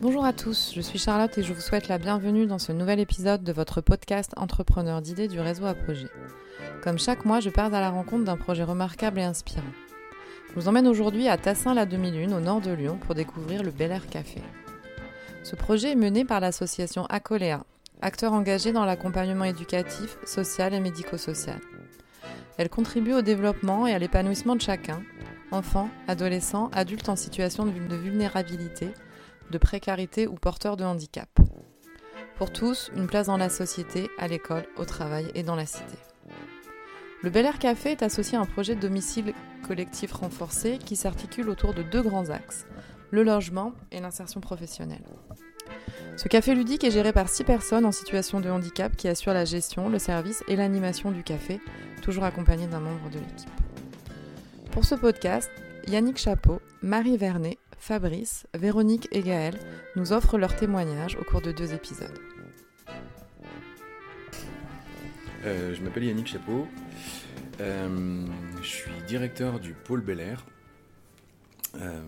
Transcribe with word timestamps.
Bonjour 0.00 0.24
à 0.24 0.32
tous, 0.32 0.72
je 0.74 0.80
suis 0.80 0.98
Charlotte 0.98 1.36
et 1.38 1.42
je 1.42 1.52
vous 1.52 1.60
souhaite 1.60 1.88
la 1.88 1.98
bienvenue 1.98 2.46
dans 2.46 2.58
ce 2.58 2.72
nouvel 2.72 3.00
épisode 3.00 3.42
de 3.42 3.52
votre 3.52 3.80
podcast 3.80 4.32
Entrepreneur 4.36 5.00
d'idées 5.00 5.28
du 5.28 5.40
réseau 5.40 5.64
Apogée. 5.66 6.08
Comme 6.82 6.98
chaque 6.98 7.24
mois, 7.24 7.40
je 7.40 7.48
pars 7.48 7.72
à 7.72 7.80
la 7.80 7.90
rencontre 7.90 8.24
d'un 8.24 8.36
projet 8.36 8.64
remarquable 8.64 9.20
et 9.20 9.24
inspirant. 9.24 9.62
Je 10.50 10.54
vous 10.54 10.68
emmène 10.68 10.88
aujourd'hui 10.88 11.28
à 11.28 11.38
Tassin-la-Demi-Lune, 11.38 12.34
au 12.34 12.40
nord 12.40 12.60
de 12.60 12.72
Lyon, 12.72 12.98
pour 12.98 13.14
découvrir 13.14 13.62
le 13.62 13.70
Bel 13.70 13.92
Air 13.92 14.06
Café. 14.08 14.42
Ce 15.42 15.56
projet 15.56 15.92
est 15.92 15.96
mené 15.96 16.24
par 16.24 16.40
l'association 16.40 17.06
Acoléa, 17.06 17.64
acteur 18.02 18.32
engagé 18.32 18.72
dans 18.72 18.84
l'accompagnement 18.84 19.44
éducatif, 19.44 20.18
social 20.26 20.74
et 20.74 20.80
médico-social. 20.80 21.60
Elle 22.58 22.68
contribue 22.68 23.14
au 23.14 23.22
développement 23.22 23.86
et 23.86 23.94
à 23.94 23.98
l'épanouissement 23.98 24.56
de 24.56 24.60
chacun, 24.60 25.02
enfants, 25.50 25.88
adolescents, 26.08 26.70
adultes 26.72 27.08
en 27.08 27.16
situation 27.16 27.64
de 27.64 27.96
vulnérabilité, 27.96 28.90
de 29.50 29.58
précarité 29.58 30.26
ou 30.26 30.34
porteurs 30.34 30.76
de 30.76 30.84
handicap. 30.84 31.28
Pour 32.36 32.52
tous, 32.52 32.90
une 32.96 33.06
place 33.06 33.26
dans 33.26 33.36
la 33.36 33.48
société, 33.48 34.10
à 34.18 34.26
l'école, 34.26 34.66
au 34.76 34.84
travail 34.84 35.30
et 35.34 35.42
dans 35.42 35.56
la 35.56 35.66
cité. 35.66 35.96
Le 37.22 37.30
Bel 37.30 37.46
Air 37.46 37.58
Café 37.58 37.92
est 37.92 38.02
associé 38.02 38.36
à 38.36 38.40
un 38.40 38.46
projet 38.46 38.74
de 38.74 38.80
domicile 38.80 39.32
collectif 39.66 40.12
renforcé 40.12 40.78
qui 40.78 40.96
s'articule 40.96 41.48
autour 41.48 41.72
de 41.72 41.82
deux 41.82 42.02
grands 42.02 42.28
axes, 42.30 42.66
le 43.10 43.22
logement 43.22 43.72
et 43.92 44.00
l'insertion 44.00 44.40
professionnelle. 44.40 45.04
Ce 46.16 46.28
café 46.28 46.54
ludique 46.54 46.84
est 46.84 46.90
géré 46.90 47.12
par 47.12 47.28
six 47.28 47.44
personnes 47.44 47.86
en 47.86 47.92
situation 47.92 48.40
de 48.40 48.50
handicap 48.50 48.94
qui 48.94 49.08
assurent 49.08 49.34
la 49.34 49.44
gestion, 49.44 49.88
le 49.88 49.98
service 49.98 50.44
et 50.48 50.56
l'animation 50.56 51.10
du 51.10 51.22
café, 51.22 51.60
toujours 52.02 52.24
accompagné 52.24 52.66
d'un 52.66 52.80
membre 52.80 53.10
de 53.10 53.18
l'équipe. 53.18 53.50
Pour 54.70 54.84
ce 54.84 54.94
podcast, 54.94 55.50
Yannick 55.88 56.18
Chapeau, 56.18 56.60
Marie 56.82 57.16
Vernet, 57.16 57.58
Fabrice, 57.84 58.46
Véronique 58.54 59.08
et 59.12 59.20
Gaël 59.20 59.58
nous 59.94 60.14
offrent 60.14 60.38
leurs 60.38 60.56
témoignages 60.56 61.16
au 61.16 61.22
cours 61.22 61.42
de 61.42 61.52
deux 61.52 61.74
épisodes. 61.74 62.18
Euh, 65.44 65.74
je 65.74 65.82
m'appelle 65.82 66.04
Yannick 66.04 66.26
Chapeau. 66.26 66.66
Euh, 67.60 68.26
je 68.62 68.66
suis 68.66 68.90
directeur 69.06 69.60
du 69.60 69.74
pôle 69.74 70.00
Bel 70.00 70.20
Air. 70.20 70.46
Euh, 71.74 72.00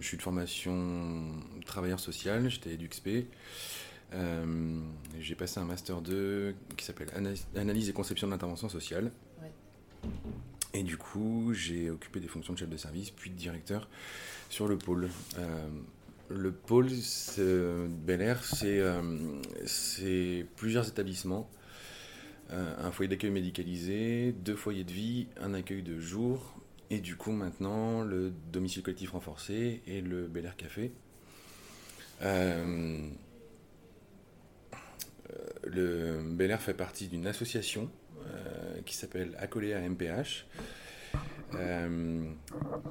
je 0.00 0.06
suis 0.06 0.16
de 0.16 0.22
formation 0.22 1.28
travailleur 1.66 2.00
social, 2.00 2.48
j'étais 2.48 2.72
EduxP. 2.72 3.26
Euh, 4.14 4.80
j'ai 5.20 5.34
passé 5.34 5.60
un 5.60 5.66
master 5.66 6.00
2 6.00 6.54
qui 6.78 6.86
s'appelle 6.86 7.08
Analyse 7.54 7.90
et 7.90 7.92
conception 7.92 8.26
de 8.26 8.32
l'intervention 8.32 8.70
sociale. 8.70 9.12
Et 10.74 10.82
du 10.82 10.96
coup, 10.96 11.52
j'ai 11.52 11.90
occupé 11.90 12.20
des 12.20 12.28
fonctions 12.28 12.54
de 12.54 12.58
chef 12.58 12.68
de 12.68 12.76
service, 12.76 13.10
puis 13.10 13.30
de 13.30 13.36
directeur 13.36 13.88
sur 14.48 14.68
le 14.68 14.78
pôle. 14.78 15.10
Euh, 15.38 15.68
le 16.30 16.50
pôle 16.50 16.88
Bel 18.06 18.22
Air, 18.22 18.42
c'est 18.42 20.46
plusieurs 20.56 20.88
établissements. 20.88 21.50
un 22.50 22.90
foyer 22.90 23.08
d'accueil 23.08 23.30
médicalisé, 23.30 24.32
deux 24.32 24.56
foyers 24.56 24.84
de 24.84 24.92
vie, 24.92 25.26
un 25.38 25.52
accueil 25.52 25.82
de 25.82 26.00
jour, 26.00 26.54
et 26.92 27.00
du 27.00 27.16
coup, 27.16 27.32
maintenant, 27.32 28.02
le 28.02 28.34
domicile 28.52 28.82
collectif 28.82 29.12
renforcé 29.12 29.80
et 29.86 30.02
le 30.02 30.26
Bel 30.26 30.44
Air 30.44 30.56
Café. 30.56 30.92
Euh, 32.20 33.08
le 35.64 36.22
Bel 36.22 36.50
Air 36.50 36.60
fait 36.60 36.74
partie 36.74 37.08
d'une 37.08 37.26
association 37.26 37.90
euh, 38.26 38.61
qui 38.84 38.94
s'appelle 38.94 39.34
Acoléa 39.38 39.80
MPH, 39.80 40.46
euh, 41.54 42.24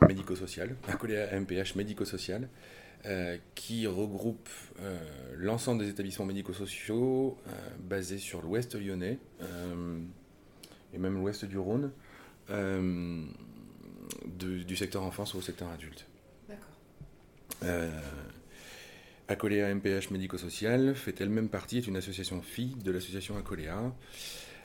médico-social, 0.08 0.76
MPH 0.88 1.76
médico-social, 1.76 2.48
qui 3.56 3.88
regroupe 3.88 4.48
l'ensemble 5.36 5.84
des 5.84 5.90
établissements 5.90 6.26
médico-sociaux 6.26 7.36
basés 7.80 8.20
sur 8.20 8.44
l'ouest 8.44 8.76
lyonnais 8.76 9.18
et 10.94 10.98
même 11.00 11.16
l'ouest 11.16 11.46
du 11.46 11.58
Rhône 11.58 11.92
du 14.26 14.76
secteur 14.76 15.04
enfance 15.04 15.36
au 15.36 15.42
secteur 15.42 15.70
adulte. 15.70 16.06
D'accord. 16.48 16.68
Euh, 17.64 17.90
Acoléa 19.28 19.74
MPH 19.74 20.12
Médico-Social 20.12 20.96
fait 20.96 21.20
elle-même 21.22 21.50
partie, 21.50 21.78
est 21.78 21.88
une 21.88 21.96
association 21.96 22.42
fille 22.42 22.76
de 22.84 22.92
l'association 22.92 23.38
Acoléa. 23.38 23.94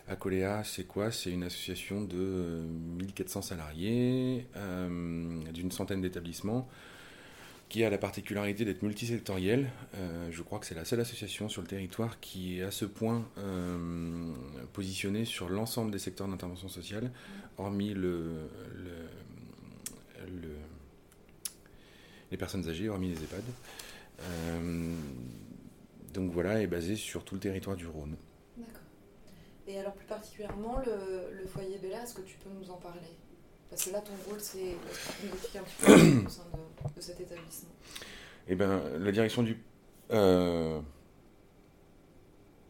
Acoléa, 0.09 0.63
c'est 0.65 0.85
quoi? 0.85 1.11
C'est 1.11 1.31
une 1.31 1.43
association 1.43 2.03
de 2.03 2.65
1400 2.99 3.43
salariés, 3.43 4.47
euh, 4.57 5.43
d'une 5.53 5.71
centaine 5.71 6.01
d'établissements, 6.01 6.69
qui 7.69 7.83
a 7.85 7.91
la 7.91 7.99
particularité 7.99 8.65
d'être 8.65 8.83
multisectorielle. 8.83 9.69
Euh, 9.97 10.29
je 10.31 10.43
crois 10.43 10.59
que 10.61 10.67
c'est 10.67 10.75
la 10.77 10.85
seule 10.85 11.01
association 11.01 11.49
sur 11.49 11.63
le 11.63 11.69
territoire 11.69 12.21
qui 12.21 12.59
est 12.59 12.63
à 12.63 12.71
ce 12.71 12.85
point 12.85 13.27
euh, 13.39 14.33
positionnée 14.73 15.25
sur 15.25 15.49
l'ensemble 15.49 15.91
des 15.91 15.99
secteurs 15.99 16.29
d'intervention 16.29 16.69
sociale, 16.69 17.11
hormis 17.59 17.95
le, 17.95 18.49
les 22.31 22.37
personnes 22.37 22.69
âgées, 22.69 22.89
hormis 22.89 23.09
les 23.09 23.23
EHPAD. 23.23 23.45
Euh, 24.21 24.95
donc 26.13 26.31
voilà, 26.33 26.63
est 26.63 26.67
basé 26.67 26.97
sur 26.97 27.25
tout 27.25 27.35
le 27.35 27.41
territoire 27.41 27.77
du 27.77 27.87
Rhône. 27.87 28.17
Et 29.69 29.79
alors 29.79 29.95
plus 29.95 30.07
particulièrement, 30.07 30.81
le, 30.87 31.47
foyer 31.47 31.79
Bella, 31.79 32.03
est-ce 32.03 32.15
que 32.15 32.23
tu 32.23 32.37
peux 32.37 32.51
nous 32.51 32.71
en 32.71 32.77
parler? 32.77 33.01
Parce 33.69 33.85
que 33.85 33.91
là, 33.91 34.01
ton 34.01 34.13
rôle, 34.29 34.39
c'est 34.39 34.59
de 34.59 35.59
un 35.59 35.63
petit 35.63 35.77
peu 35.85 35.93
au 36.27 36.29
sein 36.29 36.43
de, 36.95 37.01
cet 37.01 37.21
établissement. 37.21 37.71
Eh 38.49 38.55
bien, 38.55 38.81
la 38.99 39.11
direction 39.11 39.43
du... 39.43 39.59
Euh, 40.13 40.81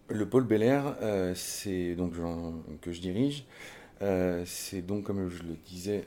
le 0.09 0.29
pôle 0.29 0.45
Bel 0.45 0.63
Air, 0.63 0.97
euh, 1.03 1.35
c'est 1.35 1.95
donc 1.97 2.15
que 2.81 2.93
je 2.93 3.01
dirige. 3.01 3.45
c'est 4.01 4.81
donc, 4.81 5.05
comme 5.05 5.29
je 5.29 5.43
le 5.43 5.57
disais, 5.67 6.07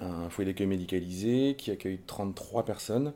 un 0.00 0.28
foyer 0.28 0.50
d'accueil 0.50 0.66
médicalisé 0.66 1.54
qui 1.56 1.70
accueille 1.70 2.00
33 2.04 2.64
personnes. 2.64 3.12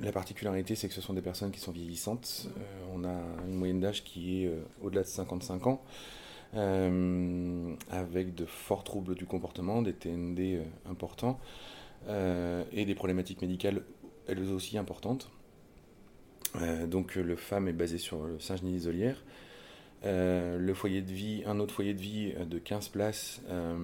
Euh, 0.00 0.04
la 0.04 0.12
particularité, 0.12 0.74
c'est 0.74 0.88
que 0.88 0.94
ce 0.94 1.00
sont 1.00 1.14
des 1.14 1.22
personnes 1.22 1.50
qui 1.50 1.60
sont 1.60 1.72
vieillissantes. 1.72 2.48
Euh, 2.56 2.60
on 2.94 3.04
a 3.04 3.20
une 3.46 3.54
moyenne 3.54 3.80
d'âge 3.80 4.04
qui 4.04 4.42
est 4.42 4.46
euh, 4.46 4.62
au-delà 4.82 5.02
de 5.02 5.08
55 5.08 5.66
ans, 5.66 5.82
avec 7.90 8.34
de 8.34 8.46
forts 8.46 8.84
troubles 8.84 9.14
du 9.14 9.26
comportement, 9.26 9.82
des 9.82 9.92
TND 9.92 10.62
importants, 10.88 11.38
et 12.08 12.84
des 12.86 12.94
problématiques 12.94 13.42
médicales 13.42 13.82
elles 14.26 14.40
aussi 14.50 14.78
importantes. 14.78 15.30
donc 16.86 17.16
le 17.16 17.36
FAM 17.36 17.68
est 17.68 17.74
basé 17.74 17.98
sur 17.98 18.24
le 18.24 18.38
Saint-Genis-Isolière. 18.38 19.22
Euh, 20.04 20.58
le 20.58 20.74
foyer 20.74 21.02
de 21.02 21.10
vie, 21.10 21.42
un 21.46 21.58
autre 21.58 21.74
foyer 21.74 21.94
de 21.94 22.00
vie 22.00 22.32
euh, 22.36 22.44
de 22.44 22.58
15 22.58 22.88
places, 22.88 23.40
euh, 23.48 23.76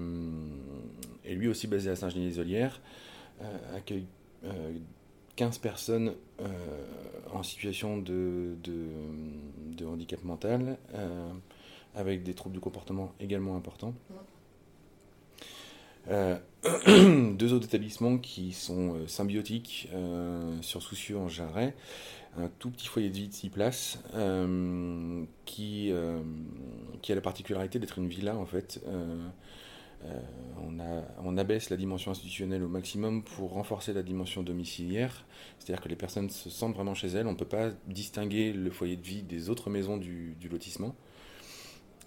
est 1.25 1.35
lui 1.35 1.49
aussi 1.49 1.67
basé 1.67 1.91
à 1.91 1.97
Saint-Genis-les-Olières, 1.97 2.81
accueille 3.75 4.07
15 5.43 5.59
personnes 5.59 6.15
en 7.33 7.43
situation 7.43 7.99
de, 7.99 8.55
handicap 9.85 10.23
mental, 10.23 10.79
avec 11.97 12.23
des 12.23 12.33
troubles 12.33 12.55
du 12.55 12.61
comportement 12.61 13.13
également 13.19 13.57
importants. 13.57 13.93
deux 16.07 17.53
autres 17.53 17.65
établissements 17.65 18.19
qui 18.19 18.53
sont 18.53 19.09
symbiotiques 19.09 19.89
sur 20.61 20.81
Soucieux 20.81 21.19
en 21.19 21.29
Jarret, 21.29 21.75
un 22.39 22.49
tout 22.61 22.71
petit 22.71 22.87
foyer 22.87 23.11
de 23.11 23.15
vie 23.17 23.27
de 23.27 23.35
6 23.35 23.51
places 23.51 23.99
euh, 24.15 25.25
qui, 25.45 25.91
euh, 25.91 26.23
qui 27.03 27.11
a 27.11 27.17
la 27.17 27.21
particularité 27.21 27.81
d'être 27.81 27.99
une 27.99 28.09
villa 28.09 28.37
en 28.37 28.47
fait. 28.47 28.81
Euh, 30.05 30.21
on, 31.25 31.39
abaisse 31.39 31.71
la 31.71 31.77
dimension 31.77 32.11
institutionnelle 32.11 32.63
au 32.63 32.69
maximum 32.69 33.23
pour 33.23 33.53
renforcer 33.53 33.93
la 33.93 34.03
dimension 34.03 34.43
domiciliaire, 34.43 35.25
c'est-à-dire 35.59 35.83
que 35.83 35.89
les 35.89 35.97
personnes 35.97 36.29
se 36.29 36.51
sentent 36.51 36.75
vraiment 36.75 36.95
chez 36.95 37.09
elles, 37.09 37.27
on 37.27 37.33
ne 37.33 37.37
peut 37.37 37.45
pas 37.45 37.71
distinguer 37.87 38.53
le 38.53 38.71
foyer 38.71 38.97
de 38.97 39.03
vie 39.03 39.23
des 39.23 39.49
autres 39.49 39.71
maisons 39.71 39.97
du, 39.97 40.37
lotissement. 40.51 40.95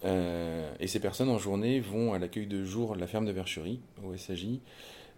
et 0.03 0.87
ces 0.87 0.99
personnes 0.99 1.29
en 1.29 1.39
journée 1.39 1.79
vont 1.79 2.13
à 2.13 2.19
l'accueil 2.19 2.47
de 2.47 2.63
jour 2.63 2.95
de 2.95 2.99
la 2.99 3.07
ferme 3.07 3.25
de 3.25 3.31
Vercherie, 3.31 3.79
au 4.03 4.15
SAJ, 4.15 4.59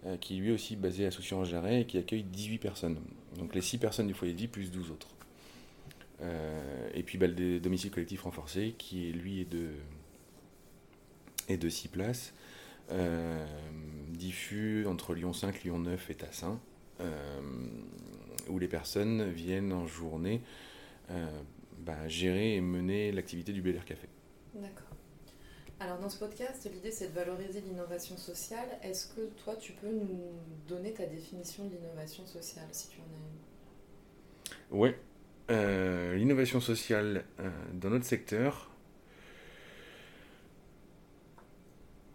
euh, 0.06 0.16
qui 0.16 0.36
lui 0.36 0.52
aussi 0.52 0.76
basé 0.76 1.06
à 1.06 1.10
Soucy-en-Jarret 1.10 1.80
et 1.80 1.84
qui 1.84 1.98
accueille 1.98 2.22
18 2.22 2.58
personnes. 2.58 2.98
Donc 3.36 3.52
les 3.52 3.60
6 3.60 3.78
personnes 3.78 4.06
du 4.06 4.14
foyer 4.14 4.32
de 4.32 4.38
vie 4.38 4.46
plus 4.46 4.70
12 4.70 4.92
autres. 4.92 5.08
Euh, 6.20 6.88
et 6.94 7.02
puis 7.02 7.18
bah, 7.18 7.26
le 7.26 7.58
domicile 7.58 7.90
collectif 7.90 8.22
renforcé 8.22 8.76
qui 8.78 9.10
lui 9.10 9.44
de, 9.44 9.70
est 11.48 11.56
de 11.56 11.68
6 11.68 11.88
places, 11.88 12.32
euh, 12.90 13.44
diffus 14.10 14.86
entre 14.86 15.14
Lyon 15.14 15.32
5, 15.32 15.62
Lyon 15.64 15.78
9 15.78 16.10
et 16.10 16.14
Tassin, 16.14 16.60
où 18.48 18.58
les 18.58 18.68
personnes 18.68 19.30
viennent 19.30 19.72
en 19.72 19.86
journée 19.86 20.40
bah, 21.78 22.08
gérer 22.08 22.56
et 22.56 22.60
mener 22.60 23.12
l'activité 23.12 23.52
du 23.52 23.62
Bel 23.62 23.76
Air 23.76 23.84
Café. 23.84 24.08
D'accord. 24.54 24.88
Alors 25.80 25.98
dans 25.98 26.08
ce 26.08 26.18
podcast, 26.18 26.68
l'idée 26.72 26.90
c'est 26.90 27.08
de 27.08 27.14
valoriser 27.14 27.60
l'innovation 27.60 28.16
sociale. 28.16 28.68
Est-ce 28.82 29.14
que 29.14 29.26
toi 29.44 29.54
tu 29.54 29.72
peux 29.72 29.90
nous 29.90 30.32
donner 30.66 30.92
ta 30.92 31.06
définition 31.06 31.66
de 31.66 31.74
l'innovation 31.76 32.26
sociale 32.26 32.66
si 32.72 32.88
tu 32.88 32.98
en 32.98 33.04
as 33.04 33.16
une? 33.16 34.78
Oui. 34.80 34.90
Euh, 35.50 36.14
l'innovation 36.16 36.60
sociale 36.60 37.24
euh, 37.38 37.48
dans 37.74 37.90
notre 37.90 38.04
secteur, 38.04 38.70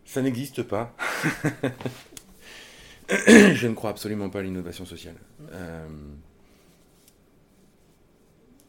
ça 0.05 0.21
n'existe 0.21 0.63
pas. 0.63 0.95
Je 3.09 3.67
ne 3.67 3.73
crois 3.73 3.89
absolument 3.89 4.29
pas 4.29 4.39
à 4.39 4.43
l'innovation 4.43 4.85
sociale. 4.85 5.15
Euh, 5.51 5.87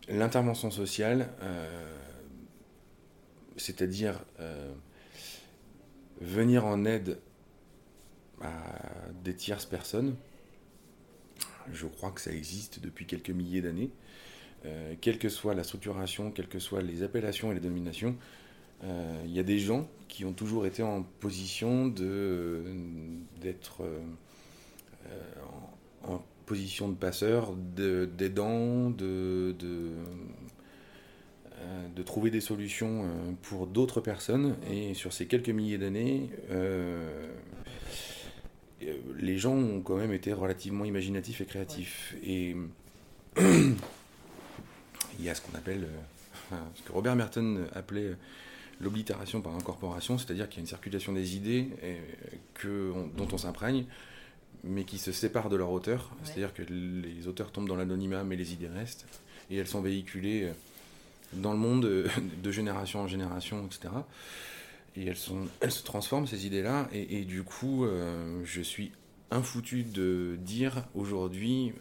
l'intervention 0.08 0.70
sociale, 0.70 1.30
c'est-à-dire 3.56 4.20
venir 6.20 6.66
en 6.66 6.84
aide 6.84 7.18
à 8.42 8.52
des 9.22 9.34
tierces 9.34 9.66
personnes, 9.66 10.16
je 11.72 11.86
crois 11.86 12.10
que 12.10 12.20
ça 12.20 12.32
existe 12.32 12.80
depuis 12.80 13.06
quelques 13.06 13.30
milliers 13.30 13.62
d'années. 13.62 13.90
Euh, 14.66 14.94
quelle 15.00 15.18
que 15.18 15.28
soit 15.28 15.54
la 15.54 15.64
structuration, 15.64 16.30
quelles 16.30 16.48
que 16.48 16.58
soient 16.58 16.82
les 16.82 17.02
appellations 17.02 17.52
et 17.52 17.54
les 17.54 17.60
dominations, 17.60 18.10
euh, 18.10 18.16
il 18.82 19.32
y 19.32 19.38
a 19.38 19.42
des 19.42 19.58
gens 19.58 19.88
qui 20.08 20.24
ont 20.24 20.32
toujours 20.32 20.66
été 20.66 20.82
en 20.82 21.02
position 21.02 21.88
d'être 21.88 23.82
euh, 23.82 24.00
en, 26.06 26.22
position 26.46 26.88
de 26.90 26.94
passeur, 26.94 27.52
d'aidant, 27.54 28.90
de, 28.90 29.54
de, 29.58 29.88
de, 31.96 32.02
trouver 32.02 32.30
des 32.30 32.42
solutions 32.42 33.06
pour 33.40 33.66
d'autres 33.66 34.02
personnes. 34.02 34.56
Et 34.70 34.92
sur 34.92 35.14
ces 35.14 35.26
quelques 35.26 35.48
milliers 35.48 35.78
d'années, 35.78 36.28
les 39.18 39.38
gens 39.38 39.54
ont 39.54 39.80
quand 39.80 39.96
même 39.96 40.12
été 40.12 40.32
relativement 40.32 40.84
imaginatifs 40.84 41.40
et 41.40 41.46
créatifs. 41.46 42.14
Et 42.22 42.56
il 43.38 43.74
y 45.20 45.28
a 45.28 45.34
ce 45.34 45.40
qu'on 45.40 45.56
appelle, 45.56 45.88
euh, 46.52 46.56
ce 46.74 46.82
que 46.82 46.92
Robert 46.92 47.16
Merton 47.16 47.66
appelait 47.74 48.12
l'oblitération 48.80 49.40
par 49.40 49.54
incorporation, 49.54 50.18
c'est-à-dire 50.18 50.48
qu'il 50.48 50.58
y 50.58 50.60
a 50.60 50.62
une 50.62 50.68
circulation 50.68 51.12
des 51.12 51.36
idées 51.36 51.68
que, 52.54 52.92
dont 53.16 53.28
on 53.32 53.38
s'imprègne, 53.38 53.86
mais 54.64 54.84
qui 54.84 54.98
se 54.98 55.12
séparent 55.12 55.50
de 55.50 55.56
leur 55.56 55.70
auteur, 55.70 56.10
c'est-à-dire 56.24 56.54
que 56.54 56.62
les 56.62 57.28
auteurs 57.28 57.52
tombent 57.52 57.68
dans 57.68 57.76
l'anonymat, 57.76 58.24
mais 58.24 58.36
les 58.36 58.52
idées 58.52 58.68
restent, 58.68 59.06
et 59.50 59.56
elles 59.56 59.66
sont 59.66 59.82
véhiculées 59.82 60.44
euh, 60.44 60.52
dans 61.34 61.52
le 61.52 61.58
monde 61.58 61.84
euh, 61.84 62.08
de 62.42 62.50
génération 62.50 63.00
en 63.00 63.08
génération, 63.08 63.66
etc. 63.66 63.92
Et 64.96 65.06
elles, 65.06 65.16
sont, 65.16 65.46
elles 65.60 65.72
se 65.72 65.82
transforment, 65.82 66.26
ces 66.26 66.46
idées-là, 66.46 66.88
et, 66.92 67.24
du 67.24 67.42
coup, 67.42 67.84
je 68.44 68.60
suis 68.60 68.92
infoutu 69.32 69.82
de 69.82 70.38
dire 70.38 70.84
aujourd'hui 70.94 71.72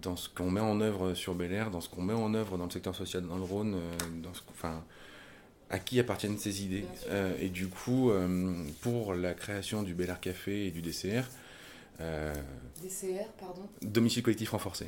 dans 0.00 0.16
ce 0.16 0.28
qu'on 0.28 0.50
met 0.50 0.60
en 0.60 0.80
œuvre 0.80 1.14
sur 1.14 1.34
Bel 1.34 1.52
Air, 1.52 1.70
dans 1.70 1.80
ce 1.80 1.88
qu'on 1.88 2.02
met 2.02 2.14
en 2.14 2.34
œuvre 2.34 2.58
dans 2.58 2.64
le 2.64 2.70
secteur 2.70 2.94
social 2.94 3.26
dans 3.26 3.36
le 3.36 3.42
Rhône, 3.42 3.74
euh, 3.74 3.96
dans 4.22 4.34
ce, 4.34 4.42
enfin, 4.50 4.84
à 5.70 5.78
qui 5.78 5.98
appartiennent 5.98 6.38
ces 6.38 6.64
idées. 6.64 6.84
Euh, 7.08 7.36
et 7.40 7.48
du 7.48 7.68
coup, 7.68 8.10
euh, 8.10 8.64
pour 8.80 9.14
la 9.14 9.34
création 9.34 9.82
du 9.82 9.94
Bel 9.94 10.10
Air 10.10 10.20
Café 10.20 10.66
et 10.66 10.70
du 10.70 10.82
DCR, 10.82 11.24
DCR, 12.82 13.26
pardon 13.38 13.62
Domicile 13.80 14.22
collectif 14.22 14.50
renforcé. 14.50 14.86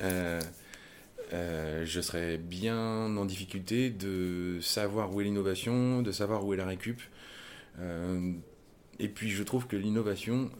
je 0.00 0.40
serais 2.00 2.38
bien 2.38 3.16
en 3.16 3.24
difficulté 3.26 3.90
de 3.90 4.58
savoir 4.62 5.12
où 5.14 5.20
est 5.20 5.24
l'innovation, 5.24 6.00
de 6.00 6.12
savoir 6.12 6.46
où 6.46 6.54
est 6.54 6.56
la 6.56 6.64
récup. 6.64 7.02
et 7.78 9.08
puis 9.08 9.30
je 9.30 9.42
trouve 9.42 9.66
que 9.66 9.76
l'innovation 9.76 10.50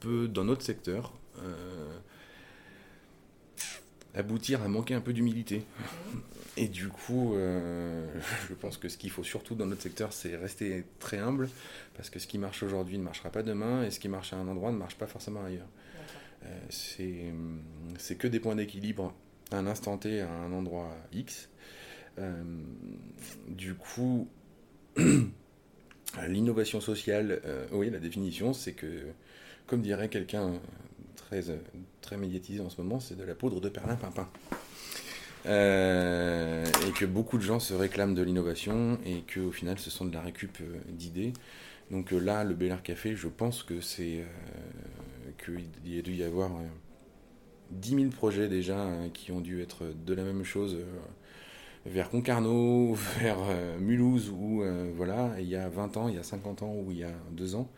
peut, 0.00 0.26
dans 0.26 0.44
notre 0.44 0.62
secteur, 0.62 1.12
aboutir 4.16 4.62
à 4.62 4.68
manquer 4.68 4.94
un 4.94 5.00
peu 5.00 5.12
d'humilité. 5.12 5.64
Et 6.56 6.68
du 6.68 6.88
coup, 6.88 7.34
euh, 7.34 8.06
je 8.48 8.54
pense 8.54 8.78
que 8.78 8.88
ce 8.88 8.96
qu'il 8.96 9.10
faut 9.10 9.22
surtout 9.22 9.54
dans 9.54 9.66
notre 9.66 9.82
secteur, 9.82 10.12
c'est 10.12 10.36
rester 10.36 10.84
très 10.98 11.18
humble, 11.18 11.50
parce 11.94 12.08
que 12.08 12.18
ce 12.18 12.26
qui 12.26 12.38
marche 12.38 12.62
aujourd'hui 12.62 12.96
ne 12.96 13.02
marchera 13.02 13.30
pas 13.30 13.42
demain, 13.42 13.84
et 13.84 13.90
ce 13.90 14.00
qui 14.00 14.08
marche 14.08 14.32
à 14.32 14.36
un 14.36 14.48
endroit 14.48 14.72
ne 14.72 14.78
marche 14.78 14.96
pas 14.96 15.06
forcément 15.06 15.44
ailleurs. 15.44 15.68
Euh, 16.44 17.30
c'est 17.98 18.16
que 18.16 18.26
des 18.26 18.40
points 18.40 18.56
d'équilibre 18.56 19.14
à 19.50 19.58
un 19.58 19.66
instant 19.66 19.98
T, 19.98 20.22
à 20.22 20.30
un 20.30 20.52
endroit 20.52 20.96
X. 21.12 21.50
du 23.48 23.74
coup, 23.74 24.26
l'innovation 26.26 26.80
sociale, 26.80 27.42
oui, 27.70 27.90
la 27.90 27.98
définition, 27.98 28.54
c'est 28.54 28.72
que, 28.72 29.08
comme 29.66 29.82
dirait 29.82 30.08
quelqu'un 30.08 30.54
très, 31.26 31.50
euh, 31.50 31.56
très 32.00 32.16
médiatisé 32.16 32.60
en 32.60 32.70
ce 32.70 32.80
moment, 32.80 33.00
c'est 33.00 33.16
de 33.16 33.24
la 33.24 33.34
poudre 33.34 33.60
de 33.60 33.68
perlimpinpin. 33.68 34.28
Euh, 35.46 36.64
et 36.88 36.90
que 36.90 37.04
beaucoup 37.04 37.38
de 37.38 37.42
gens 37.42 37.60
se 37.60 37.72
réclament 37.72 38.14
de 38.14 38.22
l'innovation 38.22 38.98
et 39.06 39.20
que 39.20 39.38
au 39.38 39.52
final 39.52 39.78
ce 39.78 39.90
sont 39.90 40.04
de 40.04 40.12
la 40.12 40.20
récup 40.20 40.58
euh, 40.60 40.78
d'idées. 40.88 41.32
Donc 41.92 42.12
euh, 42.12 42.18
là, 42.18 42.42
le 42.42 42.54
Bel 42.54 42.76
Café, 42.82 43.14
je 43.14 43.28
pense 43.28 43.62
que 43.62 43.80
c'est 43.80 44.24
qu'il 45.44 45.94
y 45.94 45.98
a 45.98 46.02
dû 46.02 46.14
y 46.14 46.24
avoir 46.24 46.50
10 47.70 47.90
000 47.90 48.08
projets 48.08 48.48
déjà 48.48 48.88
qui 49.12 49.30
ont 49.30 49.40
dû 49.40 49.62
être 49.62 49.84
de 50.04 50.14
la 50.14 50.24
même 50.24 50.42
chose 50.42 50.78
vers 51.84 52.10
Concarneau, 52.10 52.94
vers 53.20 53.38
Mulhouse, 53.78 54.30
ou 54.30 54.64
voilà, 54.96 55.34
il 55.38 55.46
y 55.46 55.56
a 55.56 55.68
20 55.68 55.96
ans, 55.96 56.08
il 56.08 56.16
y 56.16 56.18
a 56.18 56.24
50 56.24 56.62
ans 56.62 56.74
ou 56.74 56.90
il 56.90 56.98
y 56.98 57.04
a 57.04 57.12
2 57.32 57.54
ans. 57.54 57.70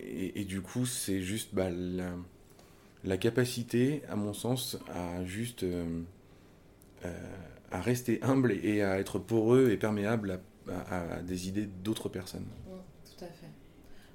Et, 0.00 0.44
du 0.44 0.60
coup, 0.60 0.86
c'est 0.86 1.20
juste 1.20 1.54
bah, 1.54 1.68
la, 3.04 3.16
capacité, 3.16 4.02
à 4.08 4.16
mon 4.16 4.32
sens, 4.32 4.78
à 4.94 5.24
juste 5.24 5.64
euh, 5.64 6.02
euh, 7.04 7.12
à 7.70 7.80
rester 7.80 8.22
humble 8.22 8.52
et 8.52 8.82
à 8.82 8.98
être 8.98 9.18
poreux 9.18 9.70
et 9.70 9.76
perméable 9.76 10.40
à, 10.90 11.20
des 11.22 11.48
idées 11.48 11.66
d'autres 11.66 12.08
personnes. 12.08 12.46
Mmh, 12.66 13.16
tout 13.16 13.24
à 13.24 13.28
fait. 13.28 13.48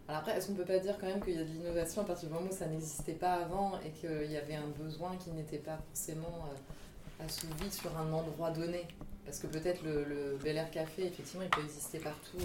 Alors 0.07 0.21
après, 0.21 0.37
est-ce 0.37 0.47
qu'on 0.47 0.53
peut 0.53 0.65
pas 0.65 0.79
dire 0.79 0.97
quand 0.99 1.07
même 1.07 1.21
qu'il 1.21 1.33
y 1.33 1.37
a 1.37 1.43
de 1.43 1.49
l'innovation 1.49 2.01
à 2.01 2.05
partir 2.05 2.29
du 2.29 2.33
moment 2.33 2.47
où 2.49 2.53
ça 2.53 2.67
n'existait 2.67 3.13
pas 3.13 3.33
avant 3.33 3.79
et 3.85 3.89
qu'il 3.89 4.31
y 4.31 4.37
avait 4.37 4.55
un 4.55 4.67
besoin 4.79 5.15
qui 5.17 5.31
n'était 5.31 5.57
pas 5.57 5.79
forcément 5.89 6.47
euh, 6.49 7.25
assouvi 7.25 7.71
sur 7.71 7.97
un 7.97 8.11
endroit 8.11 8.51
donné? 8.51 8.87
Parce 9.25 9.39
que 9.39 9.47
peut-être 9.47 9.83
le, 9.83 10.03
le 10.03 10.37
Bel 10.43 10.57
Air 10.57 10.69
Café, 10.71 11.05
effectivement, 11.05 11.43
il 11.43 11.49
peut 11.49 11.63
exister 11.63 11.99
partout, 11.99 12.37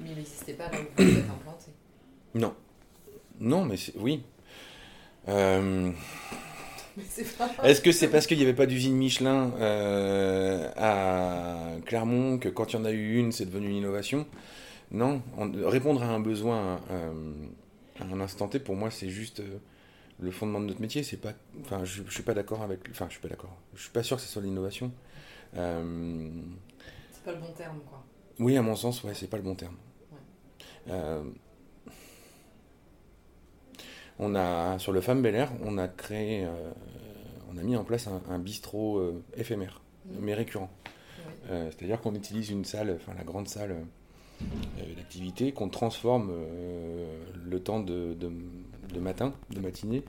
mais 0.00 0.10
il 0.10 0.16
n'existait 0.16 0.54
pas 0.54 0.70
là 0.70 0.78
où 0.80 1.02
vous 1.02 1.18
êtes 1.18 1.30
implanté. 1.30 1.72
Non. 2.36 2.54
Non, 3.40 3.64
mais 3.64 3.76
oui. 3.96 4.22
Euh, 5.28 5.90
est-ce 7.64 7.80
que 7.80 7.92
c'est 7.92 8.08
parce 8.08 8.26
qu'il 8.26 8.36
n'y 8.36 8.44
avait 8.44 8.54
pas 8.54 8.66
d'usine 8.66 8.94
Michelin 8.94 9.52
euh, 9.58 10.70
à 10.76 11.80
Clermont 11.86 12.38
que 12.38 12.48
quand 12.48 12.72
il 12.72 12.76
y 12.76 12.78
en 12.78 12.84
a 12.84 12.92
eu 12.92 13.16
une, 13.16 13.32
c'est 13.32 13.46
devenu 13.46 13.70
une 13.70 13.76
innovation? 13.76 14.26
Non. 14.90 15.22
répondre 15.64 16.02
à 16.02 16.06
un 16.06 16.20
besoin 16.20 16.80
euh, 16.90 17.32
à 18.00 18.04
un 18.04 18.20
instant 18.20 18.48
T, 18.48 18.60
pour 18.60 18.76
moi, 18.76 18.90
c'est 18.90 19.08
juste 19.08 19.42
le 20.20 20.30
fondement 20.30 20.60
de 20.60 20.66
notre 20.66 20.80
métier. 20.80 21.02
C'est 21.02 21.16
pas, 21.16 21.32
enfin, 21.62 21.84
je, 21.84 22.02
ne 22.02 22.10
suis 22.10 22.22
pas 22.22 22.34
d'accord 22.34 22.62
avec. 22.62 22.80
Enfin, 22.90 23.06
je 23.08 23.12
suis 23.12 23.22
pas 23.22 23.28
d'accord. 23.28 23.56
Je 23.74 23.82
suis 23.82 23.92
pas 23.92 24.02
sûr 24.02 24.16
que 24.16 24.22
ce 24.22 24.28
soit 24.28 24.42
l'innovation. 24.42 24.92
c'est 25.52 25.60
pas 27.24 27.32
le 27.32 27.40
bon 27.40 27.52
terme, 27.56 27.80
quoi. 27.88 28.04
Oui, 28.38 28.58
à 28.58 28.62
mon 28.62 28.76
sens, 28.76 29.02
ouais, 29.04 29.14
c'est 29.14 29.28
pas 29.28 29.38
le 29.38 29.42
bon 29.42 29.54
terme. 29.54 29.76
On 34.18 34.34
a, 34.34 34.78
sur 34.78 34.92
le 34.92 35.00
Femme 35.00 35.20
Bel 35.22 35.34
Air, 35.34 35.52
on 35.64 35.76
a 35.76 35.88
créé, 35.88 36.44
euh, 36.44 36.70
on 37.52 37.58
a 37.58 37.62
mis 37.62 37.76
en 37.76 37.84
place 37.84 38.08
un, 38.30 38.38
bistrot 38.38 38.98
euh, 38.98 39.22
éphémère, 39.36 39.80
mmh. 40.06 40.10
mais 40.20 40.34
récurrent. 40.34 40.70
Euh, 41.50 41.70
c'est-à-dire 41.70 42.00
qu'on 42.00 42.14
utilise 42.14 42.50
une 42.50 42.64
salle, 42.64 42.96
enfin 42.96 43.12
la 43.16 43.24
grande 43.24 43.48
salle 43.48 43.76
d'activité, 44.96 45.52
qu'on 45.52 45.68
transforme 45.68 46.30
le 47.46 47.60
temps 47.60 47.80
de, 47.80 48.16
matin, 48.98 49.32
de 49.50 49.60
matinée, 49.60 50.02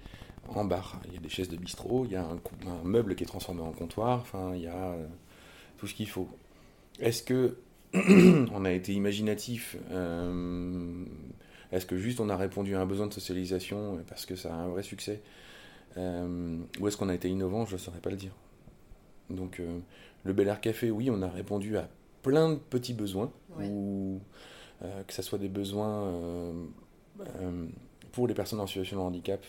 en 0.49 0.65
bar. 0.65 0.99
Il 1.07 1.13
y 1.13 1.17
a 1.17 1.19
des 1.21 1.29
chaises 1.29 1.49
de 1.49 1.57
bistrot, 1.57 2.05
il 2.05 2.11
y 2.11 2.15
a 2.15 2.23
un, 2.25 2.83
meuble 2.83 3.15
qui 3.15 3.23
est 3.23 3.27
transformé 3.27 3.61
en 3.61 3.71
comptoir, 3.71 4.19
enfin 4.19 4.53
il 4.55 4.63
y 4.63 4.67
a 4.67 4.95
tout 5.77 5.87
ce 5.87 5.93
qu'il 5.93 6.09
faut. 6.09 6.27
Est-ce 6.99 7.23
que 7.23 7.57
on 7.93 8.65
a 8.65 8.71
été 8.71 8.93
imaginatif 8.93 9.77
est-ce 11.71 11.85
que 11.85 11.97
juste 11.97 12.19
on 12.19 12.29
a 12.29 12.37
répondu 12.37 12.75
à 12.75 12.81
un 12.81 12.85
besoin 12.85 13.07
de 13.07 13.13
socialisation 13.13 13.99
parce 14.07 14.25
que 14.25 14.35
ça 14.35 14.53
a 14.53 14.57
un 14.57 14.67
vrai 14.67 14.83
succès 14.83 15.21
euh, 15.97 16.57
Ou 16.79 16.87
est-ce 16.87 16.97
qu'on 16.97 17.09
a 17.09 17.15
été 17.15 17.29
innovant 17.29 17.65
Je 17.65 17.73
ne 17.73 17.79
saurais 17.79 17.99
pas 17.99 18.09
le 18.09 18.15
dire. 18.15 18.31
Donc 19.29 19.59
euh, 19.59 19.79
le 20.23 20.33
Bel 20.33 20.47
Air 20.47 20.61
Café, 20.61 20.91
oui, 20.91 21.09
on 21.11 21.21
a 21.21 21.27
répondu 21.27 21.77
à 21.77 21.89
plein 22.23 22.51
de 22.51 22.55
petits 22.55 22.93
besoins, 22.93 23.31
ou 23.59 24.19
euh, 24.81 25.03
que 25.03 25.13
ce 25.13 25.21
soit 25.21 25.39
des 25.39 25.49
besoins 25.49 26.53
pour 28.11 28.27
les 28.27 28.33
personnes 28.33 28.59
en 28.59 28.67
situation 28.67 28.97
de 28.97 29.01
handicap, 29.01 29.43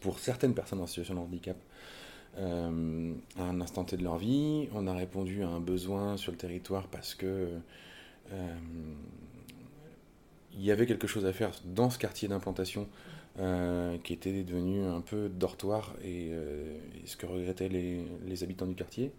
pour 0.00 0.18
certaines 0.18 0.54
personnes 0.54 0.80
en 0.80 0.86
situation 0.86 1.14
de 1.14 1.20
handicap, 1.20 1.56
euh, 2.38 3.12
à 3.38 3.42
un 3.42 3.60
instant 3.60 3.84
T 3.84 3.96
de 3.96 4.04
leur 4.04 4.16
vie. 4.16 4.68
On 4.72 4.86
a 4.86 4.94
répondu 4.94 5.42
à 5.42 5.48
un 5.48 5.60
besoin 5.60 6.16
sur 6.16 6.30
le 6.30 6.38
territoire 6.38 6.86
parce 6.86 7.14
que 7.14 7.48
euh, 8.32 8.54
il 10.54 10.64
y 10.64 10.70
avait 10.70 10.86
quelque 10.86 11.06
chose 11.06 11.26
à 11.26 11.32
faire 11.32 11.50
dans 11.64 11.90
ce 11.90 11.98
quartier 11.98 12.28
d'implantation 12.28 12.88
euh, 13.38 13.96
qui 13.98 14.12
était 14.12 14.42
devenu 14.42 14.84
un 14.84 15.00
peu 15.00 15.28
dortoir 15.28 15.94
et, 16.04 16.32
ce 17.04 17.16
que 17.16 17.26
regrettaient 17.26 17.68
les, 17.68 18.42
habitants 18.42 18.66
du 18.66 18.74
quartier. 18.74 19.12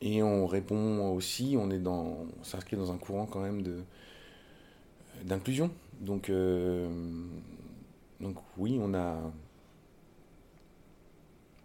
et 0.00 0.22
on 0.22 0.46
répond 0.46 1.10
aussi, 1.14 1.56
on 1.58 1.70
est 1.70 1.78
dans, 1.78 2.26
s'inscrit 2.42 2.76
dans 2.76 2.92
un 2.92 2.98
courant 2.98 3.26
quand 3.26 3.40
même 3.40 3.62
de 3.62 3.78
d'inclusion. 5.24 5.70
Donc, 6.00 6.30
donc 8.20 8.36
oui, 8.58 8.78
on 8.80 8.94
a 8.94 9.16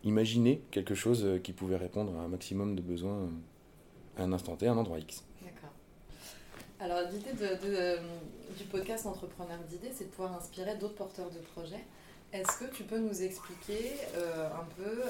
imaginer 0.03 0.61
quelque 0.71 0.95
chose 0.95 1.25
euh, 1.25 1.39
qui 1.39 1.53
pouvait 1.53 1.77
répondre 1.77 2.17
à 2.17 2.23
un 2.23 2.27
maximum 2.27 2.75
de 2.75 2.81
besoins 2.81 3.17
euh, 3.17 3.27
à 4.17 4.23
un 4.23 4.33
instant 4.33 4.55
T, 4.55 4.67
à 4.67 4.71
un 4.71 4.77
endroit 4.77 4.99
X. 4.99 5.23
Alors 6.79 7.01
l'idée 7.11 7.33
de, 7.33 7.57
euh, 7.65 7.97
du 8.57 8.63
podcast 8.65 9.05
Entrepreneur 9.05 9.57
d'idées, 9.69 9.91
c'est 9.93 10.05
de 10.05 10.09
pouvoir 10.09 10.35
inspirer 10.35 10.77
d'autres 10.77 10.95
porteurs 10.95 11.29
de 11.29 11.39
projets. 11.39 11.83
Est-ce 12.31 12.59
que 12.59 12.73
tu 12.73 12.83
peux 12.83 12.99
nous 12.99 13.23
expliquer 13.23 13.95
un 14.15 14.65
peu 14.77 15.01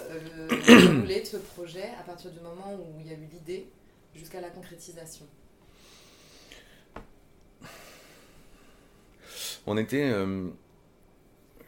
le 0.47 0.65
déroulé 0.65 1.19
de 1.19 1.25
ce 1.25 1.35
projet 1.35 1.89
à 1.99 2.03
partir 2.03 2.31
du 2.31 2.39
moment 2.39 2.73
où 2.75 2.99
il 3.01 3.07
y 3.07 3.09
a 3.09 3.13
eu 3.13 3.27
l'idée 3.31 3.67
jusqu'à 4.15 4.39
la 4.39 4.49
concrétisation? 4.49 5.25
On 9.67 9.77
était 9.77 10.13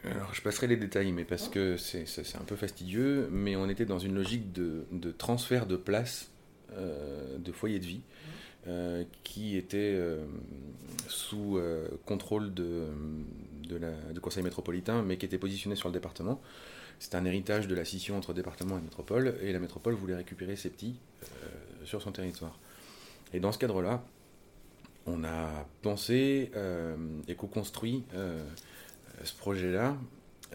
alors, 0.04 0.34
je 0.34 0.42
passerai 0.42 0.66
les 0.66 0.76
détails, 0.76 1.12
mais 1.12 1.24
parce 1.24 1.48
que 1.48 1.76
c'est 1.76 2.04
un 2.36 2.44
peu 2.44 2.56
fastidieux, 2.56 3.28
mais 3.30 3.54
on 3.54 3.68
était 3.68 3.84
dans 3.84 4.00
une 4.00 4.14
logique 4.14 4.52
de, 4.52 4.84
transfert 5.16 5.66
de 5.66 5.76
place 5.76 6.30
euh, 6.72 7.38
de 7.38 7.52
foyer 7.52 7.78
de 7.78 7.84
vie 7.84 8.00
euh, 8.66 9.04
qui 9.24 9.56
était 9.56 9.94
euh, 9.94 10.24
sous 11.08 11.60
contrôle 12.06 12.54
de, 12.54 12.86
de, 13.68 14.20
conseil 14.20 14.42
métropolitain, 14.42 15.02
mais 15.02 15.16
qui 15.16 15.26
était 15.26 15.38
positionné 15.38 15.76
sur 15.76 15.88
le 15.88 15.92
département. 15.92 16.40
C'est 16.98 17.14
un 17.14 17.24
héritage 17.24 17.66
de 17.66 17.74
la 17.74 17.84
scission 17.84 18.16
entre 18.16 18.32
département 18.32 18.78
et 18.78 18.80
métropole, 18.80 19.34
et 19.42 19.52
la 19.52 19.58
métropole 19.58 19.94
voulait 19.94 20.14
récupérer 20.14 20.54
ses 20.56 20.70
petits 20.70 20.94
sur 21.84 22.00
son 22.00 22.12
territoire. 22.12 22.58
Et 23.32 23.40
dans 23.40 23.50
ce 23.50 23.58
cadre-là, 23.58 24.04
on 25.06 25.24
a 25.24 25.66
pensé 25.82 26.52
et 27.26 27.34
co-construit 27.34 28.04
ce 29.24 29.34
projet-là, 29.34 29.96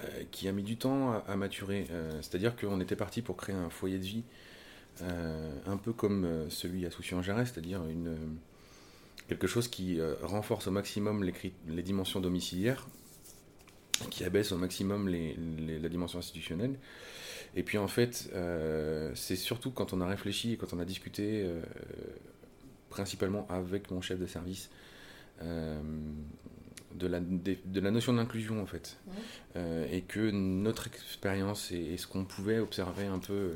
euh, 0.04 0.24
qui 0.30 0.48
a 0.48 0.52
mis 0.52 0.62
du 0.62 0.78
temps 0.78 1.24
à, 1.28 1.36
maturer. 1.36 1.88
Euh, 1.90 2.12
c'est-à-dire 2.22 2.56
qu'on 2.56 2.80
était 2.80 2.96
parti 2.96 3.24
pour 3.24 3.36
créer 3.36 3.56
un 3.56 3.72
foyer 3.72 3.98
de 3.98 4.04
vie 4.04 4.22
euh, 4.22 4.47
un 5.02 5.78
peu 5.78 5.94
comme 5.94 6.46
celui 6.50 6.86
à 6.86 6.92
Soucy-en-Jarret, 6.92 7.46
c'est-à-dire 7.46 7.86
une, 7.88 8.16
quelque 9.28 9.48
chose 9.48 9.68
qui 9.68 10.00
renforce 10.22 10.68
au 10.68 10.72
maximum 10.72 11.24
les, 11.24 11.34
les, 11.68 11.84
dimensions 11.84 12.20
domiciliaires, 12.20 12.88
qui 14.10 14.24
abaisse 14.24 14.52
au 14.52 14.58
maximum 14.58 15.08
les, 15.08 15.36
la 15.80 15.90
dimension 15.90 16.20
institutionnelle. 16.20 16.76
Et 17.56 17.64
puis 17.64 17.78
en 17.78 17.88
fait, 17.88 18.32
c'est 19.16 19.36
surtout 19.36 19.72
quand 19.72 19.94
on 19.94 20.02
a 20.02 20.08
réfléchi 20.08 20.54
et 20.54 20.58
quand 20.58 20.74
on 20.74 20.80
a 20.80 20.86
discuté, 20.86 21.48
principalement 22.90 23.48
avec 23.50 23.92
mon 23.92 24.02
chef 24.02 24.20
de 24.20 24.28
service, 24.28 24.70
de 26.98 27.08
la, 27.08 27.20
de, 27.20 27.80
la 27.80 27.92
notion 27.92 28.14
d'inclusion 28.14 28.62
en 28.62 28.66
fait. 28.66 28.98
Euh, 29.56 29.86
et 29.92 30.02
que 30.02 30.32
notre 30.32 30.88
expérience 30.88 31.72
et, 31.72 31.98
ce 31.98 32.08
qu'on 32.08 32.26
pouvait 32.26 32.60
observer 32.60 33.06
un 33.06 33.20
peu 33.20 33.34
euh, 33.34 33.56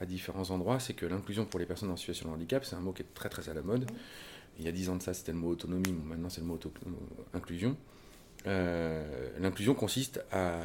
à 0.00 0.06
différents 0.06 0.50
endroits, 0.50 0.80
c'est 0.80 0.94
que 0.94 1.06
l'inclusion 1.06 1.44
pour 1.44 1.60
les 1.60 1.66
personnes 1.66 1.90
en 1.90 1.96
situation 1.96 2.28
de 2.28 2.34
handicap, 2.34 2.64
c'est 2.64 2.76
un 2.76 2.80
mot 2.80 2.92
qui 2.92 3.02
est 3.02 3.14
très 3.14 3.28
très 3.28 3.48
à 3.48 3.54
la 3.54 3.62
mode. 3.62 3.90
Il 4.58 4.64
y 4.64 4.68
a 4.68 4.72
dix 4.72 4.88
ans 4.88 4.96
de 4.96 5.02
ça, 5.02 5.14
c'était 5.14 5.32
le 5.32 5.38
mot 5.38 5.48
autonomie, 5.48 5.92
maintenant 5.92 6.28
c'est 6.28 6.40
le 6.40 6.46
mot 6.46 6.58
inclusion. 7.34 7.76
Euh, 8.46 9.30
l'inclusion 9.38 9.74
consiste 9.74 10.24
à, 10.32 10.60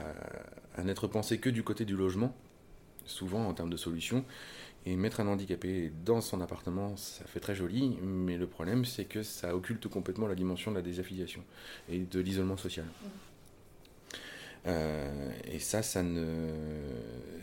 à 0.76 0.84
n'être 0.84 1.08
pensé 1.08 1.38
que 1.38 1.50
du 1.50 1.64
côté 1.64 1.86
du 1.86 1.96
logement, 1.96 2.36
souvent 3.06 3.48
en 3.48 3.54
termes 3.54 3.70
de 3.70 3.78
solutions, 3.78 4.26
et 4.86 4.96
mettre 4.96 5.20
un 5.20 5.28
handicapé 5.28 5.92
dans 6.06 6.22
son 6.22 6.40
appartement, 6.40 6.96
ça 6.96 7.26
fait 7.26 7.42
très 7.42 7.56
joli, 7.56 7.98
mais 8.02 8.38
le 8.38 8.48
problème, 8.48 8.86
c'est 8.86 9.06
que 9.06 9.22
ça 9.22 9.56
occulte 9.56 9.88
complètement 9.90 10.28
la 10.28 10.36
dimension 10.36 10.72
de 10.72 10.78
la 10.78 10.82
désaffiliation 10.82 11.44
et 11.90 12.00
de 12.00 12.20
l'isolement 12.22 12.56
social. 12.56 12.86
Euh, 14.68 15.32
et 15.46 15.60
ça, 15.60 15.82
ça 15.82 16.04
ne... 16.04 16.52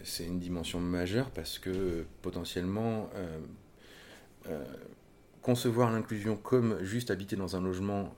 c'est 0.03 0.25
une 0.25 0.39
dimension 0.39 0.81
majeure 0.81 1.31
parce 1.31 1.59
que 1.59 2.05
potentiellement, 2.23 3.09
euh, 3.15 3.39
euh, 4.49 4.65
concevoir 5.43 5.91
l'inclusion 5.91 6.37
comme 6.37 6.83
juste 6.83 7.11
habiter 7.11 7.37
dans 7.37 7.57
un 7.57 7.61
logement 7.61 8.15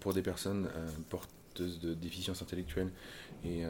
pour 0.00 0.14
des 0.14 0.22
personnes 0.22 0.68
porteuses 1.08 1.80
de 1.80 1.94
déficience 1.94 2.42
intellectuelle 2.42 2.92
et, 3.44 3.64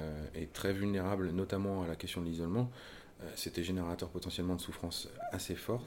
très 0.52 0.74
vulnérables, 0.74 1.30
notamment 1.30 1.82
à 1.82 1.86
la 1.86 1.96
question 1.96 2.20
de 2.20 2.26
l'isolement, 2.26 2.70
c'était 3.36 3.64
générateur 3.64 4.10
potentiellement 4.10 4.54
de 4.54 4.60
souffrance 4.60 5.08
assez 5.32 5.54
fort. 5.54 5.82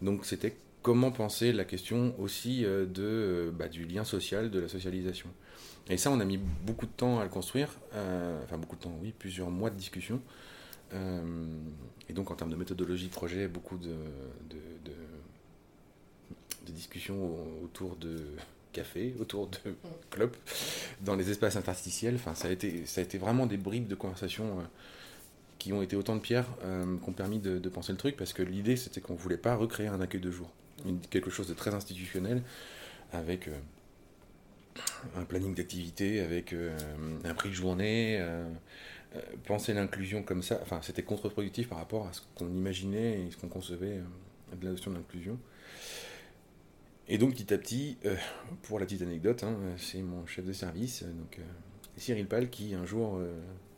Donc 0.00 0.24
c'était 0.24 0.56
comment 0.80 1.10
penser 1.10 1.52
la 1.52 1.66
question 1.66 2.18
aussi 2.18 2.62
de, 2.62 3.52
bah, 3.54 3.68
du 3.68 3.84
lien 3.84 4.04
social, 4.04 4.50
de 4.50 4.60
la 4.60 4.68
socialisation. 4.68 5.28
Et 5.88 5.96
ça, 5.96 6.10
on 6.10 6.20
a 6.20 6.24
mis 6.24 6.38
beaucoup 6.38 6.86
de 6.86 6.92
temps 6.92 7.18
à 7.18 7.24
le 7.24 7.30
construire, 7.30 7.68
enfin 8.44 8.56
beaucoup 8.56 8.76
de 8.76 8.82
temps, 8.82 8.96
oui, 9.02 9.12
plusieurs 9.18 9.50
mois 9.50 9.68
de 9.68 9.76
discussion. 9.76 10.20
et 10.92 12.12
donc 12.12 12.30
en 12.30 12.34
termes 12.34 12.50
de 12.50 12.56
méthodologie 12.56 13.08
de 13.08 13.12
projet, 13.12 13.48
beaucoup 13.48 13.76
de, 13.76 13.94
discussions 16.68 17.36
autour 17.62 17.96
de 17.96 18.24
café, 18.72 19.14
autour 19.20 19.48
de 19.48 19.58
clubs, 20.10 20.34
dans 21.02 21.16
les 21.16 21.30
espaces 21.30 21.56
interstitiels. 21.56 22.14
Enfin, 22.14 22.34
ça 22.34 22.48
a 22.48 22.50
été, 22.50 22.86
ça 22.86 23.00
a 23.00 23.04
été 23.04 23.18
vraiment 23.18 23.46
des 23.46 23.58
bribes 23.58 23.88
de 23.88 23.94
conversation 23.94 24.64
qui 25.62 25.72
ont 25.72 25.80
été 25.80 25.94
autant 25.94 26.16
de 26.16 26.20
pierres 26.20 26.48
euh, 26.64 26.96
qui 26.98 27.08
ont 27.08 27.12
permis 27.12 27.38
de, 27.38 27.68
penser 27.68 27.92
le 27.92 27.98
truc, 27.98 28.16
parce 28.16 28.32
que 28.32 28.42
l'idée 28.42 28.74
c'était 28.74 29.00
qu'on 29.00 29.12
ne 29.12 29.18
voulait 29.18 29.36
pas 29.36 29.54
recréer 29.54 29.86
un 29.86 30.00
accueil 30.00 30.20
de 30.20 30.32
jour, 30.32 30.50
quelque 31.08 31.30
chose 31.30 31.46
de 31.46 31.54
très 31.54 31.72
institutionnel, 31.72 32.42
avec 33.12 33.46
euh, 33.46 33.52
un 35.16 35.24
planning 35.24 35.54
d'activité, 35.54 36.20
avec 36.20 36.52
euh, 36.52 36.76
un 37.24 37.34
prix 37.34 37.50
de 37.50 37.54
journée, 37.54 38.24
penser 39.46 39.74
l'inclusion 39.74 40.22
comme 40.22 40.42
ça, 40.42 40.58
enfin 40.62 40.80
c'était 40.82 41.02
contre-productif 41.02 41.68
par 41.68 41.78
rapport 41.78 42.06
à 42.06 42.12
ce 42.12 42.22
qu'on 42.34 42.48
imaginait 42.48 43.20
et 43.20 43.30
ce 43.30 43.36
qu'on 43.36 43.48
concevait 43.48 44.00
de 44.58 44.64
la 44.64 44.70
notion 44.70 44.90
d'inclusion. 44.90 45.38
Et 47.08 47.18
donc 47.18 47.34
petit 47.34 47.52
à 47.52 47.58
petit, 47.58 47.98
pour 48.62 48.78
la 48.78 48.86
petite 48.86 49.02
anecdote, 49.02 49.44
hein, 49.44 49.54
c'est 49.76 50.00
mon 50.00 50.24
chef 50.26 50.46
de 50.46 50.52
service, 50.54 51.02
donc 51.02 51.40
Cyril 51.98 52.26
Pal, 52.26 52.48
qui 52.48 52.74
un 52.74 52.86
jour 52.86 53.20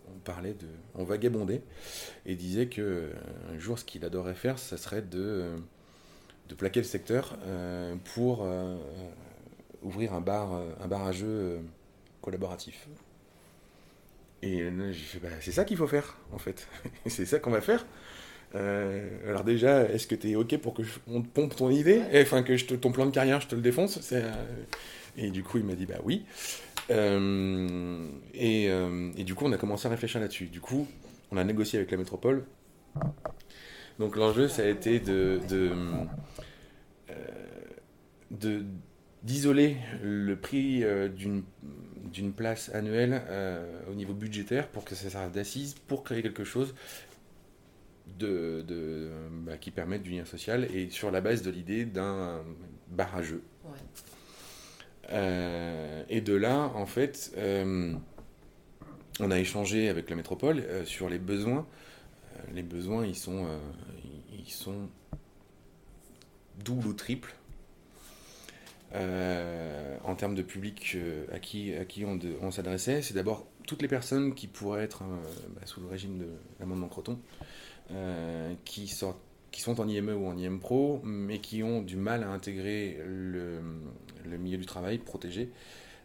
on 0.09 0.19
parlait 0.19 0.55
de, 0.55 0.67
on 0.95 1.05
vagabondait 1.05 1.63
et 2.27 2.35
disait 2.35 2.67
que 2.67 2.81
euh, 2.81 3.13
un 3.53 3.59
jour 3.59 3.79
ce 3.79 3.85
qu'il 3.85 4.05
adorait 4.05 4.35
faire, 4.35 4.59
ça 4.59 4.77
serait 4.77 5.03
de, 5.03 5.19
euh, 5.19 5.57
de 6.49 6.55
plaquer 6.55 6.81
le 6.81 6.87
secteur 6.87 7.39
euh, 7.45 7.95
pour 8.15 8.47
ouvrir 9.85 10.12
un 10.14 10.21
bar, 10.21 10.61
un 10.81 10.88
bar 10.88 11.07
à 11.07 11.12
jeux 11.12 11.61
collaboratif. 12.21 12.88
Et 14.43 14.62
fait, 14.62 15.19
bah, 15.23 15.29
c'est 15.41 15.53
ça 15.53 15.64
qu'il 15.64 15.76
faut 15.76 15.87
faire 15.87 16.19
en 16.33 16.38
fait, 16.38 16.69
c'est 17.07 17.25
ça 17.26 17.38
qu'on 17.38 17.50
va 17.50 17.61
faire. 17.61 17.87
alors 18.55 19.45
déjà, 19.45 19.85
est-ce 19.85 20.07
que 20.07 20.14
tu 20.14 20.31
es 20.31 20.35
ok 20.35 20.59
pour 20.59 20.75
que 20.75 20.83
on 21.07 21.23
te 21.23 21.29
pompe 21.29 21.55
ton 21.55 21.71
idée, 21.71 22.03
enfin 22.17 22.43
que 22.43 22.57
je 22.57 22.67
te, 22.67 22.75
ton 22.75 22.93
plan 22.93 23.07
de 23.07 23.11
carrière, 23.11 23.41
je 23.41 23.49
te 23.49 23.55
le 23.55 23.62
défonce 23.62 24.12
Et 25.17 25.31
du 25.31 25.43
coup, 25.43 25.59
il 25.59 25.64
m'a 25.64 25.75
dit 25.75 25.87
bah 25.87 26.00
oui. 26.05 26.25
Euh, 26.91 28.07
euh, 28.35 29.12
et, 29.17 29.25
du 29.25 29.35
coup, 29.35 29.47
on 29.47 29.53
a 29.53 29.57
commencé 29.57 29.87
à 29.87 29.91
réfléchir 29.91 30.21
là-dessus. 30.21 30.47
Du 30.47 30.61
coup, 30.61 30.87
on 31.31 31.37
a 31.37 31.45
négocié 31.45 31.79
avec 31.79 31.91
la 31.91 31.97
métropole. 31.97 32.45
Donc 33.99 34.17
l'enjeu, 34.17 34.49
ça 34.49 34.62
a 34.62 34.67
été 34.67 34.99
de, 34.99 35.41
de, 35.49 35.71
euh, 37.11 38.62
d'isoler 39.25 39.76
le 40.02 40.37
prix 40.37 40.85
d'une 41.16 42.33
place 42.33 42.73
annuelle 42.75 43.23
au 43.90 43.95
niveau 43.95 44.14
budgétaire 44.14 44.69
pour 44.69 44.85
que 44.85 44.95
ça 44.95 45.11
serve 45.11 45.33
d'assise 45.33 45.75
pour 45.75 46.04
créer 46.04 46.23
quelque 46.23 46.45
chose 46.45 46.75
de, 48.19 48.62
de 48.66 49.11
bah, 49.45 49.57
qui 49.57 49.71
permette 49.71 50.02
du 50.02 50.11
lien 50.11 50.25
social 50.25 50.69
et 50.75 50.90
sur 50.90 51.11
la 51.11 51.21
base 51.21 51.43
de 51.43 51.50
l'idée 51.50 51.85
d'un 51.85 52.43
bar 52.90 53.16
à 53.16 53.23
jeu. 53.23 53.43
Euh, 55.11 56.04
et 56.09 56.21
de 56.21 56.35
là, 56.35 56.71
en 56.75 56.87
fait, 56.87 57.33
euh, 57.37 57.93
on 59.21 59.31
a 59.31 59.38
échangé 59.38 59.88
avec 59.88 60.09
la 60.11 60.16
métropole 60.16 60.61
euh, 60.61 60.85
sur 60.85 61.09
les 61.09 61.19
besoins. 61.19 61.66
les 62.54 62.62
besoins, 62.62 63.04
ils 63.04 63.16
sont, 63.16 63.47
ils 64.33 64.50
sont 64.50 64.88
doubles 66.64 66.88
ou 66.88 66.95
triples. 68.95 70.05
en 70.05 70.15
termes 70.15 70.35
de 70.35 70.43
public 70.43 70.97
à 71.33 71.39
qui, 71.39 71.75
à 71.75 71.85
qui 71.85 72.05
on, 72.05 72.51
s'adressait, 72.51 73.03
c'est 73.03 73.15
d'abord 73.15 73.47
toutes 73.67 73.83
les 73.83 73.89
personnes 73.89 74.35
qui 74.35 74.47
pourraient 74.47 74.85
être 74.85 75.03
bah, 75.55 75.63
sous 75.65 75.81
le 75.81 75.87
régime 75.87 76.19
de 76.19 76.29
l'amendement 76.61 76.89
Croton, 76.89 77.19
qui 78.65 78.89
qui 79.55 79.61
sont 79.61 79.81
en 79.81 79.87
IME 79.87 80.09
ou 80.09 80.27
en 80.27 80.37
IM 80.37 80.59
Pro, 80.59 81.01
mais 81.05 81.39
qui 81.39 81.63
ont 81.63 81.81
du 81.81 81.95
mal 81.95 82.25
à 82.25 82.29
intégrer 82.31 82.99
le, 83.07 83.61
milieu 84.37 84.59
du 84.59 84.67
travail 84.67 84.99
protégé, 84.99 85.49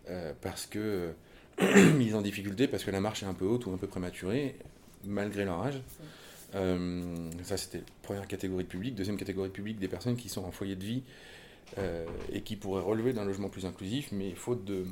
euh, 0.07 0.33
parce 0.39 0.67
que 0.67 1.13
mis 1.97 2.13
en 2.13 2.21
difficulté, 2.21 2.67
parce 2.67 2.83
que 2.83 2.91
la 2.91 3.01
marche 3.01 3.23
est 3.23 3.25
un 3.25 3.33
peu 3.33 3.45
haute 3.45 3.65
ou 3.65 3.71
un 3.71 3.77
peu 3.77 3.87
prématurée, 3.87 4.55
malgré 5.03 5.45
leur 5.45 5.63
âge. 5.63 5.81
Euh, 6.53 7.31
ça, 7.41 7.57
c'était 7.57 7.81
première 8.03 8.27
catégorie 8.27 8.65
de 8.65 8.69
public. 8.69 8.93
Deuxième 8.93 9.17
catégorie 9.17 9.49
de 9.49 9.53
public, 9.53 9.79
des 9.79 9.87
personnes 9.87 10.15
qui 10.15 10.29
sont 10.29 10.43
en 10.43 10.51
foyer 10.51 10.75
de 10.75 10.83
vie 10.83 11.01
euh, 11.77 12.05
et 12.31 12.41
qui 12.41 12.55
pourraient 12.55 12.81
relever 12.81 13.13
d'un 13.13 13.25
logement 13.25 13.49
plus 13.49 13.65
inclusif, 13.65 14.11
mais 14.11 14.33
faute 14.35 14.65
de, 14.65 14.85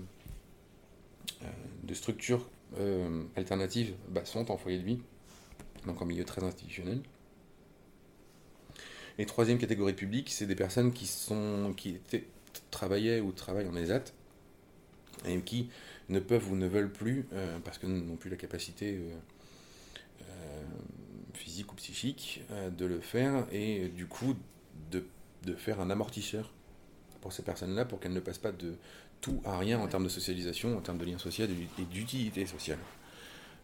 de 1.84 1.94
structures 1.94 2.50
alternatives, 3.36 3.94
bah, 4.10 4.26
sont 4.26 4.52
en 4.52 4.58
foyer 4.58 4.78
de 4.78 4.84
vie, 4.84 5.00
donc 5.86 6.02
en 6.02 6.06
milieu 6.06 6.26
très 6.26 6.44
institutionnel. 6.44 7.02
Et 9.18 9.26
troisième 9.26 9.58
catégorie 9.58 9.94
publique, 9.94 10.30
c'est 10.30 10.46
des 10.46 10.56
personnes 10.56 10.92
qui, 10.92 11.08
sont, 11.08 11.74
qui 11.76 12.00
travaillaient 12.70 13.20
ou 13.20 13.32
travaillent 13.32 13.68
en 13.68 13.76
ESAT 13.76 14.14
et 15.26 15.40
qui 15.42 15.70
ne 16.10 16.20
peuvent 16.20 16.52
ou 16.52 16.56
ne 16.56 16.68
veulent 16.68 16.92
plus, 16.92 17.26
euh, 17.34 17.60
parce 17.64 17.78
que 17.78 17.88
n'ont 17.88 18.16
plus 18.16 18.30
la 18.30 18.38
capacité 18.38 18.96
euh, 18.96 19.16
euh, 20.22 20.64
physique 21.34 21.72
ou 21.72 21.76
psychique 21.76 22.44
de 22.78 22.86
le 22.86 23.00
faire, 23.00 23.48
et 23.52 23.88
du 23.90 24.08
coup 24.08 24.36
de, 24.92 25.06
de 25.44 25.54
faire 25.56 25.80
un 25.80 25.90
amortisseur 25.90 26.54
pour 27.28 27.34
ces 27.34 27.44
personnes-là, 27.44 27.84
pour 27.84 28.00
qu'elles 28.00 28.14
ne 28.14 28.22
passent 28.22 28.38
pas 28.38 28.54
de 28.54 28.76
tout 29.20 29.42
à 29.44 29.58
rien 29.58 29.78
en 29.80 29.88
termes 29.88 30.06
de 30.06 30.10
socialisation, 30.10 30.78
en 30.78 30.80
termes 30.80 30.98
de 30.98 31.04
lien 31.04 31.18
social 31.18 31.50
et 31.52 31.84
d'utilité 31.84 32.46
sociale. 32.46 32.80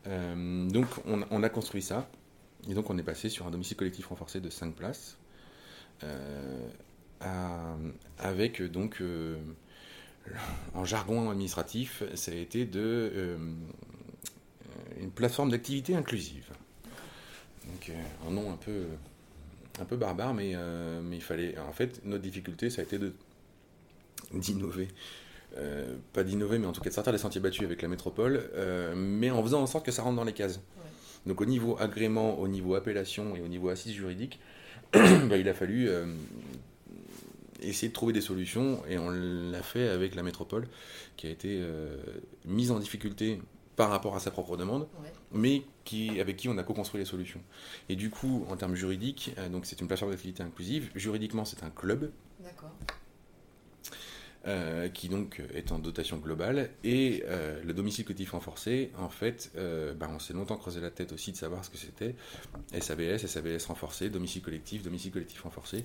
donc 0.05 0.85
on, 1.05 1.23
on, 1.31 1.43
a 1.43 1.47
construit 1.47 1.81
ça, 1.81 2.09
et 2.69 2.73
donc 2.73 2.89
on 2.89 2.97
est 2.97 3.03
passé 3.03 3.29
sur 3.29 3.47
un 3.47 3.51
domicile 3.51 3.77
collectif 3.77 4.07
renforcé 4.07 4.41
de 4.41 4.49
5 4.49 4.75
places, 4.75 5.17
euh, 6.03 6.67
avec 8.19 8.61
donc 8.61 8.99
euh, 8.99 9.37
en 10.73 10.83
jargon 10.83 11.29
administratif, 11.29 12.03
ça 12.15 12.33
a 12.33 12.35
été 12.35 12.65
de 12.65 12.81
euh, 13.15 13.37
une 14.99 15.09
plateforme 15.09 15.51
d'activité 15.51 15.95
inclusive. 15.95 16.49
Donc 17.65 17.93
un 18.27 18.31
nom 18.31 18.51
un 18.51 18.57
peu 18.57 18.87
un 19.79 19.85
peu 19.85 19.95
barbare, 19.95 20.33
mais, 20.33 20.53
mais 21.01 21.15
il 21.15 21.23
fallait. 21.23 21.57
En 21.57 21.71
fait, 21.71 22.03
notre 22.03 22.23
difficulté, 22.23 22.69
ça 22.69 22.81
a 22.81 22.83
été 22.83 22.99
de 22.99 23.13
d'innover. 24.33 24.87
pas 26.13 26.23
d'innover, 26.23 26.59
mais 26.59 26.67
en 26.67 26.71
tout 26.71 26.81
cas 26.81 26.89
de 26.89 26.95
sortir 26.95 27.13
des 27.13 27.19
sentiers 27.19 27.41
battus 27.41 27.63
avec 27.63 27.81
la 27.81 27.87
métropole, 27.87 28.49
mais 28.95 29.31
en 29.31 29.41
faisant 29.43 29.61
en 29.61 29.67
sorte 29.67 29.85
que 29.85 29.91
ça 29.91 30.01
rentre 30.01 30.15
dans 30.15 30.23
les 30.23 30.33
cases. 30.33 30.59
Donc 31.25 31.41
au 31.41 31.45
niveau 31.45 31.77
agrément, 31.79 32.39
au 32.39 32.47
niveau 32.47 32.75
appellation 32.75 33.35
et 33.35 33.41
au 33.41 33.47
niveau 33.47 33.69
assise 33.69 33.93
juridique, 33.93 34.39
bah, 34.93 35.37
il 35.37 35.47
a 35.47 35.53
fallu 35.53 35.89
euh, 35.89 36.05
essayer 37.61 37.87
de 37.87 37.93
trouver 37.93 38.13
des 38.13 38.21
solutions 38.21 38.83
et 38.87 38.97
on 38.97 39.09
l'a 39.09 39.63
fait 39.63 39.87
avec 39.87 40.15
la 40.15 40.23
métropole 40.23 40.67
qui 41.15 41.27
a 41.27 41.29
été 41.29 41.59
euh, 41.61 41.97
mise 42.45 42.71
en 42.71 42.79
difficulté 42.79 43.39
par 43.75 43.89
rapport 43.89 44.15
à 44.15 44.19
sa 44.19 44.29
propre 44.29 44.55
demande, 44.55 44.87
mais 45.31 45.63
qui, 45.83 46.19
avec 46.19 46.37
qui 46.37 46.47
on 46.47 46.57
a 46.59 46.63
co-construit 46.63 46.99
les 46.99 47.05
solutions. 47.05 47.41
Et 47.89 47.95
du 47.95 48.11
coup, 48.11 48.45
en 48.49 48.55
termes 48.55 48.75
juridiques, 48.75 49.33
euh, 49.39 49.49
donc 49.49 49.65
c'est 49.65 49.81
une 49.81 49.87
plateforme 49.87 50.11
d'activité 50.11 50.43
inclusive. 50.43 50.91
Juridiquement, 50.93 51.43
c'est 51.43 51.63
un 51.63 51.71
club. 51.71 52.11
D'accord. 52.39 52.69
Euh, 54.45 54.89
qui 54.89 55.07
donc 55.07 55.41
est 55.53 55.71
en 55.71 55.79
dotation 55.79 56.17
globale. 56.17 56.69
Et 56.83 57.23
euh, 57.27 57.63
le 57.63 57.73
domicile 57.73 58.03
collectif 58.03 58.31
renforcé, 58.31 58.91
en 58.97 59.07
fait, 59.07 59.49
euh, 59.55 59.93
bah, 59.93 60.09
on 60.13 60.19
s'est 60.19 60.33
longtemps 60.33 60.57
creusé 60.57 60.81
la 60.81 60.91
tête 60.91 61.13
aussi 61.13 61.31
de 61.31 61.37
savoir 61.37 61.63
ce 61.63 61.69
que 61.69 61.77
c'était. 61.77 62.13
SABS, 62.77 63.25
SABS 63.25 63.65
renforcé, 63.67 64.09
domicile 64.09 64.41
collectif, 64.41 64.83
domicile 64.83 65.13
collectif 65.13 65.43
renforcé. 65.43 65.83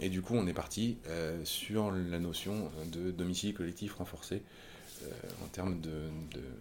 et 0.00 0.08
du 0.08 0.22
coup, 0.22 0.34
on 0.34 0.46
est 0.46 0.54
parti 0.54 0.96
sur 1.44 1.90
la 1.90 2.18
notion 2.18 2.70
de 2.90 3.10
domicile 3.10 3.52
collectif 3.52 3.92
renforcé 3.96 4.40
en 5.44 5.48
termes 5.48 5.82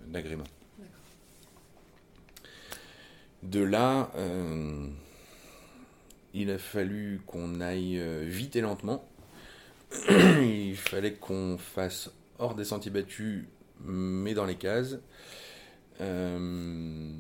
d'agrément. 0.10 0.44
De, 3.42 3.60
de 3.60 3.64
là, 3.64 4.12
il 6.34 6.52
a 6.52 6.58
fallu 6.58 7.22
qu'on 7.26 7.62
aille 7.62 8.02
vite 8.26 8.58
et 8.58 8.62
lentement 8.62 9.08
il 10.10 10.76
fallait 10.76 11.14
qu'on 11.14 11.58
fasse 11.58 12.10
hors 12.40 12.56
des 12.56 12.66
sentiers 12.66 12.92
battus, 12.92 13.46
mais 13.84 14.34
dans 14.34 14.46
les 14.46 14.56
cases. 14.56 14.98
Euh, 16.00 17.12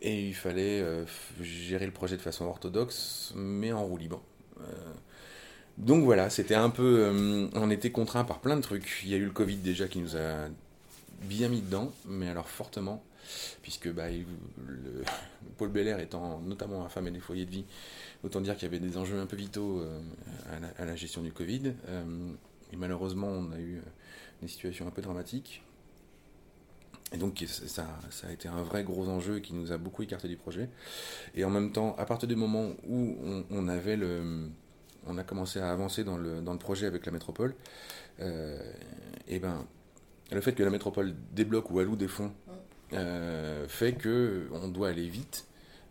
et 0.00 0.28
il 0.28 0.34
fallait 0.34 0.80
euh, 0.80 1.04
gérer 1.40 1.86
le 1.86 1.92
projet 1.92 2.16
de 2.16 2.22
façon 2.22 2.44
orthodoxe, 2.44 3.32
mais 3.36 3.72
en 3.72 3.84
roue 3.84 3.96
libre. 3.96 4.22
Euh, 4.60 4.92
donc 5.78 6.04
voilà, 6.04 6.30
c'était 6.30 6.54
un 6.54 6.70
peu. 6.70 7.50
on 7.54 7.70
était 7.70 7.90
contraint 7.90 8.24
par 8.24 8.40
plein 8.40 8.56
de 8.56 8.60
trucs. 8.60 9.00
Il 9.04 9.10
y 9.10 9.14
a 9.14 9.16
eu 9.16 9.24
le 9.24 9.30
Covid 9.30 9.56
déjà 9.56 9.88
qui 9.88 9.98
nous 9.98 10.16
a 10.16 10.48
bien 11.22 11.48
mis 11.48 11.62
dedans, 11.62 11.90
mais 12.06 12.28
alors 12.28 12.48
fortement, 12.48 13.02
puisque 13.62 13.92
bah, 13.92 14.04
Paul 15.58 15.68
Belair 15.70 16.00
étant 16.00 16.40
notamment 16.40 16.84
affamé 16.84 17.10
des 17.10 17.20
foyers 17.20 17.46
de 17.46 17.50
vie, 17.50 17.64
Autant 18.24 18.40
dire 18.40 18.54
qu'il 18.54 18.62
y 18.62 18.74
avait 18.74 18.80
des 18.80 18.96
enjeux 18.96 19.20
un 19.20 19.26
peu 19.26 19.36
vitaux 19.36 19.80
euh, 19.80 20.00
à 20.78 20.84
la, 20.86 20.96
gestion 20.96 21.20
du 21.20 21.30
Covid. 21.30 21.74
Euh, 21.88 22.32
et 22.72 22.76
malheureusement, 22.76 23.26
on 23.28 23.52
a 23.52 23.58
eu 23.58 23.76
euh, 23.76 23.82
des 24.40 24.48
situations 24.48 24.88
un 24.88 24.90
peu 24.90 25.02
dramatiques. 25.02 25.62
Et 27.12 27.18
donc 27.18 27.44
ça, 27.46 27.86
a 28.26 28.32
été 28.32 28.48
un 28.48 28.62
vrai 28.62 28.82
gros 28.82 29.08
enjeu 29.08 29.40
qui 29.40 29.52
nous 29.52 29.72
a 29.72 29.76
beaucoup 29.76 30.02
écarté 30.02 30.26
du 30.26 30.38
projet. 30.38 30.70
Et 31.34 31.44
en 31.44 31.50
même 31.50 31.70
temps, 31.70 31.94
à 31.98 32.06
partir 32.06 32.26
du 32.26 32.34
moment 32.34 32.70
où 32.88 33.14
on, 33.50 33.68
a 35.18 35.22
commencé 35.22 35.60
à 35.60 35.70
avancer 35.70 36.02
dans 36.02 36.16
le, 36.16 36.58
projet 36.58 36.86
avec 36.86 37.04
la 37.04 37.12
métropole, 37.12 37.54
et 38.18 39.38
ben, 39.38 39.64
le 40.32 40.40
fait 40.40 40.54
que 40.54 40.64
la 40.64 40.70
métropole 40.70 41.14
débloque 41.32 41.70
ou 41.70 41.78
alloue 41.78 41.94
des 41.94 42.08
fonds 42.08 42.32
fait 43.68 43.94
que 43.94 44.48
on 44.52 44.68
doit 44.68 44.88
aller 44.88 45.08
vite 45.08 45.46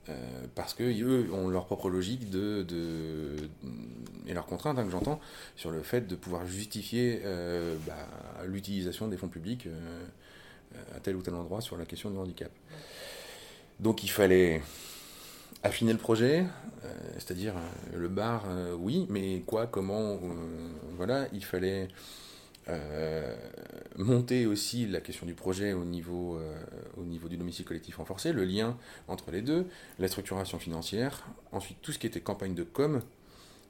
euh, 0.10 0.14
parce 0.54 0.74
qu'eux 0.74 1.32
ont 1.32 1.48
leur 1.48 1.66
propre 1.66 1.90
logique 1.90 2.30
de, 2.30 2.66
et 4.28 4.34
leurs 4.34 4.46
contraintes, 4.46 4.78
hein, 4.78 4.84
que 4.84 4.92
j'entends, 4.92 5.22
sur 5.56 5.72
le 5.72 5.82
fait 5.82 6.08
de 6.08 6.16
pouvoir 6.16 6.46
justifier 6.46 7.22
euh, 7.24 7.76
bah, 7.88 8.08
l'utilisation 8.46 9.08
des 9.08 9.16
fonds 9.16 9.30
publics 9.30 9.68
euh, 9.68 10.06
à 10.96 11.00
tel 11.00 11.16
ou 11.16 11.22
tel 11.22 11.36
endroit 11.36 11.62
sur 11.62 11.78
la 11.78 11.86
question 11.86 12.10
du 12.10 12.18
handicap. 12.18 12.52
Donc 13.80 14.04
il 14.04 14.10
fallait 14.10 14.62
affiner 15.64 15.94
le 15.94 16.00
projet, 16.00 16.46
c'est-à-dire 17.14 17.54
le 17.96 18.10
bar, 18.10 18.44
oui, 18.78 19.08
mais 19.10 19.42
quoi, 19.46 19.68
comment, 19.68 20.20
voilà, 20.98 21.28
il 21.32 21.44
fallait 21.44 21.88
euh, 22.70 23.36
monter 23.98 24.46
aussi 24.46 24.88
la 24.88 25.02
question 25.02 25.26
du 25.26 25.34
projet 25.34 25.74
au 25.74 25.84
niveau, 25.84 26.38
euh, 26.38 26.56
au 26.98 27.04
niveau 27.04 27.28
du 27.28 27.38
domicile 27.38 27.66
collectif 27.66 27.98
renforcé, 27.98 28.32
le 28.32 28.46
lien 28.46 28.78
entre 29.08 29.32
les 29.32 29.42
deux, 29.42 29.66
la 30.00 30.08
structuration 30.08 30.60
financière, 30.60 31.26
ensuite 31.52 31.78
tout 31.82 31.92
ce 31.92 32.00
qui 32.00 32.08
était 32.08 32.22
campagne 32.22 32.56
de 32.56 32.64
com, 32.64 33.02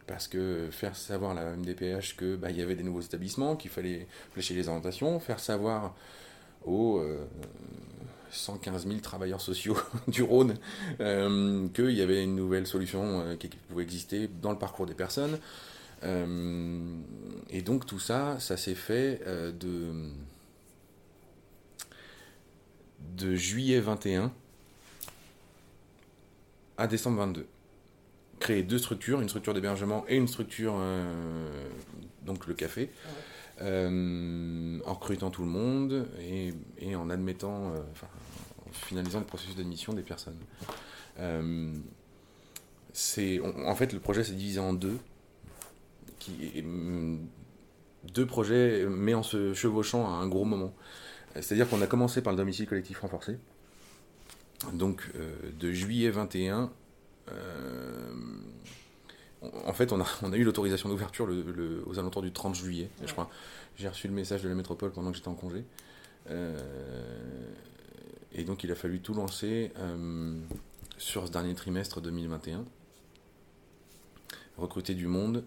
parce 0.06 0.28
que 0.28 0.68
faire 0.72 0.96
savoir 0.96 1.34
la 1.34 1.56
MDPH 1.56 2.18
qu'il 2.18 2.36
bah, 2.36 2.52
y 2.52 2.62
avait 2.62 2.76
des 2.76 2.84
nouveaux 2.84 3.02
établissements, 3.02 3.56
qu'il 3.56 3.72
fallait 3.72 4.08
flécher 4.32 4.54
les 4.54 4.68
orientations, 4.68 5.20
faire 5.20 5.40
savoir 5.40 5.96
aux 6.66 7.02
115 8.32 8.88
000 8.88 9.00
travailleurs 9.00 9.42
sociaux 9.42 9.78
du 10.08 10.24
Rhône 10.24 10.56
euh, 11.00 11.68
qu'il 11.70 11.92
y 11.92 12.02
avait 12.02 12.24
une 12.24 12.36
nouvelle 12.36 12.68
solution 12.68 13.38
qui 13.40 13.50
pouvait 13.50 13.84
exister 13.84 14.30
dans 14.42 14.52
le 14.52 14.58
parcours 14.58 14.86
des 14.86 14.94
personnes. 14.94 15.40
Euh, 16.04 16.98
et 17.50 17.62
donc 17.62 17.86
tout 17.86 18.00
ça, 18.00 18.40
ça 18.40 18.58
s'est 18.58 18.76
fait 18.76 19.22
euh, 19.26 19.52
de, 19.52 19.94
de 23.18 23.36
juillet 23.36 23.80
21 23.80 24.32
à 26.78 26.88
décembre 26.88 27.18
22. 27.20 27.46
Créer 28.40 28.64
deux 28.64 28.80
structures, 28.80 29.22
une 29.22 29.30
structure 29.30 29.54
d'hébergement 29.54 30.04
et 30.10 30.18
une 30.18 30.28
structure, 30.28 30.76
euh, 30.78 31.70
donc 32.26 32.48
le 32.48 32.54
café, 32.54 32.90
en 33.62 34.94
recrutant 34.94 35.30
tout 35.30 35.44
le 35.44 35.50
monde 35.50 36.08
et, 36.20 36.54
et 36.80 36.96
en 36.96 37.10
admettant, 37.10 37.72
enfin, 37.92 38.08
en 38.68 38.72
finalisant 38.74 39.20
le 39.20 39.26
processus 39.26 39.56
d'admission 39.56 39.94
des 39.94 40.02
personnes. 40.02 40.40
c'est, 42.92 43.40
en 43.40 43.76
fait, 43.76 43.94
le 43.94 44.00
projet 44.00 44.26
s'est 44.26 44.34
divisé 44.34 44.60
en 44.60 44.74
deux 44.74 44.98
Mm, 46.30 47.20
deux 48.14 48.26
projets, 48.26 48.86
mais 48.90 49.14
en 49.14 49.24
se 49.24 49.54
chevauchant 49.54 50.06
à 50.06 50.18
un 50.18 50.28
gros 50.28 50.46
moment. 50.46 50.74
C'est-à-dire 51.36 51.68
qu'on 51.70 51.82
a 51.82 51.88
commencé 51.88 52.22
par 52.22 52.34
le 52.34 52.38
domicile 52.38 52.68
collectif 52.68 53.00
renforcé. 53.00 53.38
Donc, 54.74 55.10
euh, 55.16 55.36
de 55.60 55.72
juillet 55.72 56.10
21, 56.10 56.72
euh, 57.32 58.14
en 59.42 59.74
fait, 59.74 59.92
on 59.92 60.00
a, 60.00 60.06
on 60.22 60.32
a 60.32 60.38
eu 60.38 60.44
l'autorisation 60.44 60.90
d'ouverture 60.90 61.26
le, 61.26 61.84
aux 61.86 62.00
alentours 62.00 62.22
du 62.22 62.32
30 62.32 62.56
juillet, 62.56 62.90
je 63.06 63.12
crois. 63.12 63.30
J'ai 63.78 63.88
reçu 63.88 64.08
le 64.08 64.14
message 64.14 64.44
de 64.44 64.50
la 64.50 64.56
métropole 64.56 64.92
pendant 64.92 65.12
que 65.12 65.18
j'étais 65.18 65.30
en 65.30 65.34
congé. 65.34 65.66
et 68.32 68.44
donc, 68.44 68.64
il 68.64 68.72
a 68.72 68.76
fallu 68.76 69.00
tout 69.00 69.16
lancer 69.16 69.72
sur 70.98 71.26
ce 71.26 71.32
dernier 71.32 71.56
trimestre 71.56 72.00
2021. 72.00 72.64
Recruter 74.58 74.94
du 74.94 75.08
monde, 75.08 75.44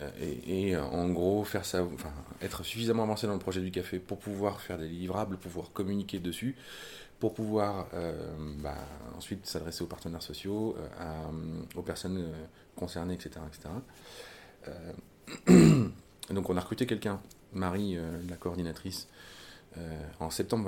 euh, 0.00 0.10
et, 0.46 0.74
euh, 0.74 0.82
en 0.82 1.08
gros 1.10 1.44
faire 1.44 1.64
ça, 1.64 1.84
enfin, 1.84 2.12
être 2.40 2.64
suffisamment 2.64 3.02
avancé 3.04 3.26
dans 3.26 3.34
le 3.34 3.38
projet 3.38 3.60
du 3.60 3.70
café 3.70 3.98
pour 3.98 4.18
pouvoir 4.18 4.60
faire 4.60 4.78
des 4.78 4.88
livrables, 4.88 5.36
pouvoir 5.36 5.72
communiquer 5.72 6.18
dessus, 6.18 6.56
pour 7.18 7.34
pouvoir 7.34 7.88
euh, 7.94 8.34
bah, 8.58 8.74
ensuite 9.16 9.46
s'adresser 9.46 9.84
aux 9.84 9.88
partenaires 9.88 10.22
sociaux, 10.22 10.76
aux 11.76 11.82
personnes 11.82 12.32
concernées, 12.74 13.14
etc. 13.14 13.30
donc 16.30 16.50
on 16.50 16.56
a 16.56 16.60
recruté 16.60 16.86
quelqu'un, 16.86 17.20
Marie, 17.52 17.96
la 18.28 18.36
coordinatrice, 18.36 19.08
en 20.18 20.30
septembre 20.30 20.64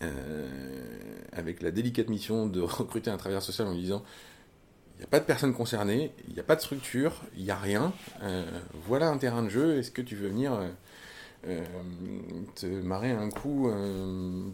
21. 0.00 0.08
avec 1.32 1.60
la 1.60 1.72
délicate 1.72 2.08
mission 2.08 2.46
de 2.46 2.60
recruter 2.62 3.10
un 3.10 3.16
travailleur 3.16 3.42
social 3.42 3.66
en 3.66 3.72
lui 3.72 3.80
disant 3.80 4.04
il 4.98 5.02
n'y 5.02 5.04
a 5.04 5.10
pas 5.10 5.20
de 5.20 5.24
personnes 5.24 5.54
concernées, 5.54 6.12
il 6.26 6.34
n'y 6.34 6.40
a 6.40 6.42
pas 6.42 6.56
de 6.56 6.60
structure, 6.60 7.22
il 7.36 7.44
n'y 7.44 7.52
a 7.52 7.56
rien. 7.56 7.92
Euh, 8.22 8.44
voilà 8.84 9.08
un 9.08 9.16
terrain 9.16 9.44
de 9.44 9.48
jeu, 9.48 9.78
est-ce 9.78 9.92
que 9.92 10.02
tu 10.02 10.16
veux 10.16 10.26
venir 10.26 10.54
euh, 10.54 10.68
euh, 11.46 11.64
te 12.56 12.66
marrer 12.66 13.12
un 13.12 13.30
coup 13.30 13.70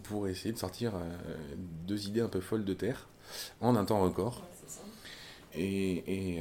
pour 0.03 0.27
essayer 0.27 0.53
de 0.53 0.59
sortir 0.59 0.93
deux 1.87 2.07
idées 2.07 2.21
un 2.21 2.27
peu 2.27 2.41
folles 2.41 2.63
de 2.63 2.75
terre 2.75 3.07
en 3.59 3.75
un 3.75 3.85
temps 3.85 4.01
record? 4.01 4.43
Et, 5.55 6.37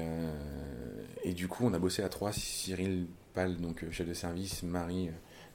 et, 1.25 1.33
du 1.33 1.49
coup, 1.49 1.65
on 1.65 1.73
a 1.73 1.79
bossé 1.79 2.03
à 2.03 2.11
trois, 2.11 2.31
Cyril 2.33 3.07
Pal, 3.33 3.57
donc 3.57 3.91
chef 3.91 4.07
de 4.07 4.13
service, 4.13 4.63
Marie 4.65 5.09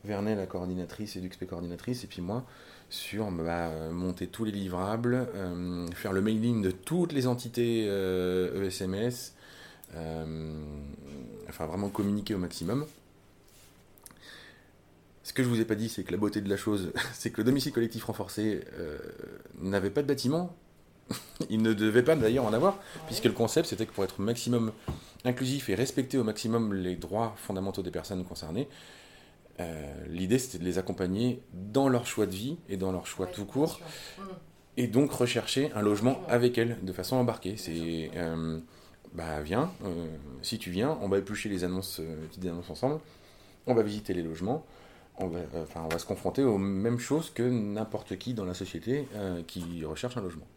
Vernet, 0.05 0.35
la 0.35 0.47
coordinatrice 0.47 1.17
et 1.17 1.19
l'UXP 1.19 1.45
coordinatrice, 1.45 2.03
et 2.03 2.07
puis 2.07 2.21
moi, 2.23 2.45
sur 2.89 3.29
bah, 3.31 3.69
euh, 3.69 3.91
monter 3.91 4.27
tous 4.27 4.45
les 4.45 4.51
livrables, 4.51 5.27
euh, 5.35 5.87
faire 5.93 6.11
le 6.11 6.21
mailing 6.21 6.61
de 6.61 6.71
toutes 6.71 7.13
les 7.13 7.27
entités 7.27 7.85
ESMS, 7.85 9.33
euh, 9.95 10.25
e 10.25 11.49
enfin 11.49 11.65
vraiment 11.65 11.89
communiquer 11.89 12.35
au 12.35 12.39
maximum. 12.39 12.85
Ce 15.23 15.33
que 15.33 15.43
je 15.43 15.47
vous 15.47 15.61
ai 15.61 15.65
pas 15.65 15.75
dit, 15.75 15.89
c'est 15.89 16.03
que 16.03 16.11
la 16.11 16.17
beauté 16.17 16.41
de 16.41 16.49
la 16.49 16.57
chose, 16.57 16.91
c'est 17.13 17.29
que 17.29 17.37
le 17.37 17.43
domicile 17.43 17.71
collectif 17.71 18.03
renforcé 18.05 18.61
n'avait 19.61 19.91
pas 19.91 20.01
de 20.01 20.07
bâtiment. 20.07 20.55
Il 21.49 21.61
ne 21.61 21.73
devait 21.73 22.03
pas 22.03 22.15
d'ailleurs 22.15 22.45
en 22.45 22.53
avoir, 22.53 22.79
puisque 23.07 23.25
le 23.25 23.31
concept 23.31 23.67
c'était 23.67 23.85
que 23.85 23.91
pour 23.91 24.03
être 24.03 24.19
maximum 24.21 24.71
inclusif 25.25 25.69
et 25.69 25.75
respecter 25.75 26.17
au 26.17 26.23
maximum 26.23 26.73
les 26.73 26.95
droits 26.95 27.35
fondamentaux 27.37 27.83
des 27.83 27.91
personnes 27.91 28.23
concernées, 28.23 28.67
l'idée, 30.07 30.39
c'était 30.39 30.59
de 30.59 30.63
les 30.63 30.77
accompagner 30.77 31.41
dans 31.53 31.89
leur 31.89 32.05
choix 32.05 32.25
de 32.25 32.31
vie 32.31 32.57
et 32.69 32.77
dans 32.77 32.91
leur 32.91 33.07
choix 33.07 33.27
tout 33.27 33.45
court. 33.45 33.79
Mm. 34.17 34.21
Et 34.77 34.87
donc 34.87 35.11
rechercher 35.11 35.71
un 35.75 35.81
logement 35.81 36.21
avec 36.29 36.57
elles 36.57 36.77
de 36.81 36.93
façon 36.93 37.17
embarquée. 37.17 37.57
C'est, 37.57 38.11
euh, 38.15 38.59
bah 39.13 39.41
viens, 39.41 39.71
euh, 39.83 40.07
si 40.41 40.57
tu 40.57 40.69
viens, 40.69 40.97
on 41.01 41.09
va 41.09 41.17
éplucher 41.17 41.49
les 41.49 41.63
annonces, 41.63 42.01
petites 42.29 42.45
annonces 42.45 42.69
ensemble, 42.69 42.99
on 43.67 43.73
va 43.73 43.83
visiter 43.83 44.13
les 44.13 44.23
logements, 44.23 44.65
on 45.17 45.27
va, 45.27 45.39
enfin, 45.61 45.81
on 45.83 45.89
va 45.89 45.99
se 45.99 46.05
confronter 46.05 46.43
aux 46.43 46.57
mêmes 46.57 46.99
choses 46.99 47.29
que 47.29 47.43
n'importe 47.43 48.17
qui 48.17 48.33
dans 48.33 48.45
la 48.45 48.53
société 48.53 49.05
qui 49.47 49.83
recherche 49.83 50.15
un 50.15 50.21
logement. 50.21 50.47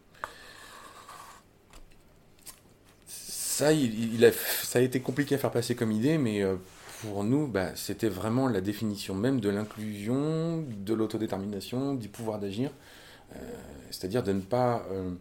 Ça, 3.05 3.73
il, 3.73 4.23
a, 4.23 4.31
ça 4.31 4.79
a 4.79 4.81
été 4.81 5.01
compliqué 5.01 5.35
à 5.35 5.37
faire 5.37 5.51
passer 5.51 5.75
comme 5.75 5.91
idée, 5.91 6.17
mais 6.17 6.43
pour 7.03 7.23
nous, 7.25 7.47
bah, 7.47 7.75
c'était 7.75 8.07
vraiment 8.07 8.47
la 8.47 8.61
définition 8.61 9.13
même 9.13 9.41
de 9.41 9.49
l'inclusion, 9.49 10.63
de 10.65 10.93
l'autodétermination, 10.93 11.95
du 11.95 12.07
pouvoir 12.07 12.39
d'agir. 12.39 12.71
Euh, 13.35 13.39
c'est-à-dire 13.91 14.23
de 14.23 14.31
ne 14.31 14.39
pas 14.39 14.85
euh, 14.89 15.11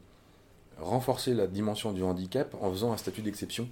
renforcer 0.79 1.35
la 1.35 1.47
dimension 1.47 1.93
du 1.93 2.03
handicap 2.03 2.55
en 2.61 2.71
faisant 2.71 2.93
un 2.93 2.97
statut 2.97 3.23
d'exception 3.23 3.69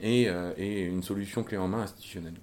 et, 0.00 0.28
euh, 0.28 0.52
et, 0.56 0.82
une 0.82 1.02
solution 1.02 1.42
clé 1.42 1.58
en 1.58 1.68
main 1.68 1.82
institutionnelle. 1.82 2.34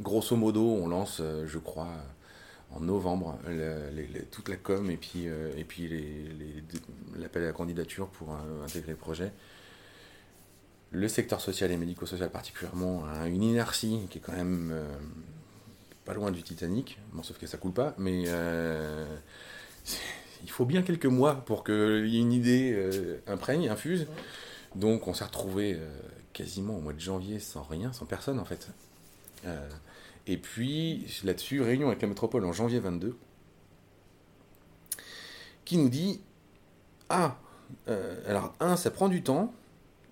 grosso 0.00 0.36
modo, 0.36 0.62
on 0.62 0.86
lance, 0.86 1.20
je 1.46 1.58
crois, 1.58 1.88
en 2.74 2.80
novembre 2.80 3.38
toute 4.30 4.48
la 4.48 4.56
com 4.56 4.90
et 4.90 4.96
puis, 4.96 5.28
euh, 5.28 5.52
et 5.56 5.64
puis 5.64 5.88
l'appel 7.16 7.44
à 7.44 7.46
la 7.46 7.52
candidature 7.52 8.08
pour 8.08 8.32
euh, 8.32 8.64
intégrer 8.64 8.92
le 8.92 8.98
projet. 8.98 9.32
Le 10.90 11.08
secteur 11.08 11.40
social 11.40 11.70
et 11.72 11.76
médico-social 11.76 12.30
particulièrement 12.30 13.04
a 13.06 13.26
une 13.26 13.42
inertie 13.42 14.06
qui 14.10 14.18
est 14.18 14.20
quand 14.20 14.32
même 14.32 14.70
euh, 14.72 14.86
pas 16.04 16.14
loin 16.14 16.30
du 16.30 16.42
Titanic, 16.42 16.98
bon, 17.12 17.22
sauf 17.22 17.38
que 17.38 17.46
ça 17.46 17.58
coule 17.58 17.72
pas, 17.72 17.94
mais 17.98 18.24
il 20.42 20.50
faut 20.50 20.66
bien 20.66 20.82
quelques 20.82 21.06
mois 21.06 21.36
pour 21.46 21.64
qu'il 21.64 22.06
y 22.06 22.18
ait 22.18 22.20
une 22.20 22.32
idée 22.32 23.18
imprègne, 23.26 23.68
infuse. 23.68 24.06
Donc 24.74 25.08
on 25.08 25.14
s'est 25.14 25.24
retrouvé 25.24 25.78
quasiment 26.34 26.76
au 26.76 26.80
mois 26.80 26.92
de 26.92 27.00
janvier 27.00 27.38
sans 27.38 27.62
rien, 27.62 27.92
sans 27.92 28.04
personne 28.04 28.38
en 28.38 28.44
fait. 28.44 28.68
Et 30.26 30.36
puis, 30.36 31.06
là-dessus, 31.24 31.60
réunion 31.60 31.88
avec 31.88 32.00
la 32.02 32.08
métropole 32.08 32.44
en 32.44 32.52
janvier 32.52 32.80
22, 32.80 33.16
qui 35.64 35.76
nous 35.76 35.88
dit 35.88 36.20
Ah, 37.08 37.36
euh, 37.88 38.20
alors, 38.26 38.54
un, 38.60 38.76
ça 38.76 38.90
prend 38.90 39.08
du 39.08 39.22
temps, 39.22 39.52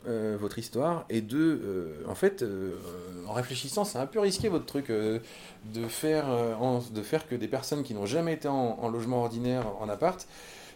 euh, 0.07 0.37
votre 0.39 0.59
histoire, 0.59 1.07
et 1.09 1.23
deux, 1.23 1.63
euh, 1.65 2.03
en 2.09 2.15
fait, 2.15 2.45
en 3.27 3.33
réfléchissant, 3.33 3.85
c'est 3.85 3.99
un 3.99 4.07
peu 4.07 4.21
risqué 4.21 4.49
votre 4.49 4.67
truc 4.67 4.89
de, 4.89 5.21
faire, 5.89 6.27
de 6.91 7.03
faire 7.03 7.27
que 7.27 7.35
des 7.35 7.49
personnes 7.49 7.83
qui 7.83 7.95
n'ont 7.95 8.07
jamais 8.07 8.35
été 8.35 8.49
en, 8.49 8.89
logement 8.91 9.23
ordinaire, 9.23 9.67
en 9.81 9.89
appart, 9.89 10.27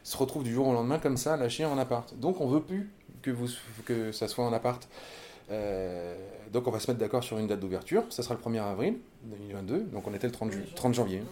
se 0.03 0.17
retrouvent 0.17 0.45
du 0.45 0.55
jour 0.55 0.69
au 0.69 0.73
lendemain 0.73 0.99
comme 0.99 1.17
ça, 1.17 1.37
lâchées 1.37 1.65
en 1.65 1.77
appart. 1.77 2.15
Donc, 2.19 2.41
on 2.41 2.47
veut 2.47 2.63
plus 2.63 2.89
que, 3.21 3.31
vous, 3.31 3.49
que 3.85 4.13
ça 4.13 4.29
soit 4.29 4.45
en 4.45 4.53
appart. 4.53 4.89
Euh, 5.51 6.17
donc 6.53 6.67
on 6.67 6.71
va 6.71 6.81
se 6.81 6.91
mettre 6.91 6.99
d'accord 7.01 7.23
sur 7.23 7.39
une 7.39 7.47
date 7.47 7.61
d'ouverture, 7.61 8.05
ça 8.11 8.23
sera 8.23 8.35
le 8.35 8.41
1er 8.41 8.63
avril 8.63 8.97
2022, 9.25 9.81
donc 9.93 10.07
on 10.07 10.15
était 10.15 10.27
le 10.27 10.33
30, 10.33 10.95
janvier. 10.95 11.23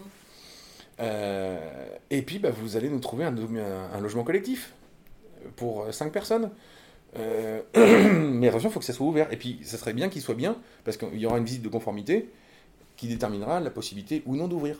Euh, 1.01 1.87
et 2.09 2.21
puis 2.21 2.39
bah, 2.39 2.51
vous 2.51 2.77
allez 2.77 2.89
nous 2.89 2.99
trouver 2.99 3.25
un, 3.25 3.35
un, 3.35 3.99
logement 3.99 4.23
collectif 4.23 4.73
pour 5.57 5.85
5 5.91 6.11
personnes. 6.11 6.51
Euh, 7.17 7.61
mais 8.31 8.47
attention, 8.47 8.69
il 8.69 8.71
faut 8.71 8.79
que 8.79 8.85
ça 8.85 8.93
soit 8.93 9.05
ouvert. 9.05 9.31
Et 9.31 9.37
puis 9.37 9.59
ça 9.63 9.77
serait 9.77 9.93
bien 9.93 10.09
qu'il 10.09 10.21
soit 10.21 10.35
bien, 10.35 10.57
parce 10.83 10.97
qu'il 10.97 11.17
y 11.17 11.25
aura 11.25 11.37
une 11.37 11.45
visite 11.45 11.61
de 11.61 11.69
conformité 11.69 12.29
qui 12.95 13.07
déterminera 13.07 13.59
la 13.59 13.69
possibilité 13.69 14.23
ou 14.25 14.35
non 14.35 14.47
d'ouvrir. 14.47 14.77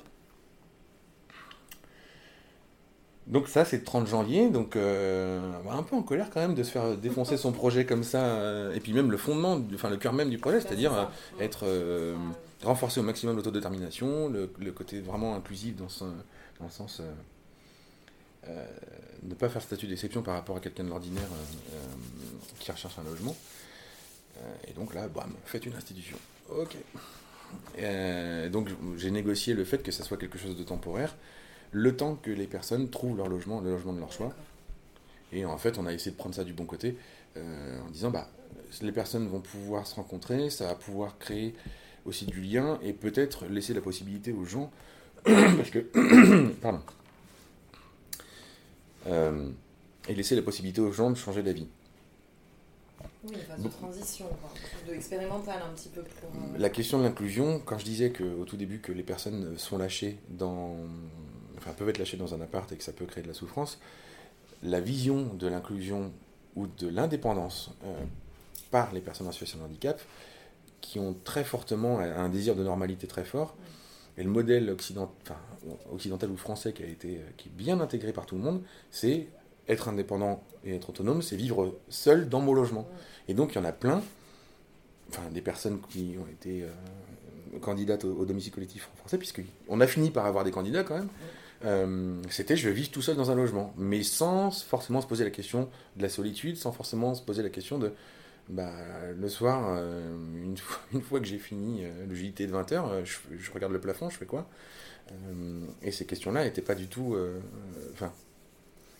Donc 3.28 3.48
ça, 3.48 3.66
c'est 3.66 3.78
le 3.78 3.84
30 3.84 4.08
janvier, 4.08 4.50
donc 4.50 4.76
euh, 4.76 5.42
un 5.72 5.82
peu 5.82 5.96
en 5.96 6.04
colère 6.04 6.30
quand 6.32 6.42
même 6.42 6.54
de 6.54 6.62
se 6.62 6.70
faire 6.70 6.96
défoncer 6.96 7.38
son 7.38 7.52
projet 7.52 7.86
comme 7.86 8.04
ça, 8.04 8.24
euh, 8.24 8.76
et 8.76 8.80
puis 8.80 8.94
même 8.94 9.10
le 9.10 9.18
fondement, 9.18 9.60
enfin 9.74 9.90
le 9.90 9.98
cœur 9.98 10.14
même 10.14 10.30
du 10.30 10.38
projet, 10.38 10.62
c'est-à-dire 10.62 10.94
euh, 10.94 11.06
être 11.40 11.66
renforcé 12.64 13.00
au 13.00 13.04
maximum 13.04 13.36
l'autodétermination, 13.36 14.30
le, 14.30 14.52
le, 14.60 14.72
côté 14.72 15.02
vraiment 15.02 15.36
inclusif 15.36 15.76
dans, 15.76 15.88
dans 16.60 16.66
le 16.66 16.72
sens 16.72 17.02
ne 19.24 19.34
pas 19.34 19.50
faire 19.50 19.64
statut 19.64 19.88
d'exception 19.88 20.22
par 20.22 20.36
rapport 20.36 20.58
à 20.58 20.60
quelqu'un 20.60 20.84
de 20.84 20.90
l'ordinaire 20.90 21.28
qui 22.60 22.72
recherche 22.72 23.00
un 23.00 23.10
logement. 23.10 23.36
et 24.68 24.74
donc 24.74 24.94
là, 24.94 25.08
bam, 25.08 25.34
faites 25.46 25.66
une 25.66 25.74
institution. 25.74 26.18
Ok. 26.50 26.78
donc 28.52 28.70
j'ai 28.98 29.10
négocié 29.10 29.56
le 29.56 29.66
fait 29.66 29.80
que 29.80 29.92
ça 29.92 30.04
soit 30.04 30.18
quelque 30.18 30.38
chose 30.38 30.56
de 30.56 30.64
temporaire 30.64 31.16
le 31.72 31.96
temps 31.96 32.16
que 32.16 32.32
les 32.32 32.48
personnes 32.48 32.90
trouvent 32.90 33.18
leur 33.18 33.28
logement, 33.28 33.62
le 33.62 33.72
logement 33.72 33.94
de 33.94 34.00
leur 34.00 34.12
choix. 34.12 34.34
Et 35.32 35.46
en 35.46 35.58
fait, 35.58 35.78
on 35.78 35.86
a 35.86 35.94
essayé 35.94 36.12
de 36.12 36.18
prendre 36.18 36.36
ça 36.36 36.44
du 36.44 36.54
bon 36.54 36.66
côté 36.66 36.98
euh, 37.38 37.80
en 37.86 37.90
disant 37.90 38.12
bah, 38.12 38.30
les 38.82 38.92
personnes 38.92 39.28
vont 39.28 39.42
pouvoir 39.42 39.86
se 39.88 39.96
rencontrer, 39.96 40.50
ça 40.50 40.68
va 40.68 40.76
pouvoir 40.76 41.18
créer 41.18 41.54
aussi 42.06 42.26
du 42.26 42.42
lien 42.42 42.80
et 42.82 42.94
peut-être 42.94 43.46
laisser 43.48 43.74
la 43.74 43.82
possibilité 43.82 44.32
aux 44.32 44.46
gens, 44.46 44.72
parce 45.24 45.70
que, 45.70 45.80
pardon, 46.62 46.82
euh, 49.08 49.50
et 50.08 50.16
laisser 50.16 50.36
la 50.36 50.42
possibilité 50.42 50.82
aux 50.82 50.92
gens 50.92 51.10
de 51.10 51.16
changer 51.16 51.44
d'avis. 51.44 51.68
Oui, 53.28 53.34
phase 53.48 53.62
de 53.64 53.70
transition, 53.70 54.26
de 54.88 54.94
expérimental 54.94 55.60
un 55.68 55.74
petit 55.74 55.90
peu. 55.90 56.02
Pour, 56.02 56.30
euh, 56.30 56.58
La 56.58 56.70
question 56.70 57.00
de 57.00 57.04
l'inclusion, 57.04 57.60
quand 57.60 57.80
je 57.80 57.86
disais 57.86 58.12
que, 58.12 58.24
au 58.24 58.46
tout 58.46 58.56
début 58.58 58.80
que 58.80 58.92
les 58.92 59.04
personnes 59.04 59.58
sont 59.58 59.78
lâchées 59.78 60.20
dans 60.30 60.76
peuvent 61.74 61.90
être 61.90 61.98
lâchés 61.98 62.18
dans 62.18 62.34
un 62.34 62.42
appart 62.42 62.72
et 62.72 62.76
que 62.76 62.84
ça 62.84 62.94
peut 62.94 63.06
créer 63.06 63.24
de 63.24 63.28
la 63.28 63.34
souffrance, 63.34 63.80
la 64.64 64.80
vision 64.80 65.34
de 65.34 65.48
l'inclusion 65.48 66.12
ou 66.56 66.68
de 66.68 66.88
l'indépendance 66.88 67.72
euh, 67.86 67.94
par 68.72 68.94
les 68.94 69.02
personnes 69.02 69.28
en 69.28 69.32
situation 69.32 69.60
de 69.60 69.66
handicap, 69.66 70.02
qui 70.82 71.00
ont 71.00 71.16
très 71.24 71.44
fortement 71.44 72.00
un 72.00 72.30
désir 72.30 72.56
de 72.56 72.64
normalité 72.64 73.08
très 73.08 73.26
fort, 73.26 73.56
et 74.18 74.24
le 74.24 74.30
modèle 74.30 74.70
occidental, 74.70 75.38
occidental 75.92 76.30
ou 76.30 76.38
français 76.38 76.74
qui 76.74 76.84
a 76.84 76.86
été 76.86 77.20
qui 77.38 77.50
est 77.50 77.52
bien 77.52 77.82
intégré 77.82 78.14
par 78.14 78.26
tout 78.26 78.36
le 78.36 78.42
monde, 78.42 78.62
c'est 78.92 79.28
être 79.68 79.90
indépendant 79.90 80.44
et 80.64 80.76
être 80.76 80.90
autonome, 80.90 81.22
c'est 81.22 81.36
vivre 81.36 81.78
seul 81.90 82.30
dans 82.30 82.40
mon 82.40 82.54
logement. 82.54 82.88
Et 83.28 83.34
donc 83.34 83.54
il 83.54 83.56
y 83.56 83.62
en 83.62 83.66
a 83.66 83.72
plein, 83.72 84.02
enfin 85.10 85.24
des 85.32 85.42
personnes 85.42 85.80
qui 85.90 86.16
ont 86.20 86.28
été 86.28 86.64
euh, 86.64 87.60
candidates 87.60 88.06
au, 88.06 88.26
domicile 88.26 88.54
collectif 88.54 88.90
français, 88.98 89.18
puisqu'on 89.18 89.82
a 89.82 89.88
fini 89.88 90.12
par 90.12 90.26
avoir 90.26 90.44
des 90.44 90.52
candidats 90.52 90.84
quand 90.84 90.96
même. 90.96 91.10
Euh, 91.64 92.22
c'était 92.30 92.58
je 92.58 92.68
vais 92.68 92.76
vivre 92.76 92.92
tout 92.92 93.02
seul 93.02 93.16
dans 93.16 93.32
un 93.32 93.36
logement, 93.36 93.74
mais 93.78 94.04
sans 94.04 94.52
forcément 94.52 95.02
se 95.02 95.08
poser 95.08 95.24
la 95.24 95.30
question 95.30 95.70
de 95.96 96.02
la 96.02 96.10
solitude, 96.10 96.58
sans 96.58 96.72
forcément 96.72 97.16
se 97.16 97.22
poser 97.22 97.44
la 97.44 97.50
question 97.50 97.80
de 97.80 97.94
bah, 98.50 98.72
le 99.18 99.30
soir, 99.30 99.64
euh, 99.70 100.16
une, 100.44 100.58
fois, 101.02 101.20
que 101.20 101.26
j'ai 101.26 101.40
fini 101.40 101.84
le 102.08 102.14
JT 102.14 102.48
de 102.48 102.54
20h, 102.54 103.06
je, 103.06 103.18
je, 103.38 103.52
regarde 103.52 103.74
le 103.74 103.80
plafond, 103.80 104.10
je 104.10 104.18
fais 104.18 104.26
quoi? 104.26 104.48
Et 105.84 105.92
ces 105.92 106.06
questions-là 106.06 106.44
n'étaient 106.44 106.64
pas 106.64 106.76
du 106.76 106.88
tout. 106.88 107.16
Enfin, 107.94 108.12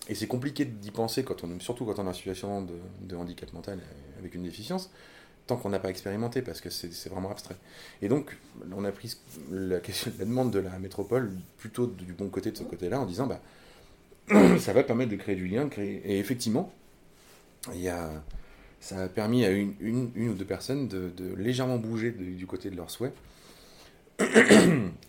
et 0.08 0.14
c'est 0.14 0.28
compliqué 0.28 0.66
d'y 0.66 0.92
penser, 0.92 1.24
quand 1.24 1.44
on, 1.44 1.60
surtout 1.60 1.86
quand 1.86 1.98
on 2.00 2.06
est 2.06 2.10
en 2.10 2.14
situation 2.14 2.68
de 3.02 3.16
handicap 3.16 3.52
mental 3.54 3.80
avec 4.20 4.36
une 4.36 4.44
déficience, 4.44 4.92
tant 5.48 5.58
qu'on 5.58 5.70
n'a 5.70 5.80
pas 5.80 5.90
expérimenté, 5.90 6.42
parce 6.42 6.62
que 6.62 6.70
c'est 6.70 7.10
vraiment 7.10 7.32
abstrait. 7.32 7.56
Et 8.02 8.08
donc, 8.08 8.36
on 8.76 8.84
a 8.84 8.92
pris 8.92 9.16
la, 9.52 9.80
demande 10.20 10.52
de 10.52 10.60
la 10.60 10.78
métropole 10.80 11.32
plutôt 11.58 11.88
du 11.88 12.14
bon 12.14 12.30
côté 12.30 12.52
de 12.52 12.58
ce 12.58 12.64
côté-là, 12.64 13.00
en 13.00 13.06
disant, 13.06 13.28
bah, 13.28 13.42
ça 14.60 14.74
va 14.74 14.84
permettre 14.84 15.12
de 15.12 15.16
créer 15.16 15.36
du 15.36 15.48
lien. 15.48 15.70
Et 15.78 16.20
effectivement, 16.20 16.72
il 17.74 17.82
y 17.82 17.90
a, 17.90 18.10
ça 18.80 19.04
a 19.04 19.08
permis 19.08 19.46
à 19.46 19.52
une, 19.52 20.12
ou 20.16 20.34
deux 20.34 20.46
personnes 20.46 20.88
de, 20.88 21.12
légèrement 21.38 21.78
bouger 21.78 22.12
du 22.12 22.48
côté 22.48 22.70
de 22.70 22.76
leurs 22.76 22.90
souhaits. 22.90 23.14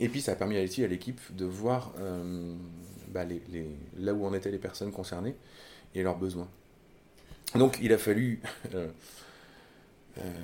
Et 0.01 0.09
puis, 0.09 0.21
ça 0.21 0.33
a 0.33 0.35
permis 0.35 0.63
aussi 0.63 0.85
à 0.85 0.89
l'équipe 0.89 1.21
de 1.35 1.45
voir 1.45 1.93
euh, 1.99 2.55
bah, 3.09 3.25
là 3.99 4.13
où 4.13 4.27
en 4.27 4.35
étaient 4.35 4.51
les 4.51 4.59
personnes 4.59 4.93
concernées 4.93 5.35
et 5.95 6.03
leurs 6.03 6.19
besoins. 6.19 6.49
Donc 7.55 7.79
il 7.81 7.93
a 7.93 7.99
fallu, 7.99 8.41
euh, 8.75 8.89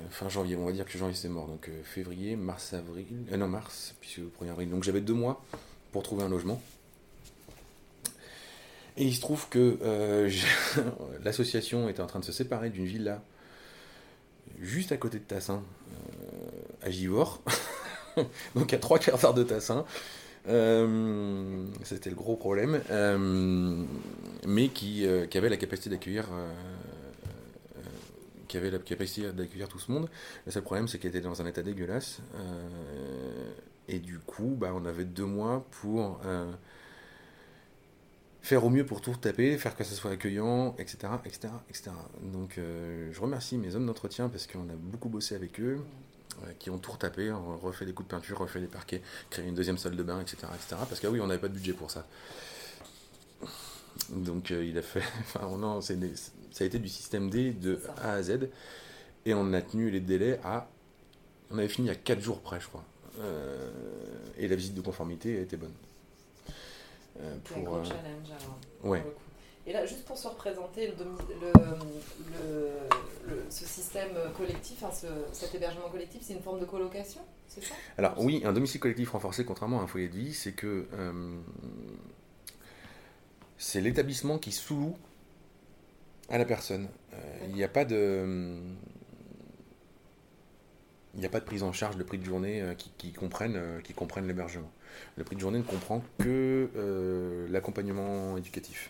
fin 0.09 0.29
janvier, 0.29 0.55
on 0.55 0.65
va 0.65 0.71
dire 0.71 0.85
que 0.85 0.97
janvier 0.97 1.15
c'est 1.15 1.29
mort, 1.29 1.47
donc 1.47 1.67
euh, 1.69 1.81
février, 1.83 2.35
mars, 2.35 2.73
avril, 2.73 3.07
non 3.35 3.47
mars, 3.47 3.95
puisque 3.99 4.19
1er 4.19 4.51
avril, 4.51 4.69
donc 4.69 4.83
j'avais 4.83 5.01
deux 5.01 5.13
mois 5.13 5.43
pour 5.91 6.03
trouver 6.03 6.23
un 6.23 6.29
logement. 6.29 6.61
Et 8.97 9.05
il 9.05 9.15
se 9.15 9.21
trouve 9.21 9.49
que 9.49 9.79
l'association 11.23 11.89
était 11.89 12.01
en 12.01 12.07
train 12.07 12.19
de 12.19 12.25
se 12.25 12.31
séparer 12.31 12.69
d'une 12.69 12.85
villa 12.85 13.21
juste 14.59 14.91
à 14.91 14.97
côté 14.97 15.17
de 15.17 15.23
Tassin, 15.23 15.63
à 16.83 16.91
Givors, 16.91 17.41
donc 18.55 18.71
à 18.73 18.77
trois 18.77 18.99
quarts 18.99 19.17
d'heure 19.17 19.33
de 19.33 19.43
Tassin. 19.43 19.85
Euh, 20.47 21.65
c'était 21.83 22.09
le 22.09 22.15
gros 22.15 22.35
problème, 22.35 22.81
euh, 22.91 23.85
mais 24.45 24.69
euh, 24.83 25.25
qui, 25.25 25.37
avait 25.37 25.49
la 25.49 25.57
capacité 25.57 25.89
d'accueillir 25.89 26.27
qui 28.53 28.57
avait 28.57 28.69
la 28.69 28.77
capacité 28.77 29.31
d'accueillir 29.31 29.67
tout 29.67 29.79
ce 29.79 29.91
monde. 29.91 30.07
Le 30.45 30.51
seul 30.51 30.61
problème, 30.61 30.87
c'est 30.87 30.99
qu'elle 30.99 31.09
était 31.09 31.21
dans 31.21 31.41
un 31.41 31.47
état 31.47 31.63
dégueulasse. 31.63 32.19
et 33.87 33.97
du 33.97 34.19
coup, 34.19 34.55
bah, 34.55 34.71
on 34.75 34.85
avait 34.85 35.05
deux 35.05 35.25
mois 35.25 35.65
pour 35.81 36.21
faire 38.43 38.63
au 38.63 38.69
mieux 38.69 38.85
pour 38.85 39.01
tout 39.01 39.15
taper, 39.15 39.57
faire 39.57 39.75
que 39.75 39.83
ça 39.83 39.95
soit 39.95 40.11
accueillant, 40.11 40.75
etc. 40.77 41.13
etc., 41.25 41.51
etc. 41.67 41.89
Donc 42.21 42.57
je 42.57 43.19
remercie 43.19 43.57
mes 43.57 43.73
hommes 43.75 43.87
d'entretien 43.87 44.29
parce 44.29 44.45
qu'on 44.45 44.69
a 44.69 44.75
beaucoup 44.75 45.09
bossé 45.09 45.33
avec 45.33 45.59
eux 45.59 45.79
qui 46.59 46.69
ont 46.69 46.77
tout 46.77 46.91
retapé, 46.91 47.31
refait 47.31 47.87
des 47.87 47.93
coups 47.93 48.07
de 48.07 48.13
peinture, 48.13 48.37
refait 48.37 48.61
des 48.61 48.67
parquets, 48.67 49.01
créé 49.31 49.47
une 49.47 49.55
deuxième 49.55 49.79
salle 49.79 49.95
de 49.95 50.03
bain, 50.03 50.21
etc. 50.21 50.37
etc. 50.53 50.75
parce 50.87 50.99
que 50.99 51.07
oui, 51.07 51.19
on 51.19 51.25
n'avait 51.25 51.41
pas 51.41 51.47
de 51.47 51.55
budget 51.55 51.73
pour 51.73 51.89
ça. 51.89 52.05
Donc 54.09 54.51
euh, 54.51 54.63
il 54.63 54.77
a 54.77 54.83
fait. 54.83 55.03
Enfin, 55.21 55.57
non, 55.57 55.81
ça 56.53 56.63
a 56.63 56.67
été 56.67 56.79
du 56.79 56.87
système 56.87 57.29
D 57.29 57.51
de 57.51 57.81
A 57.97 58.13
à 58.13 58.21
Z. 58.21 58.47
Et 59.25 59.33
on 59.33 59.51
a 59.53 59.61
tenu 59.61 59.89
les 59.89 59.99
délais 59.99 60.39
à. 60.43 60.69
On 61.51 61.57
avait 61.57 61.67
fini 61.67 61.89
à 61.89 61.95
4 61.95 62.21
jours 62.21 62.39
près, 62.41 62.61
je 62.61 62.67
crois. 62.67 62.83
Euh, 63.19 63.71
et 64.37 64.47
la 64.47 64.55
visite 64.55 64.75
de 64.75 64.81
conformité 64.81 65.37
a 65.39 65.41
été 65.41 65.57
bonne. 65.57 65.73
Euh, 67.19 67.35
pour, 67.43 67.57
un 67.57 67.61
gros 67.61 67.83
challenge 67.83 68.29
alors. 68.29 68.57
Ouais. 68.83 69.03
Et 69.65 69.73
là, 69.73 69.85
juste 69.85 70.05
pour 70.05 70.17
se 70.17 70.27
représenter 70.27 70.87
le, 70.87 70.93
ce 73.49 73.65
système 73.65 74.11
collectif, 74.37 74.83
cet 75.31 75.55
hébergement 75.55 75.89
collectif, 75.89 76.21
c'est 76.23 76.33
une 76.33 76.41
forme 76.41 76.59
de 76.59 76.65
colocation, 76.65 77.21
c'est 77.47 77.63
ça? 77.63 77.73
Alors 77.97 78.15
oui, 78.19 78.41
un 78.45 78.51
domicile 78.51 78.81
collectif 78.81 79.11
renforcé, 79.11 79.45
contrairement 79.45 79.79
à 79.79 79.83
un 79.83 79.87
foyer 79.87 80.09
de 80.09 80.17
vie, 80.17 80.33
c'est 80.33 80.51
que 80.51 80.85
euh, 80.93 81.39
c'est 83.57 83.79
l'établissement 83.79 84.37
qui 84.37 84.51
sous 84.51 84.97
à 86.29 86.37
la 86.37 86.45
personne. 86.45 86.87
Euh, 87.13 87.17
il 87.47 87.53
n'y 87.55 87.63
a 87.63 87.69
pas 87.69 87.85
de... 87.85 88.57
Il 91.15 91.19
n'y 91.19 91.27
a 91.27 91.29
pas 91.29 91.39
de 91.39 91.45
prise 91.45 91.61
en 91.61 91.71
charge 91.71 91.95
de 91.95 92.03
prix 92.03 92.17
de 92.17 92.25
journée 92.25 92.59
euh, 92.61 92.73
qui, 92.73 93.13
comprennent, 93.13 93.81
qui 93.83 93.93
comprennent 93.93 94.27
l'hébergement. 94.27 94.71
Le 95.15 95.23
prix 95.23 95.35
de 95.35 95.41
journée 95.41 95.59
ne 95.59 95.63
comprend 95.63 96.03
que 96.17 97.47
l'accompagnement 97.51 98.35
éducatif. 98.35 98.89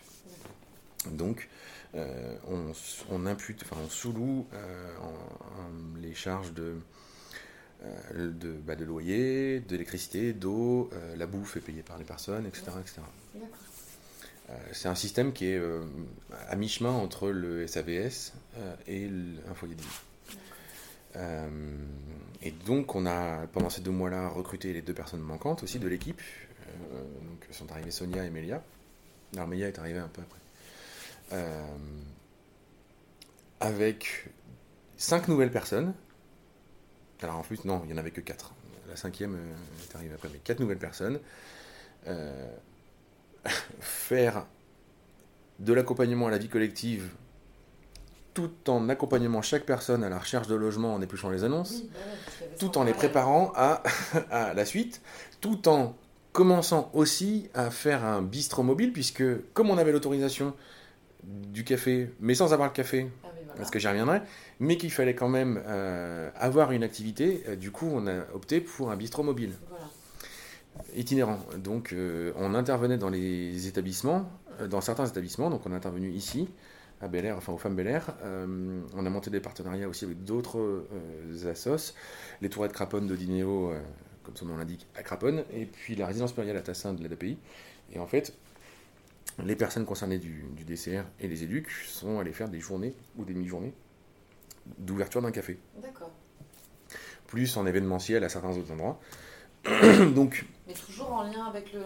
Donc, 1.10 1.48
euh, 1.94 2.36
on, 3.10 3.26
impute, 3.26 3.62
enfin, 3.62 3.76
on 3.84 3.88
sous-loue 3.88 4.46
euh, 4.52 4.96
les 6.00 6.14
charges 6.14 6.52
de, 6.52 6.74
euh, 7.84 8.32
de, 8.32 8.52
bah, 8.52 8.74
de, 8.74 8.84
loyer, 8.84 9.60
d'électricité, 9.60 10.32
d'eau, 10.32 10.90
la 11.16 11.26
bouffe 11.26 11.56
est 11.56 11.60
payée 11.60 11.82
par 11.82 11.98
les 11.98 12.04
personnes, 12.04 12.46
etc. 12.46 12.64
etc. 12.80 13.02
c'est 14.72 14.88
un 14.88 14.94
système 14.94 15.32
qui 15.32 15.46
est 15.46 15.60
à 16.48 16.56
mi-chemin 16.56 16.90
entre 16.90 17.30
le 17.30 17.66
SAVS 17.66 18.32
et 18.86 19.08
un 19.48 19.54
foyer 19.54 19.74
de 19.74 19.80
vie. 19.80 21.18
et 22.42 22.50
donc, 22.66 22.94
on 22.94 23.06
a, 23.06 23.46
pendant 23.48 23.70
ces 23.70 23.80
deux 23.80 23.90
mois-là, 23.90 24.28
recruté 24.28 24.72
les 24.72 24.82
deux 24.82 24.94
personnes 24.94 25.22
manquantes 25.22 25.62
aussi 25.62 25.78
de 25.78 25.88
l'équipe. 25.88 26.20
donc, 26.78 27.46
sont 27.50 27.70
arrivées 27.72 27.90
Sonia 27.90 28.24
et 28.24 28.30
Melia. 28.30 28.62
Alors, 29.34 29.48
Melia 29.48 29.68
est 29.68 29.78
arrivée 29.78 30.00
un 30.00 30.08
peu 30.08 30.22
après. 30.22 30.40
Euh, 31.32 31.66
avec 33.60 34.28
cinq 34.96 35.28
nouvelles 35.28 35.50
personnes. 35.50 35.94
Alors 37.22 37.36
en 37.36 37.42
plus, 37.42 37.64
non, 37.64 37.80
il 37.84 37.86
n'y 37.86 37.94
en 37.94 37.96
avait 37.96 38.10
que 38.10 38.20
quatre. 38.20 38.52
La 38.88 38.96
cinquième 38.96 39.34
euh, 39.34 39.84
est 39.84 39.96
arrivée 39.96 40.14
après, 40.14 40.28
mais 40.30 40.38
quatre 40.38 40.60
nouvelles 40.60 40.78
personnes. 40.78 41.18
Euh, 42.06 42.54
faire 43.80 44.46
de 45.58 45.72
l'accompagnement 45.72 46.26
à 46.26 46.30
la 46.30 46.38
vie 46.38 46.48
collective 46.48 47.10
tout 48.34 48.50
en 48.68 48.88
accompagnant 48.88 49.42
chaque 49.42 49.64
personne 49.64 50.02
à 50.02 50.08
la 50.08 50.18
recherche 50.18 50.48
de 50.48 50.56
logement 50.56 50.94
en 50.94 51.00
épluchant 51.00 51.30
les 51.30 51.44
annonces, 51.44 51.82
bah 51.82 52.46
tout 52.58 52.76
en 52.78 52.84
les 52.84 52.92
préparant 52.92 53.52
à, 53.54 53.82
à, 54.30 54.54
la 54.54 54.64
suite, 54.64 55.00
tout 55.40 55.68
en 55.68 55.94
commençant 56.32 56.90
aussi 56.92 57.48
à 57.54 57.70
faire 57.70 58.04
un 58.04 58.20
bistrot 58.20 58.64
mobile, 58.64 58.92
puisque 58.92 59.22
comme 59.52 59.70
on 59.70 59.78
avait 59.78 59.92
l'autorisation 59.92 60.52
du 61.22 61.62
café, 61.64 62.10
mais 62.20 62.34
sans 62.34 62.52
avoir 62.52 62.68
le 62.68 62.74
café, 62.74 63.08
ah 63.22 63.28
parce 63.56 63.70
que 63.70 63.78
j'y 63.78 63.86
reviendrai, 63.86 64.20
mais 64.58 64.76
qu'il 64.76 64.90
fallait 64.90 65.14
quand 65.14 65.28
même 65.28 65.62
euh, 65.66 66.28
avoir 66.36 66.72
une 66.72 66.82
activité. 66.82 67.44
Euh, 67.48 67.56
du 67.56 67.70
coup, 67.70 67.88
on 67.92 68.06
a 68.06 68.18
opté 68.34 68.60
pour 68.60 68.90
un 68.90 68.96
bistrot 68.96 69.22
mobile. 69.22 69.52
Itinérant. 70.94 71.38
Donc, 71.58 71.92
euh, 71.92 72.32
on 72.36 72.54
intervenait 72.54 72.98
dans 72.98 73.10
les 73.10 73.66
établissements, 73.66 74.28
dans 74.68 74.80
certains 74.80 75.06
établissements. 75.06 75.50
Donc, 75.50 75.62
on 75.66 75.72
a 75.72 75.76
intervenu 75.76 76.10
ici, 76.10 76.48
à 77.00 77.08
Bel 77.08 77.24
Air, 77.24 77.36
enfin 77.36 77.52
aux 77.52 77.58
femmes 77.58 77.76
Bel 77.76 77.86
Air. 77.86 78.14
on 78.24 79.06
a 79.06 79.10
monté 79.10 79.30
des 79.30 79.40
partenariats 79.40 79.88
aussi 79.88 80.04
avec 80.04 80.24
d'autres 80.24 80.86
assos. 81.46 81.94
Les 82.40 82.48
Tourettes 82.48 82.72
Craponne 82.72 83.06
de 83.06 83.16
Dinéo, 83.16 83.72
comme 84.22 84.36
son 84.36 84.46
nom 84.46 84.56
l'indique, 84.56 84.86
à 84.96 85.02
Craponne. 85.02 85.44
Et 85.52 85.66
puis 85.66 85.94
la 85.96 86.06
résidence 86.06 86.32
plurielle 86.32 86.56
à 86.56 86.62
Tassin 86.62 86.92
de 86.92 87.02
l'ADPI. 87.02 87.38
Et 87.92 87.98
en 87.98 88.06
fait, 88.06 88.32
les 89.42 89.56
personnes 89.56 89.84
concernées 89.84 90.18
du, 90.18 90.44
DCR 90.66 91.02
et 91.20 91.28
les 91.28 91.42
éducs 91.42 91.70
sont 91.70 92.18
allés 92.20 92.32
faire 92.32 92.48
des 92.48 92.60
journées 92.60 92.94
ou 93.16 93.24
des 93.24 93.34
demi-journées 93.34 93.74
d'ouverture 94.78 95.20
d'un 95.22 95.30
café. 95.30 95.58
D'accord. 95.82 96.10
Plus 97.26 97.56
en 97.56 97.66
événementiel 97.66 98.22
à 98.24 98.28
certains 98.28 98.56
autres 98.56 98.70
endroits. 98.72 99.00
Donc, 100.14 100.44
Mais 100.66 100.74
toujours 100.74 101.12
en 101.12 101.22
lien 101.24 101.44
avec 101.46 101.72
le, 101.72 101.80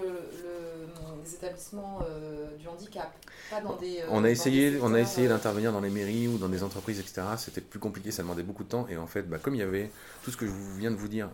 les 1.25 1.35
établissements 1.35 2.01
euh, 2.09 2.57
du 2.57 2.67
handicap, 2.69 3.13
pas 3.51 3.61
dans 3.61 3.77
des. 3.77 4.01
Euh, 4.01 4.07
on 4.11 4.25
a 4.25 4.31
essayé, 4.31 4.79
on 4.83 4.95
a 4.95 5.01
essayé 5.01 5.27
euh, 5.27 5.31
d'intervenir 5.31 5.73
dans 5.73 5.81
les 5.81 5.91
mairies 5.91 6.29
ou 6.29 6.39
dans 6.39 6.49
des 6.49 6.63
entreprises, 6.63 6.99
etc. 7.01 7.23
C'était 7.37 7.61
plus 7.61 7.79
compliqué, 7.79 8.11
ça 8.11 8.23
demandait 8.23 8.43
beaucoup 8.43 8.65
de 8.65 8.69
temps. 8.69 8.87
Et 8.89 8.97
en 8.97 9.07
fait, 9.07 9.23
bah, 9.23 9.39
comme 9.41 9.55
il 9.55 9.59
y 9.59 9.63
avait 9.63 9.91
tout 10.23 10.31
ce 10.31 10.37
que 10.37 10.47
je 10.47 10.53
viens 10.79 10.91
de 10.91 10.97
vous 10.97 11.09
dire 11.09 11.29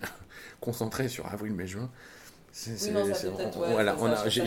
concentré 0.60 1.08
sur 1.08 1.26
avril, 1.26 1.52
mai, 1.52 1.66
juin, 1.66 1.90
c'est, 2.58 2.90
voilà, 2.90 3.96
on 4.00 4.06
a, 4.06 4.28
j'ai, 4.30 4.42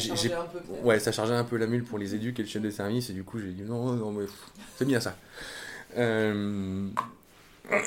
ouais, 0.84 0.98
ça 0.98 1.12
chargeait 1.12 1.36
un 1.36 1.44
peu 1.44 1.58
la 1.58 1.68
mule 1.68 1.84
pour 1.84 2.00
les 2.00 2.16
éducs 2.16 2.40
et 2.40 2.42
le 2.42 2.48
chef 2.50 2.64
de 2.64 2.72
service, 2.72 3.12
et 3.12 3.14
du 3.14 3.24
coup 3.24 3.38
j'ai 3.38 3.52
dit 3.52 3.62
non, 3.62 3.94
non, 3.94 4.12
mais 4.12 4.26
c'est 4.78 4.86
bien 4.86 5.00
ça. 5.00 5.16
Euh, 5.96 6.88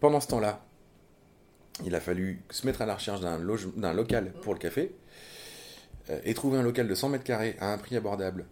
pendant 0.00 0.20
ce 0.20 0.28
temps-là, 0.28 0.60
il 1.84 1.94
a 1.94 2.00
fallu 2.00 2.42
se 2.50 2.66
mettre 2.66 2.82
à 2.82 2.86
la 2.86 2.94
recherche 2.94 3.20
d'un, 3.20 3.38
local 3.92 4.32
pour 4.42 4.52
le 4.52 4.58
café 4.58 4.94
euh, 6.10 6.20
et 6.24 6.34
trouver 6.34 6.58
un 6.58 6.62
local 6.62 6.86
de 6.88 6.94
100 6.94 7.08
mètres 7.10 7.24
carrés 7.24 7.56
à 7.60 7.72
un 7.72 7.78
prix 7.78 7.96
abordable. 7.96 8.46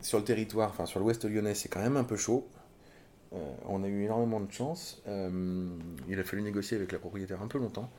Sur 0.00 0.18
le 0.18 0.24
territoire, 0.24 0.70
enfin 0.70 0.86
sur 0.86 1.00
l'ouest 1.00 1.24
lyonnais, 1.24 1.54
c'est 1.54 1.68
quand 1.68 1.80
même 1.80 1.96
un 1.96 2.04
peu 2.04 2.16
chaud. 2.16 2.46
Euh, 3.32 3.36
on 3.66 3.82
a 3.82 3.88
eu 3.88 4.04
énormément 4.04 4.40
de 4.40 4.52
chance. 4.52 5.02
Euh, 5.08 5.76
il 6.08 6.18
a 6.18 6.24
fallu 6.24 6.42
négocier 6.42 6.76
avec 6.76 6.92
la 6.92 6.98
propriétaire 6.98 7.42
un 7.42 7.48
peu 7.48 7.58
longtemps. 7.58 7.90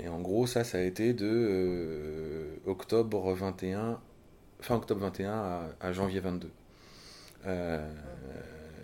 et 0.00 0.08
en 0.08 0.20
gros, 0.20 0.46
ça, 0.46 0.64
ça 0.64 0.78
a 0.78 0.80
été 0.80 1.12
de 1.14 2.60
octobre 2.66 3.32
21, 3.34 4.00
fin 4.60 4.76
octobre 4.76 5.00
21 5.00 5.30
à, 5.30 5.68
à 5.80 5.92
janvier 5.92 6.20
22. 6.20 6.50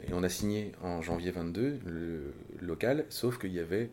Et 0.07 0.13
on 0.13 0.23
a 0.23 0.29
signé 0.29 0.73
en 0.83 1.03
janvier 1.03 1.31
22 1.31 1.81
le 1.87 2.35
local, 2.61 3.07
sauf 3.09 3.39
qu'il 3.39 3.53
y 3.53 3.61
avait 3.61 3.91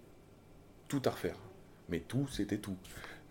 tout 0.88 1.02
à 1.06 1.12
refaire 1.12 1.38
mais 1.92 2.00
tout, 2.00 2.28
c'était 2.32 2.58
tout. 2.58 2.78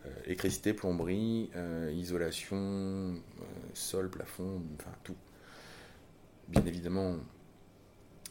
Euh, 0.07 0.09
électricité, 0.27 0.73
plomberie, 0.73 1.51
euh, 1.57 1.93
isolation, 1.93 2.57
euh, 2.57 3.45
sol, 3.75 4.09
plafond, 4.09 4.62
enfin 4.79 4.93
tout. 5.03 5.16
Bien 6.49 6.64
évidemment, 6.64 7.16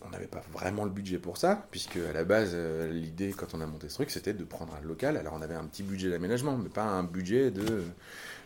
on 0.02 0.10
n'avait 0.10 0.28
pas 0.28 0.44
vraiment 0.52 0.84
le 0.84 0.90
budget 0.90 1.20
pour 1.20 1.38
ça, 1.38 1.68
puisque 1.72 1.98
à 1.98 2.14
la 2.14 2.24
base, 2.24 2.56
l'idée 2.56 3.34
quand 3.34 3.54
on 3.54 3.62
a 3.62 3.66
monté 3.66 3.90
ce 3.90 3.96
truc, 3.96 4.12
c'était 4.12 4.34
de 4.34 4.44
prendre 4.44 4.74
un 4.76 4.82
local. 4.82 5.18
Alors 5.18 5.34
on 5.34 5.42
avait 5.42 5.56
un 5.56 5.66
petit 5.66 5.84
budget 5.84 6.10
d'aménagement, 6.10 6.58
mais 6.58 6.70
pas 6.70 6.86
un 6.86 7.04
budget 7.04 7.52
de 7.52 7.84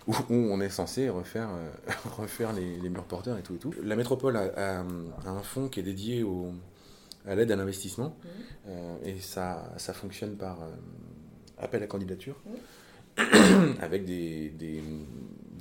où, 0.07 0.13
on 0.29 0.59
est 0.61 0.69
censé 0.69 1.09
refaire, 1.09 1.49
refaire 2.17 2.53
les, 2.53 2.89
murs 2.89 3.05
porteurs 3.05 3.37
et 3.37 3.43
tout 3.43 3.55
et 3.55 3.59
tout. 3.59 3.73
La 3.83 3.95
métropole 3.95 4.37
a, 4.37 4.79
un 5.25 5.41
fonds 5.41 5.69
qui 5.69 5.79
est 5.79 5.83
dédié 5.83 6.23
au, 6.23 6.51
à 7.25 7.35
l'aide 7.35 7.51
à 7.51 7.55
l'investissement, 7.55 8.15
mmh. 8.23 9.07
et 9.07 9.19
ça, 9.19 9.71
ça 9.77 9.93
fonctionne 9.93 10.35
par 10.35 10.59
appel 11.57 11.83
à 11.83 11.87
candidature, 11.87 12.35
avec 13.81 14.05
des, 14.05 14.53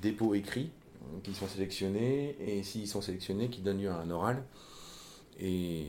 dépôts 0.00 0.34
écrits 0.34 0.70
qui 1.22 1.34
sont 1.34 1.46
sélectionnés, 1.46 2.36
et 2.40 2.62
s'ils 2.62 2.88
sont 2.88 3.02
sélectionnés, 3.02 3.48
qui 3.48 3.60
donnent 3.60 3.80
lieu 3.80 3.90
à 3.90 3.96
un 3.96 4.10
oral. 4.10 4.42
Et, 5.40 5.84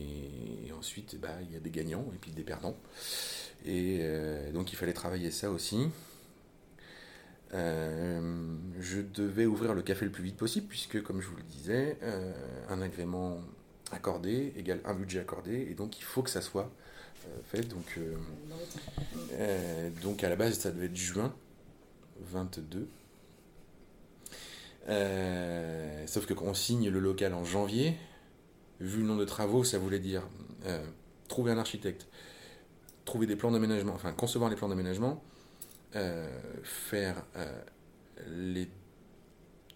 ensuite, 0.76 1.18
bah, 1.20 1.30
il 1.42 1.52
y 1.52 1.56
a 1.56 1.60
des 1.60 1.70
gagnants 1.70 2.04
et 2.14 2.18
puis 2.20 2.30
des 2.30 2.42
perdants. 2.42 2.76
Et 3.64 3.98
euh, 4.00 4.52
donc 4.52 4.72
il 4.72 4.76
fallait 4.76 4.92
travailler 4.92 5.30
ça 5.30 5.50
aussi. 5.50 5.88
Euh, 7.54 8.20
je 8.80 9.00
devais 9.00 9.46
ouvrir 9.46 9.74
le 9.74 9.82
café 9.82 10.04
le 10.04 10.10
plus 10.10 10.24
vite 10.24 10.36
possible, 10.36 10.66
puisque, 10.66 11.02
comme 11.02 11.20
je 11.20 11.28
vous 11.28 11.36
le 11.36 11.42
disais, 11.42 11.98
euh, 12.02 12.32
un 12.68 12.82
agrément 12.82 13.38
accordé 13.92 14.52
égale 14.56 14.80
un 14.84 14.94
budget 14.94 15.20
accordé, 15.20 15.68
et 15.70 15.74
donc 15.74 15.98
il 15.98 16.02
faut 16.02 16.22
que 16.22 16.30
ça 16.30 16.40
soit 16.40 16.70
euh, 17.26 17.38
fait. 17.44 17.62
Donc, 17.68 17.98
donc 20.02 20.24
à 20.24 20.28
la 20.28 20.36
base, 20.36 20.58
ça 20.58 20.70
devait 20.70 20.86
être 20.86 20.96
juin 20.96 21.32
22. 22.22 22.88
sauf 26.06 26.26
que 26.26 26.34
quand 26.34 26.46
on 26.46 26.54
signe 26.54 26.88
le 26.88 26.98
local 26.98 27.34
en 27.34 27.44
janvier, 27.44 27.96
vu 28.80 29.00
le 29.00 29.06
nombre 29.06 29.20
de 29.20 29.26
travaux, 29.26 29.62
ça 29.62 29.78
voulait 29.78 30.00
dire 30.00 30.22
trouver 31.28 31.52
un 31.52 31.58
architecte, 31.58 32.08
trouver 33.04 33.26
des 33.26 33.36
plans 33.36 33.52
d'aménagement, 33.52 33.92
enfin 33.94 34.12
concevoir 34.12 34.50
les 34.50 34.56
plans 34.56 34.68
d'aménagement, 34.68 35.22
faire 36.62 37.24
les 38.28 38.68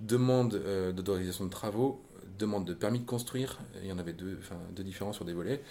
demandes 0.01 0.61
d'autorisation 0.95 1.45
de 1.45 1.51
travaux, 1.51 2.03
demandes 2.39 2.65
de 2.65 2.75
permis 2.75 3.01
de 3.01 3.07
construire, 3.07 3.59
il 3.83 3.89
y 3.89 3.93
en 3.93 3.99
avait 3.99 4.13
deux, 4.13 4.39
enfin, 4.41 4.59
deux 4.73 4.85
différents 4.85 5.13
sur 5.13 5.25
des 5.25 5.33
volets, 5.33 5.63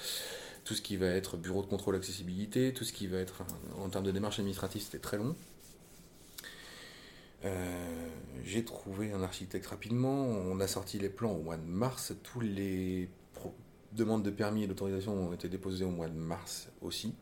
tout 0.65 0.73
ce 0.73 0.81
qui 0.81 0.97
va 0.97 1.07
être 1.07 1.37
bureau 1.37 1.61
de 1.61 1.67
contrôle 1.67 1.95
accessibilité, 1.95 2.73
tout 2.73 2.83
ce 2.83 2.91
qui 2.91 3.07
va 3.07 3.19
être 3.19 3.43
en 3.77 3.89
termes 3.89 4.05
de 4.05 4.11
démarche 4.11 4.39
administrative, 4.39 4.81
c'était 4.81 4.99
très 4.99 5.17
long. 5.17 5.35
Euh, 7.45 8.09
j'ai 8.43 8.65
trouvé 8.65 9.13
un 9.13 9.21
architecte 9.21 9.67
rapidement, 9.67 10.25
on 10.25 10.59
a 10.59 10.67
sorti 10.67 10.99
les 10.99 11.09
plans 11.09 11.31
au 11.31 11.41
mois 11.41 11.57
de 11.57 11.65
mars, 11.65 12.13
tous 12.23 12.41
les 12.41 13.09
demandes 13.93 14.23
de 14.23 14.31
permis 14.31 14.63
et 14.63 14.67
d'autorisation 14.67 15.13
ont 15.13 15.33
été 15.33 15.47
déposées 15.47 15.85
au 15.85 15.91
mois 15.91 16.09
de 16.09 16.17
mars 16.17 16.69
aussi. 16.81 17.13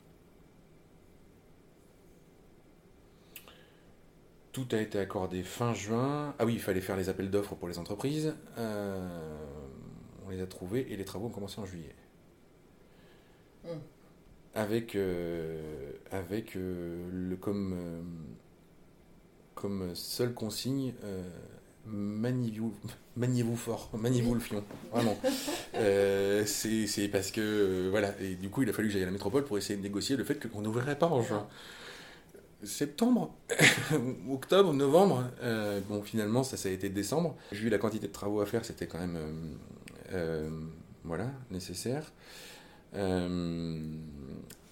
Tout 4.55 4.67
a 4.71 4.77
été 4.77 4.99
accordé 4.99 5.43
fin 5.43 5.73
juin. 5.73 6.33
Ah 6.39 6.45
oui, 6.45 6.53
il 6.53 6.61
fallait 6.61 6.79
faire 6.79 6.95
les 6.95 7.09
appels 7.09 7.29
d'offres 7.29 7.55
pour 7.55 7.67
les 7.67 7.77
entreprises. 7.77 8.33
Euh, 8.57 9.35
on 10.25 10.29
les 10.29 10.41
a 10.41 10.47
trouvés 10.47 10.87
et 10.89 10.95
les 10.95 11.03
travaux 11.03 11.25
ont 11.25 11.29
commencé 11.29 11.59
en 11.59 11.65
juillet. 11.65 11.93
Mm. 13.65 13.67
Avec, 14.53 14.95
euh, 14.95 15.91
avec 16.09 16.55
euh, 16.55 17.05
le, 17.11 17.35
comme, 17.35 17.75
comme 19.55 19.93
seule 19.93 20.33
consigne 20.33 20.93
maniez-vous 21.85 22.73
maniez 23.17 23.43
fort, 23.57 23.89
maniez-vous 23.93 24.35
le 24.35 24.39
fion, 24.39 24.63
vraiment. 24.89 25.19
c'est 26.45 27.09
parce 27.11 27.31
que, 27.31 27.89
voilà, 27.89 28.15
et 28.21 28.35
du 28.35 28.49
coup, 28.49 28.61
il 28.61 28.69
a 28.69 28.71
fallu 28.71 28.87
que 28.87 28.93
j'aille 28.93 29.03
à 29.03 29.07
la 29.07 29.11
métropole 29.11 29.43
pour 29.43 29.57
essayer 29.57 29.75
de 29.75 29.83
négocier 29.83 30.15
le 30.15 30.23
fait 30.23 30.49
qu'on 30.49 30.61
n'ouvrirait 30.61 30.97
pas 30.97 31.07
en 31.07 31.21
juin. 31.21 31.45
Septembre, 32.65 33.33
octobre, 34.29 34.73
novembre, 34.73 35.25
bon, 35.87 36.01
finalement, 36.01 36.43
ça, 36.43 36.67
a 36.67 36.71
été 36.71 36.89
décembre. 36.89 37.35
Vu 37.51 37.69
la 37.69 37.77
quantité 37.77 38.07
de 38.07 38.13
travaux 38.13 38.41
à 38.41 38.45
faire, 38.45 38.65
c'était 38.65 38.87
quand 38.87 38.99
même, 38.99 39.17
voilà, 41.03 41.31
nécessaire. 41.51 42.11
Euh, 42.95 43.79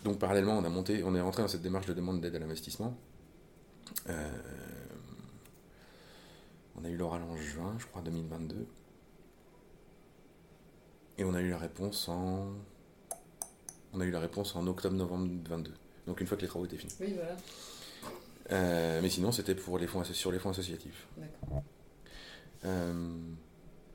donc 0.03 0.19
parallèlement, 0.19 0.57
on 0.57 0.63
a 0.63 0.69
monté, 0.69 1.03
on 1.03 1.15
est 1.15 1.21
rentré 1.21 1.41
dans 1.41 1.47
cette 1.47 1.61
démarche 1.61 1.85
de 1.85 1.93
demande 1.93 2.21
d'aide 2.21 2.35
à 2.35 2.39
l'investissement. 2.39 2.95
Euh, 4.09 4.29
on 6.75 6.83
a 6.83 6.89
eu 6.89 6.97
l'oral 6.97 7.21
en 7.23 7.37
juin, 7.37 7.75
je 7.77 7.85
crois, 7.85 8.01
2022. 8.01 8.65
Et 11.17 11.23
on 11.23 11.33
a 11.33 11.41
eu 11.41 11.49
la 11.49 11.57
réponse 11.57 12.09
en. 12.09 12.53
On 13.93 14.01
a 14.01 14.05
eu 14.05 14.11
la 14.11 14.19
réponse 14.19 14.55
en 14.55 14.65
octobre-novembre 14.65 15.27
2022. 15.27 15.71
Donc 16.07 16.19
une 16.19 16.27
fois 16.27 16.35
que 16.35 16.41
les 16.41 16.47
travaux 16.47 16.65
étaient 16.65 16.77
finis. 16.77 16.93
Oui, 16.99 17.13
voilà. 17.15 17.35
Euh, 18.51 18.99
mais 19.01 19.09
sinon, 19.09 19.31
c'était 19.31 19.55
pour 19.55 19.77
les 19.77 19.87
fonds 19.87 20.03
sur 20.03 20.31
les 20.31 20.39
fonds 20.39 20.49
associatifs. 20.49 21.07
D'accord. 21.17 21.63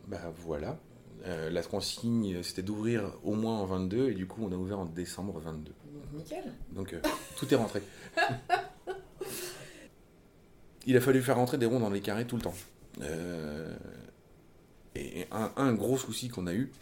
bah 0.08 0.32
voilà. 0.36 0.78
Euh, 1.26 1.50
la 1.50 1.62
consigne, 1.62 2.42
c'était 2.42 2.62
d'ouvrir 2.62 3.12
au 3.24 3.34
moins 3.34 3.58
en 3.58 3.66
22, 3.66 4.10
et 4.10 4.14
du 4.14 4.26
coup, 4.26 4.42
on 4.44 4.52
a 4.52 4.56
ouvert 4.56 4.78
en 4.78 4.84
décembre 4.86 5.40
22. 5.40 5.72
Nickel. 6.14 6.44
Donc, 6.72 6.92
euh, 6.92 7.00
tout 7.36 7.52
est 7.52 7.56
rentré. 7.56 7.82
Il 10.86 10.96
a 10.96 11.00
fallu 11.00 11.20
faire 11.20 11.36
rentrer 11.36 11.58
des 11.58 11.66
ronds 11.66 11.80
dans 11.80 11.90
les 11.90 12.00
carrés 12.00 12.26
tout 12.26 12.36
le 12.36 12.42
temps. 12.42 12.54
Euh, 13.02 13.76
et 14.94 15.26
un, 15.30 15.74
gros 15.74 15.98
souci 15.98 16.28
qu'on 16.28 16.46
a 16.46 16.54
eu, 16.54 16.72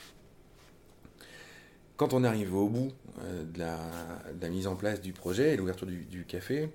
quand 1.96 2.14
on 2.14 2.22
est 2.22 2.26
arrivé 2.28 2.54
au 2.54 2.68
bout 2.68 2.92
de 3.20 3.58
la, 3.58 4.48
mise 4.48 4.68
en 4.68 4.76
place 4.76 5.00
du 5.00 5.12
projet 5.12 5.54
et 5.54 5.56
l'ouverture 5.56 5.86
du, 5.86 6.24
café, 6.24 6.70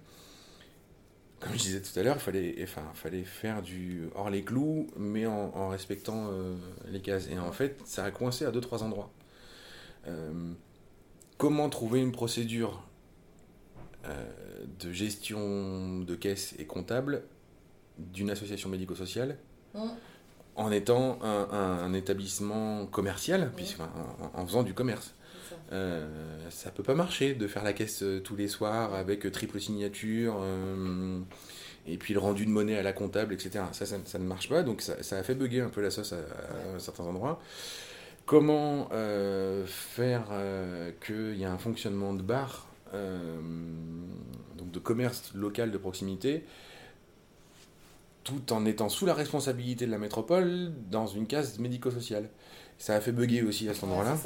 comme 1.42 1.54
je 1.54 1.58
disais 1.58 1.82
tout 1.82 2.00
à 2.00 2.04
l'heure, 2.04 2.18
il 2.18 2.22
fallait, 2.22 2.66
fallait 2.94 3.24
faire 3.24 3.64
du 3.64 4.04
hors 4.14 4.30
les 4.30 4.44
clous, 4.44 4.88
mais 4.96 5.26
en, 5.26 5.70
respectant 5.70 6.30
euh, 6.32 6.56
les 6.88 7.02
cases. 7.02 7.28
Et 7.30 7.40
en 7.40 7.52
fait, 7.52 7.82
ça 7.84 8.06
a 8.06 8.12
coincé 8.12 8.46
à 8.46 8.52
deux, 8.52 8.62
trois 8.62 8.84
endroits. 8.84 9.12
Euh, 10.08 10.54
comment 11.38 11.68
trouver 11.70 12.00
une 12.00 12.12
procédure 12.12 12.84
euh, 14.06 14.24
de 14.80 14.92
gestion 14.92 16.00
de 16.00 16.16
caisse 16.16 16.54
et 16.60 16.66
comptable 16.66 17.24
d'une 17.98 18.30
association 18.30 18.70
médico-sociale 18.70 19.38
mmh. 19.74 19.80
En 20.62 20.72
étant 20.72 21.20
un, 21.24 21.94
établissement 21.94 22.86
commercial, 22.86 23.52
en, 24.34 24.46
faisant 24.46 24.64
du 24.64 24.74
commerce 24.74 25.14
euh, 25.72 26.06
ça 26.50 26.70
peut 26.70 26.84
pas 26.84 26.96
marcher 26.96 27.34
de 27.34 27.48
faire 27.48 27.64
la 27.64 27.72
caisse 27.72 28.04
euh, 28.04 28.20
tous 28.20 28.36
les 28.36 28.50
soirs 28.50 28.94
avec 28.94 29.26
euh, 29.26 29.32
triple 29.32 29.60
signature 29.60 30.44
et 31.88 31.98
puis 31.98 32.14
le 32.14 32.20
rendu 32.20 32.46
de 32.46 32.52
monnaie 32.52 32.78
à 32.78 32.84
la 32.84 32.94
comptable, 32.94 33.34
etc. 33.34 33.66
Ça, 33.72 33.86
ça, 33.86 34.20
ne 34.20 34.26
marche 34.26 34.50
pas, 34.50 34.62
donc 34.62 34.82
ça, 34.82 35.18
a 35.18 35.24
fait 35.24 35.34
bugger 35.34 35.62
un 35.62 35.70
peu 35.70 35.82
la 35.82 35.90
sauce 35.90 36.14
à, 36.14 36.78
certains 36.78 37.06
endroits. 37.06 37.42
Comment 38.28 38.90
faire 39.66 40.26
qu'il 41.04 41.36
y 41.38 41.42
ait 41.42 41.48
un 41.48 41.58
fonctionnement 41.58 42.14
de 42.14 42.22
bar, 42.22 42.68
donc 42.94 44.70
de 44.70 44.80
commerce 44.80 45.32
local 45.34 45.72
de 45.72 45.78
proximité, 45.80 46.46
tout 48.24 48.54
en 48.54 48.66
étant 48.66 48.90
sous 48.90 49.06
la 49.06 49.14
responsabilité 49.14 49.86
de 49.86 49.92
la 49.92 49.98
métropole 49.98 50.72
dans 50.90 51.08
une 51.08 51.28
case 51.28 51.60
médico-sociale. 51.60 52.30
Ça 52.78 52.96
a 52.96 53.02
fait 53.02 53.12
bugger 53.12 53.44
aussi 53.44 53.70
à 53.70 53.74
cet 53.74 53.84
endroit-là. 53.84 54.18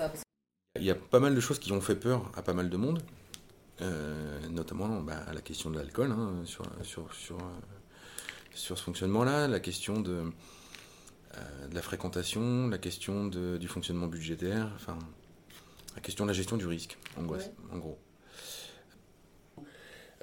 Il 0.77 0.85
y 0.85 0.91
a 0.91 0.95
pas 0.95 1.19
mal 1.19 1.33
de 1.35 1.39
choses 1.39 1.59
qui 1.59 1.71
ont 1.71 1.81
fait 1.81 1.95
peur 1.95 2.31
à 2.35 2.41
pas 2.41 2.53
mal 2.53 2.69
de 2.69 2.77
monde, 2.77 3.01
euh, 3.81 4.39
notamment 4.49 5.01
bah, 5.01 5.23
la 5.33 5.41
question 5.41 5.69
de 5.69 5.77
l'alcool 5.77 6.11
hein, 6.11 6.41
sur, 6.45 6.65
sur, 6.83 7.13
sur, 7.13 7.37
sur, 8.53 8.77
ce 8.77 8.83
fonctionnement-là, 8.83 9.47
la 9.47 9.61
question 9.61 10.01
de, 10.01 10.23
euh, 11.37 11.67
de, 11.69 11.75
la 11.75 11.81
fréquentation, 11.81 12.67
la 12.67 12.77
question 12.77 13.27
de, 13.27 13.57
du 13.57 13.67
fonctionnement 13.67 14.07
budgétaire. 14.07 14.71
Enfin, 14.75 14.97
La 15.95 16.01
question 16.01 16.25
de 16.25 16.29
la 16.29 16.33
gestion 16.33 16.57
du 16.57 16.67
risque, 16.67 16.97
en 17.17 17.23
gros. 17.23 17.97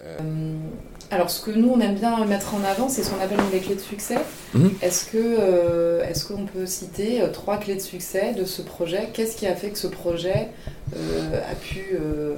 Euh, 0.04 0.18
alors, 1.12 1.28
ce 1.28 1.44
que 1.44 1.50
nous, 1.50 1.68
on 1.68 1.78
aime 1.80 1.94
bien 1.94 2.24
mettre 2.24 2.54
en 2.54 2.64
avant, 2.64 2.88
c'est 2.88 3.02
ce 3.02 3.10
qu'on 3.10 3.20
appelle 3.20 3.38
les 3.52 3.58
clés 3.58 3.74
de 3.74 3.80
succès. 3.80 4.16
Mhm. 4.54 4.70
Est-ce 4.80 5.04
que, 5.04 5.18
euh, 5.18 6.08
est-ce 6.08 6.24
qu'on 6.24 6.46
peut 6.46 6.64
citer 6.64 7.20
euh, 7.20 7.28
trois 7.28 7.58
clés 7.58 7.74
de 7.74 7.80
succès 7.80 8.32
de 8.32 8.46
ce 8.46 8.62
projet? 8.62 9.10
Qu'est-ce 9.12 9.36
qui 9.36 9.46
a 9.46 9.54
fait 9.54 9.68
que 9.68 9.78
ce 9.78 9.88
projet 9.88 10.48
euh, 10.96 11.40
a 11.50 11.54
pu, 11.54 11.98
euh, 12.00 12.36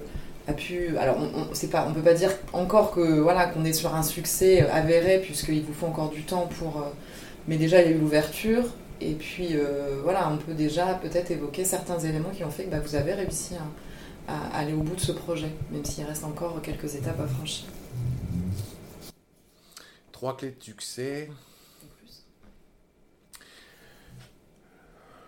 a 0.48 0.52
pu 0.52 0.96
Alors, 0.98 1.18
on, 1.18 1.54
c'est 1.54 1.70
pas, 1.70 1.86
on 1.88 1.94
peut 1.94 2.00
pas 2.00 2.14
dire 2.14 2.30
encore 2.52 2.90
que 2.90 3.20
voilà 3.20 3.46
qu'on 3.46 3.64
est 3.64 3.72
sur 3.72 3.94
un 3.94 4.02
succès 4.02 4.66
avéré 4.72 5.20
puisqu'il 5.20 5.62
vous 5.62 5.72
faut 5.72 5.86
encore 5.86 6.10
du 6.10 6.22
temps 6.22 6.48
pour. 6.58 6.84
mais 7.46 7.56
déjà, 7.56 7.80
il 7.80 7.88
y 7.88 7.92
a 7.92 7.96
eu 7.96 8.00
l'ouverture. 8.00 8.64
Et 9.00 9.12
puis, 9.12 9.56
voilà, 10.02 10.30
on 10.32 10.38
peut 10.38 10.54
déjà 10.54 10.98
peut-être 11.00 11.30
évoquer 11.30 11.64
certains 11.64 11.98
éléments 12.00 12.30
qui 12.30 12.42
ont 12.42 12.50
fait 12.50 12.64
que 12.64 12.70
bah, 12.70 12.80
vous 12.84 12.96
avez 12.96 13.12
réussi 13.12 13.54
à, 13.54 13.62
à 14.28 14.58
aller 14.58 14.72
au 14.72 14.82
bout 14.82 14.96
de 14.96 15.00
ce 15.00 15.12
projet, 15.12 15.50
même 15.70 15.84
s'il 15.84 16.04
reste 16.04 16.24
encore 16.24 16.60
quelques 16.62 16.94
étapes 16.94 17.20
à 17.20 17.26
franchir. 17.26 17.66
Trois 20.12 20.36
clés 20.36 20.54
de 20.58 20.62
succès. 20.62 21.30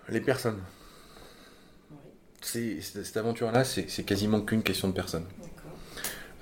Les 0.08 0.20
personnes. 0.20 0.62
Oui, 1.90 1.98
C'est, 2.40 2.80
cette 2.80 3.16
aventure-là, 3.16 3.64
c'est, 3.64 3.90
c'est 3.90 4.04
quasiment 4.04 4.40
qu'une 4.40 4.62
question 4.62 4.88
de 4.88 4.92
personnes. 4.92 5.26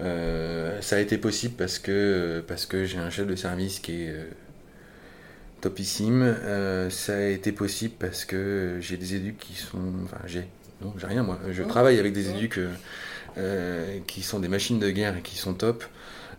Euh, 0.01 0.81
ça 0.83 0.97
a 0.97 0.99
été 0.99 1.19
possible 1.19 1.55
parce 1.57 1.79
que, 1.79 2.45
parce 2.47 2.67
que 2.67 2.85
j'ai 2.85 2.99
un 2.99 3.11
chef 3.11 3.27
de 3.27 3.37
service 3.37 3.79
qui 3.79 4.03
est 4.03 4.11
euh, 4.11 4.25
topissime. 5.61 6.23
Euh, 6.23 6.91
ça 6.91 7.17
a 7.17 7.27
été 7.27 7.53
possible 7.53 7.95
parce 7.99 8.25
que 8.25 8.79
j'ai 8.81 8.97
des 8.97 9.15
éducs 9.15 9.39
qui 9.39 9.55
sont. 9.55 9.93
Enfin, 10.05 10.21
j'ai. 10.27 10.49
Non, 10.85 10.93
j'ai 10.99 11.07
rien 11.07 11.23
moi. 11.23 11.39
Je 11.51 11.63
travaille 11.63 11.99
avec 11.99 12.13
des 12.13 12.31
éducs 12.31 12.59
euh, 12.59 12.69
euh, 13.39 13.99
qui 14.07 14.23
sont 14.23 14.39
des 14.41 14.49
machines 14.49 14.79
de 14.79 14.91
guerre 14.91 15.17
et 15.17 15.23
qui 15.23 15.37
sont 15.37 15.55
top. 15.55 15.85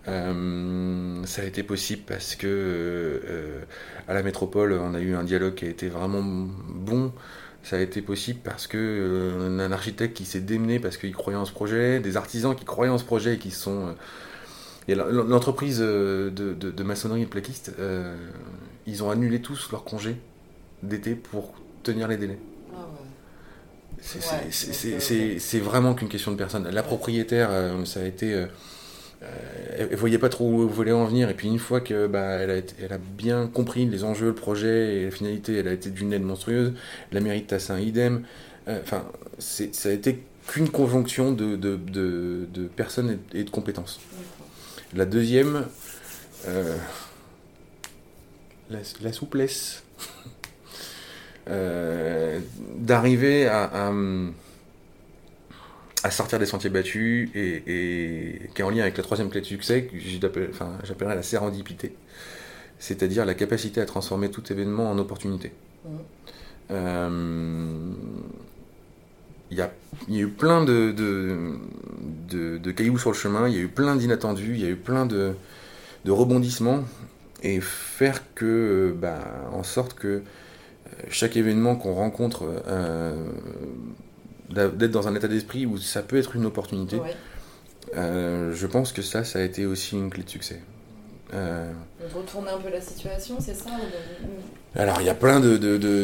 Euh, 0.08 1.24
ça 1.26 1.42
a 1.42 1.46
été 1.46 1.64
possible 1.64 2.04
parce 2.06 2.36
que 2.36 2.46
euh, 2.48 3.60
à 4.08 4.14
la 4.14 4.22
métropole, 4.24 4.74
on 4.74 4.94
a 4.94 5.00
eu 5.00 5.16
un 5.16 5.24
dialogue 5.24 5.56
qui 5.56 5.66
a 5.66 5.70
été 5.70 5.90
vraiment 5.90 6.22
bon. 6.24 7.12
Ça 7.64 7.78
a 7.78 7.80
été 7.80 8.04
possible 8.04 8.40
parce 8.44 8.68
que 8.68 8.78
euh, 8.78 9.60
un 9.60 9.72
architecte 9.72 10.16
qui 10.16 10.26
s'est 10.26 10.42
démené 10.42 10.80
parce 10.80 10.98
qu'il 10.98 11.14
croyait 11.16 11.40
en 11.40 11.46
ce 11.46 11.52
projet, 11.52 12.00
des 12.00 12.16
artisans 12.18 12.56
qui 12.56 12.66
croyaient 12.66 12.92
en 12.92 13.00
ce 13.00 13.04
projet 13.06 13.34
et 13.36 13.38
qui 13.40 13.50
sont. 13.50 13.96
l'entreprise 14.88 15.80
de, 15.80 16.32
de- 16.36 16.54
de 16.54 16.84
maçonnerie 16.84 17.24
et 17.24 17.26
de 17.26 17.30
plaquistes, 17.30 17.74
euh, 17.80 18.16
ils 18.86 19.04
ont 19.04 19.10
annulé 19.10 19.42
tous 19.42 19.72
leurs 19.72 19.84
congés 19.84 20.18
d'été 20.84 21.16
pour 21.16 21.56
tenir 21.82 22.08
les 22.08 22.18
délais. 22.18 22.38
C'est 24.06 24.94
euh, 24.94 25.40
c'est- 25.40 25.60
vraiment 25.60 25.94
qu'une 25.96 26.10
question 26.10 26.32
de 26.32 26.38
personne. 26.38 26.68
La 26.70 26.84
propriétaire, 26.84 27.50
euh, 27.52 27.84
ça 27.86 28.02
a 28.02 28.04
été. 28.06 28.34
euh, 28.34 28.46
elle, 29.78 29.96
voyait 29.96 30.20
pas 30.20 30.30
trop 30.30 30.48
où 30.50 30.64
elle 30.64 30.70
voulait 30.74 30.92
en 30.92 31.06
venir, 31.06 31.30
et 31.30 31.34
puis 31.34 31.48
une 31.48 31.58
fois 31.60 31.82
que 31.82 32.06
bah, 32.06 32.38
elle, 32.40 32.52
a 32.52 32.58
été- 32.58 32.76
elle 32.84 32.94
a 32.94 32.98
bien 33.00 33.48
compris 33.48 33.86
les 33.88 34.04
enjeux, 34.04 34.28
le 34.28 34.36
projet 34.36 34.98
et 34.98 35.06
la 35.06 35.12
finalité, 35.12 35.58
elle 35.58 35.68
a 35.68 35.74
été 35.74 35.90
d'une 35.90 36.14
aide 36.14 36.22
monstrueuse. 36.22 36.74
La 37.12 37.22
mairie 37.22 37.42
de 37.42 37.48
Tassin, 37.48 37.80
idem. 37.80 38.24
Enfin, 38.68 39.06
ça 39.40 39.90
a 39.90 39.92
été 39.92 40.24
qu'une 40.48 40.70
conjonction 40.70 41.32
de, 41.32 41.56
de, 41.56 41.76
de- 41.76 42.48
de 42.54 42.68
personnes 42.68 43.18
et, 43.34 43.44
de 43.44 43.50
compétences. 43.50 44.00
La 44.96 45.06
deuxième, 45.06 45.66
euh, 46.48 46.76
la, 48.70 48.80
la 49.02 49.14
souplesse. 49.14 49.84
Euh, 51.50 52.40
D'arriver 52.78 53.48
à, 53.48 53.64
à, 53.64 53.92
à 56.04 56.12
sortir 56.12 56.40
des 56.40 56.46
sentiers 56.46 56.70
battus 56.70 57.30
et, 57.34 57.64
et 57.68 58.50
qui 58.54 58.62
est 58.62 58.66
en 58.66 58.70
lien 58.70 58.82
avec 58.82 58.98
la 58.98 59.04
troisième 59.04 59.30
clé 59.30 59.42
de 59.42 59.46
succès 59.46 59.84
que 59.86 60.50
enfin, 60.50 60.78
j'appellerais 60.84 61.16
la 61.16 61.24
sérendipité. 61.24 61.96
C'est-à-dire 62.80 63.26
la 63.26 63.34
capacité 63.34 63.82
à 63.82 63.86
transformer 63.86 64.30
tout 64.30 64.52
événement 64.52 64.92
en 64.92 64.98
opportunité. 65.00 65.52
Mhm. 65.86 65.92
Euh, 66.72 67.92
Il 69.52 69.58
y, 69.58 69.62
a, 69.62 69.72
il 70.08 70.16
y 70.16 70.18
a 70.18 70.22
eu 70.22 70.28
plein 70.30 70.64
de, 70.64 70.92
de, 70.92 71.38
de- 72.30 72.58
de 72.58 72.72
cailloux 72.72 72.98
sur 72.98 73.12
le 73.12 73.16
chemin, 73.16 73.48
il 73.48 73.56
y 73.56 73.58
a 73.58 73.62
eu 73.62 73.68
plein 73.68 73.96
d'inattendus, 73.96 74.54
il 74.56 74.62
y 74.62 74.66
a 74.66 74.70
eu 74.70 74.76
plein 74.76 75.06
de, 75.06 75.34
de 76.06 76.12
rebondissements, 76.12 76.84
et 77.44 77.62
faire 77.62 78.22
que, 78.34 78.96
bah, 79.00 79.20
en 79.54 79.64
sorte 79.64 79.94
que 79.94 80.24
chaque 81.10 81.36
événement 81.38 81.76
qu'on 81.76 81.94
rencontre, 81.94 82.44
euh, 82.68 83.14
d'être 84.50 84.92
dans 84.92 85.08
un 85.08 85.16
état 85.16 85.28
d'esprit 85.28 85.66
où 85.66 85.78
ça 85.78 86.02
peut 86.02 86.18
être 86.18 86.36
une 86.36 86.46
opportunité, 86.46 86.98
Ouais. 86.98 87.16
euh, 87.96 88.54
je 88.54 88.68
pense 88.68 88.92
que 88.92 89.02
ça, 89.02 89.24
ça 89.24 89.40
a 89.40 89.42
été 89.42 89.66
aussi 89.66 89.96
une 89.96 90.10
clé 90.10 90.24
de 90.24 90.30
succès. 90.30 90.62
Euh, 91.34 91.72
retourner 92.14 92.52
un 92.52 92.60
peu 92.60 92.70
la 92.70 92.80
situation, 92.80 93.38
c'est 93.40 93.56
ça 93.56 93.72
Alors, 94.76 95.02
il 95.02 95.08
y 95.08 95.10
a 95.10 95.16
plein 95.16 95.40
de, 95.40 95.58
de, 95.58 95.78
de, 95.78 96.04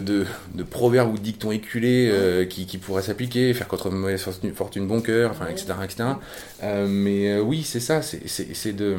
de, 0.56 0.64
proverbes 0.64 1.14
ou 1.14 1.18
de 1.18 1.24
dictons 1.24 1.52
éculés 1.52 2.10
euh, 2.12 2.46
qui, 2.46 2.66
qui 2.66 2.80
pourraient 2.80 3.04
s'appliquer, 3.04 3.54
faire 3.54 3.68
contre 3.68 3.92
mauvaise 3.92 4.26
fortune, 4.56 4.88
bon 4.88 5.02
cœur, 5.02 5.32
enfin, 5.32 5.48
etc. 5.48 5.74
etc. 5.84 6.04
Mais 6.88 7.40
oui, 7.40 7.62
c'est 7.64 7.80
ça, 7.80 8.02
c'est- 8.02 8.74
de 8.74 8.98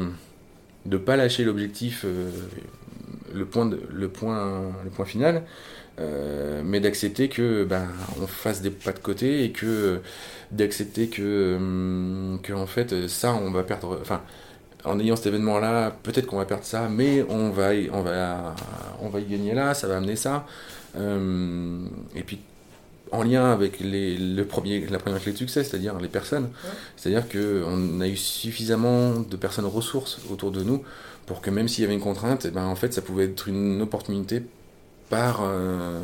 ne 0.87 0.97
pas 0.97 1.17
lâcher 1.17 1.45
l'objectif, 1.45 2.07
le, 3.35 3.47
point 3.47 3.67
de- 3.67 3.81
le, 3.93 4.09
point, 4.09 4.73
le 4.85 4.91
point 4.91 5.05
final, 5.05 5.43
euh, 6.01 6.63
mais 6.65 6.81
d'accepter 6.81 7.29
que 7.29 7.65
ben, 7.65 7.89
on 8.21 8.27
fasse 8.27 8.63
des 8.63 8.71
pas 8.71 8.93
de 8.93 8.99
côté 9.01 9.45
et 9.45 9.53
que 9.53 10.01
d'accepter 10.53 11.09
que, 11.09 11.57
hum, 11.57 12.41
que 12.43 12.53
en 12.53 12.67
fait 12.67 13.09
ça 13.09 13.35
on 13.35 13.51
va 13.53 13.63
perdre 13.65 13.99
enfin 14.01 14.23
en 14.85 14.99
ayant 15.01 15.17
cet 15.17 15.27
événement 15.27 15.59
là 15.61 15.93
peut-être 16.03 16.27
qu'on 16.27 16.39
va 16.39 16.47
perdre 16.47 16.65
ça 16.65 16.89
mais 16.89 17.25
on 17.29 17.51
va 17.51 17.75
y, 17.75 17.91
on 17.93 18.03
va 18.03 18.55
on 19.01 19.09
va 19.11 19.21
y 19.21 19.27
gagner 19.27 19.55
là 19.55 19.75
ça 19.75 19.89
va 19.89 19.97
amener 19.99 20.17
ça 20.17 20.47
Euh, 20.97 21.87
et 22.17 22.23
puis 22.25 22.41
en 23.11 23.23
lien 23.23 23.53
avec 23.53 23.81
les, 23.81 24.17
le 24.17 24.47
premier, 24.47 24.87
la 24.87 24.99
première 24.99 25.21
clé 25.21 25.33
de 25.33 25.37
succès, 25.37 25.65
c'est-à-dire 25.65 25.99
les 25.99 26.09
personnes. 26.09 26.51
C'est-à-dire 26.97 27.29
qu'on 27.29 28.01
a 28.01 28.09
eu 28.09 28.17
suffisamment 28.17 29.21
de 29.21 29.37
personnes 29.37 29.67
ressources 29.67 30.21
autour 30.31 30.51
de 30.51 30.63
nous 30.63 30.83
pour 31.27 31.41
que 31.41 31.51
même 31.51 31.69
s'il 31.69 31.83
y 31.83 31.85
avait 31.85 31.95
une 31.95 32.01
contrainte, 32.01 32.45
eh 32.47 32.51
ben, 32.51 32.65
en 32.67 32.75
fait, 32.77 32.93
ça 32.93 33.03
pouvait 33.03 33.27
être 33.27 33.49
une 33.49 33.81
opportunité 33.83 34.43
par, 35.11 35.41
euh, 35.43 36.01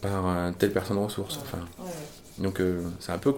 par 0.00 0.28
euh, 0.28 0.50
telle 0.58 0.72
personne 0.72 0.98
ressource. 0.98 1.36
Ouais. 1.36 1.42
Enfin, 1.44 1.58
Ouais, 1.78 1.84
ouais. 1.86 2.44
donc 2.44 2.60
euh, 2.60 2.82
c'est 3.00 3.12
un 3.12 3.18
peu 3.18 3.34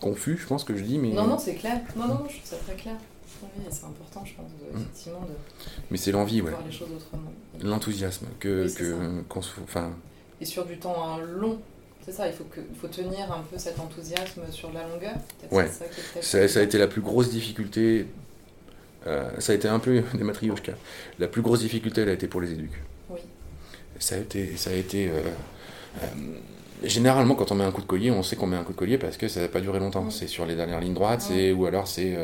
confus, 0.00 0.36
je 0.40 0.46
pense 0.46 0.64
que 0.64 0.76
je 0.76 0.82
dis, 0.82 0.98
mais, 0.98 1.08
Non, 1.10 1.26
non, 1.26 1.38
c'est 1.38 1.54
clair. 1.54 1.80
Non, 1.96 2.06
non, 2.08 2.14
je 2.28 2.36
trouve 2.36 2.44
ça 2.44 2.56
très 2.66 2.74
clair. 2.76 2.94
Oui, 3.42 3.48
c'est 3.70 3.84
important, 3.84 4.24
je 4.24 4.34
pense, 4.34 4.46
de, 4.52 4.76
Mm. 4.78 4.80
effectivement, 4.80 5.20
de 5.20 5.34
mais 5.90 5.98
c'est 5.98 6.12
l'envie, 6.12 6.40
ouais. 6.40 6.50
voir 6.50 6.62
les 6.64 6.72
choses 6.72 6.88
autrement. 6.96 7.30
l'enthousiasme 7.62 8.26
que, 8.40 8.66
Oui, 8.66 9.22
qu'on 9.28 9.42
se, 9.42 9.50
enfin, 9.62 9.90
Et 10.40 10.44
sur 10.46 10.64
du 10.64 10.78
temps 10.78 10.94
hein, 11.04 11.18
long, 11.18 11.58
c'est 12.04 12.12
ça, 12.12 12.26
il 12.26 12.32
faut, 12.32 12.44
que, 12.44 12.60
faut 12.80 12.88
tenir 12.88 13.30
un 13.32 13.42
peu 13.50 13.58
cet 13.58 13.78
enthousiasme 13.80 14.42
sur 14.50 14.72
la 14.72 14.86
longueur. 14.88 15.14
Ouais. 15.50 15.68
ça 15.68 15.84
Ça, 16.22 16.48
ça 16.48 16.60
a 16.60 16.62
été 16.62 16.78
la 16.78 16.86
plus 16.86 17.00
grosse 17.02 17.28
difficulté. 17.30 18.06
Euh, 19.06 19.28
ça 19.38 19.52
a 19.52 19.54
été 19.54 19.68
un 19.68 19.78
peu 19.78 20.02
des 20.14 20.24
matrioshkas. 20.24 20.74
La 21.18 21.28
plus 21.28 21.42
grosse 21.42 21.60
difficulté, 21.60 22.02
elle 22.02 22.08
a 22.08 22.12
été 22.12 22.26
pour 22.26 22.40
les 22.40 22.52
éduques. 22.52 22.78
Oui. 23.10 23.20
Ça 23.98 24.16
a 24.16 24.18
été. 24.18 24.56
Ça 24.56 24.70
a 24.70 24.74
été 24.74 25.08
euh, 25.08 25.20
euh, 26.02 26.06
généralement, 26.82 27.34
quand 27.34 27.52
on 27.52 27.54
met 27.54 27.64
un 27.64 27.70
coup 27.70 27.82
de 27.82 27.86
collier, 27.86 28.10
on 28.10 28.22
sait 28.22 28.36
qu'on 28.36 28.46
met 28.46 28.56
un 28.56 28.64
coup 28.64 28.72
de 28.72 28.78
collier 28.78 28.98
parce 28.98 29.16
que 29.16 29.28
ça 29.28 29.40
n'a 29.40 29.48
pas 29.48 29.60
duré 29.60 29.78
longtemps. 29.78 30.10
C'est 30.10 30.26
sur 30.26 30.46
les 30.46 30.54
dernières 30.56 30.80
lignes 30.80 30.94
droites, 30.94 31.20
c'est 31.22 31.52
ou 31.52 31.66
alors 31.66 31.86
c'est 31.88 32.16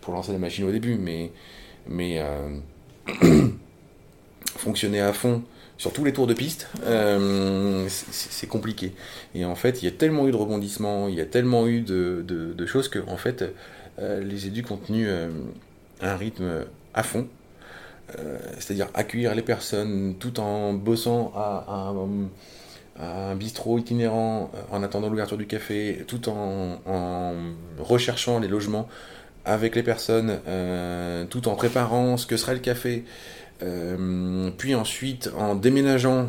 pour 0.00 0.14
lancer 0.14 0.32
la 0.32 0.38
machine 0.38 0.64
au 0.64 0.72
début. 0.72 0.96
Mais, 0.96 1.30
mais 1.88 2.22
fonctionner 4.56 5.00
à 5.00 5.12
fond 5.12 5.42
sur 5.76 5.92
tous 5.92 6.04
les 6.04 6.12
tours 6.12 6.26
de 6.26 6.34
piste, 6.34 6.68
euh, 6.84 7.84
c'est 7.88 8.12
c'est 8.32 8.46
compliqué. 8.48 8.92
Et 9.34 9.44
en 9.44 9.54
fait, 9.54 9.80
il 9.80 9.84
y 9.84 9.88
a 9.88 9.92
tellement 9.92 10.26
eu 10.26 10.32
de 10.32 10.36
rebondissements, 10.36 11.06
il 11.08 11.14
y 11.14 11.20
a 11.20 11.24
tellement 11.26 11.68
eu 11.68 11.82
de, 11.82 12.24
de- 12.26 12.52
de 12.52 12.66
choses 12.66 12.88
que 12.88 12.98
en 13.06 13.16
fait, 13.16 13.44
euh, 14.00 14.20
les 14.24 14.46
éducs 14.48 14.70
ont 14.72 14.76
tenu 14.76 15.06
euh, 15.08 15.28
un 16.00 16.16
rythme 16.16 16.64
à 16.94 17.02
fond. 17.02 17.26
Euh, 18.18 18.38
C'est-à-dire 18.58 18.88
accueillir 18.94 19.34
les 19.34 19.42
personnes 19.42 20.14
tout 20.18 20.40
en 20.40 20.72
bossant 20.72 21.32
à, 21.36 21.92
un- 23.00 23.36
bistrot 23.36 23.78
itinérant 23.78 24.50
euh, 24.54 24.60
en 24.72 24.82
attendant 24.82 25.08
l'ouverture 25.08 25.36
du 25.36 25.46
café, 25.46 26.04
tout 26.06 26.28
en, 26.28 27.34
recherchant 27.78 28.40
les 28.40 28.48
logements 28.48 28.88
avec 29.44 29.76
les 29.76 29.82
personnes, 29.82 30.40
euh, 30.48 31.24
tout 31.26 31.48
en 31.48 31.54
préparant 31.54 32.16
ce 32.16 32.26
que 32.26 32.36
serait 32.36 32.54
le 32.54 32.60
café, 32.60 33.04
puis 34.56 34.74
ensuite 34.74 35.30
en 35.36 35.54
déménageant. 35.54 36.28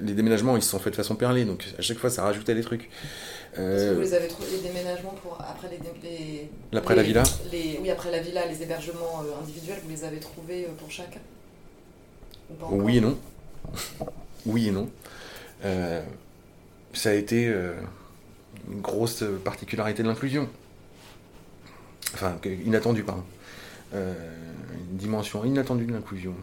les 0.00 0.12
déménagements 0.14 0.56
ils 0.56 0.62
se 0.62 0.70
sont 0.70 0.78
faits 0.78 0.92
de 0.92 0.96
façon 0.96 1.14
perlée, 1.16 1.44
donc 1.44 1.64
à 1.78 1.82
chaque 1.82 1.98
fois 1.98 2.10
ça 2.10 2.22
rajoutait 2.22 2.54
des 2.54 2.62
trucs. 2.62 2.88
Est-ce 3.58 3.84
que 3.86 3.90
Euh, 3.90 3.94
vous 3.94 4.00
les 4.00 4.14
avez 4.14 4.28
trouvés 4.28 4.50
les 4.52 4.68
déménagements 4.68 5.14
pour 5.22 5.36
après 5.40 5.68
les, 5.68 6.78
Après 6.78 6.94
la 6.94 7.02
villa 7.02 7.22
les, 7.50 7.78
Oui, 7.82 7.90
après 7.90 8.10
la 8.10 8.20
villa, 8.20 8.46
les 8.46 8.62
hébergements 8.62 9.22
euh, 9.22 9.42
individuels, 9.42 9.78
vous 9.82 9.90
les 9.90 10.04
avez 10.04 10.18
trouvés 10.20 10.64
euh, 10.64 10.74
pour 10.78 10.90
chacun 10.90 11.20
Oui 12.70 12.98
et 12.98 13.00
non. 13.00 13.18
Oui 14.46 14.68
et 14.68 14.70
non. 14.70 14.88
Euh, 15.64 16.02
ça 16.92 17.10
a 17.10 17.14
été 17.14 17.48
euh, 17.48 17.74
une 18.70 18.80
grosse 18.80 19.24
particularité 19.44 20.04
de 20.04 20.08
l'inclusion. 20.08 20.48
Enfin, 22.14 22.38
inattendue, 22.64 23.02
pardon. 23.02 23.24
une 23.92 24.96
dimension 24.96 25.44
inattendue 25.44 25.84
de 25.84 25.92
l'inclusion. 25.92 26.34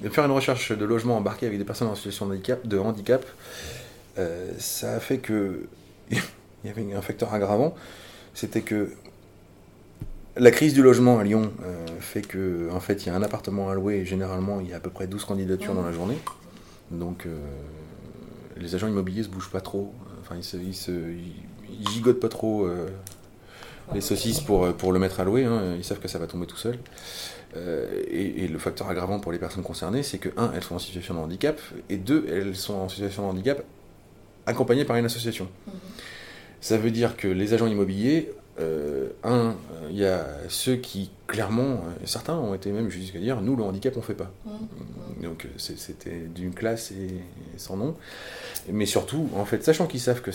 De 0.00 0.08
faire 0.08 0.24
une 0.24 0.30
recherche 0.30 0.72
de 0.72 0.84
logement 0.84 1.16
embarqué 1.16 1.46
avec 1.46 1.58
des 1.58 1.64
personnes 1.64 1.88
en 1.88 1.94
situation 1.94 2.26
de 2.26 2.34
handicap, 2.34 2.66
de 2.66 2.78
handicap 2.78 3.26
ça 4.58 4.94
a 4.94 5.00
fait 5.00 5.18
que 5.18 5.66
il 6.64 6.68
y 6.68 6.70
avait 6.70 6.94
un 6.94 7.02
facteur 7.02 7.32
aggravant, 7.32 7.74
c'était 8.34 8.62
que 8.62 8.90
la 10.36 10.50
crise 10.50 10.74
du 10.74 10.82
logement 10.82 11.18
à 11.18 11.24
Lyon 11.24 11.52
euh, 11.64 11.86
fait 12.00 12.22
que 12.22 12.70
en 12.72 12.80
fait 12.80 13.04
il 13.04 13.08
y 13.08 13.10
a 13.10 13.14
un 13.14 13.22
appartement 13.22 13.68
à 13.68 13.74
louer 13.74 13.96
et 13.96 14.04
généralement 14.04 14.60
il 14.60 14.68
y 14.68 14.72
a 14.72 14.76
à 14.76 14.80
peu 14.80 14.90
près 14.90 15.06
12 15.06 15.24
candidatures 15.24 15.74
dans 15.74 15.84
la 15.84 15.92
journée. 15.92 16.18
Donc 16.90 17.26
euh, 17.26 17.38
les 18.56 18.74
agents 18.74 18.88
immobiliers 18.88 19.22
se 19.22 19.28
bougent 19.28 19.50
pas 19.50 19.60
trop, 19.60 19.92
enfin 20.20 20.36
ils, 20.36 20.74
se, 20.74 20.96
gigotent 21.92 22.20
pas 22.20 22.28
trop 22.28 22.64
euh, 22.64 22.88
les 23.94 24.00
saucisses 24.00 24.40
pour, 24.40 24.72
pour 24.74 24.92
le 24.92 24.98
mettre 24.98 25.20
à 25.20 25.24
louer, 25.24 25.44
hein. 25.44 25.74
ils 25.76 25.84
savent 25.84 26.00
que 26.00 26.08
ça 26.08 26.18
va 26.18 26.26
tomber 26.26 26.46
tout 26.46 26.56
seul. 26.56 26.78
Et, 28.12 28.46
le 28.46 28.58
facteur 28.60 28.88
aggravant 28.88 29.18
pour 29.18 29.32
les 29.32 29.38
personnes 29.38 29.64
concernées, 29.64 30.04
c'est 30.04 30.18
que, 30.18 30.28
un, 30.36 30.52
elles 30.54 30.62
sont 30.62 30.76
en 30.76 30.78
situation 30.78 31.14
de 31.14 31.18
handicap, 31.18 31.60
et 31.88 31.96
deux, 31.96 32.24
elles 32.28 32.54
sont 32.54 32.74
en 32.74 32.88
situation 32.88 33.24
de 33.24 33.28
handicap 33.28 33.64
accompagnées 34.46 34.84
par 34.84 34.94
une 34.94 35.06
association. 35.06 35.48
Mmh. 35.66 35.70
Ça 36.60 36.76
veut 36.76 36.90
dire 36.90 37.16
que 37.16 37.28
les 37.28 37.54
agents 37.54 37.66
immobiliers 37.66 38.32
euh, 38.60 39.08
un, 39.24 39.54
il 39.90 39.96
y 39.96 40.04
a 40.04 40.26
ceux 40.48 40.76
qui, 40.76 41.10
clairement, 41.26 41.62
euh, 41.62 42.04
certains 42.04 42.34
ont 42.34 42.52
été 42.52 42.70
même 42.72 42.90
jusqu'à 42.90 43.18
dire 43.18 43.40
nous, 43.40 43.56
le 43.56 43.62
handicap, 43.62 43.96
on 43.96 44.02
fait 44.02 44.14
pas. 44.14 44.30
Mmh. 44.44 45.22
Donc 45.22 45.46
c'était 45.56 46.26
d'une 46.34 46.52
classe 46.52 46.90
et, 46.90 47.20
sans 47.56 47.76
nom. 47.76 47.96
Mais 48.70 48.86
surtout, 48.86 49.28
en 49.34 49.44
fait, 49.44 49.64
sachant 49.64 49.86
qu'ils 49.86 50.00
savent 50.00 50.20
que 50.20 50.30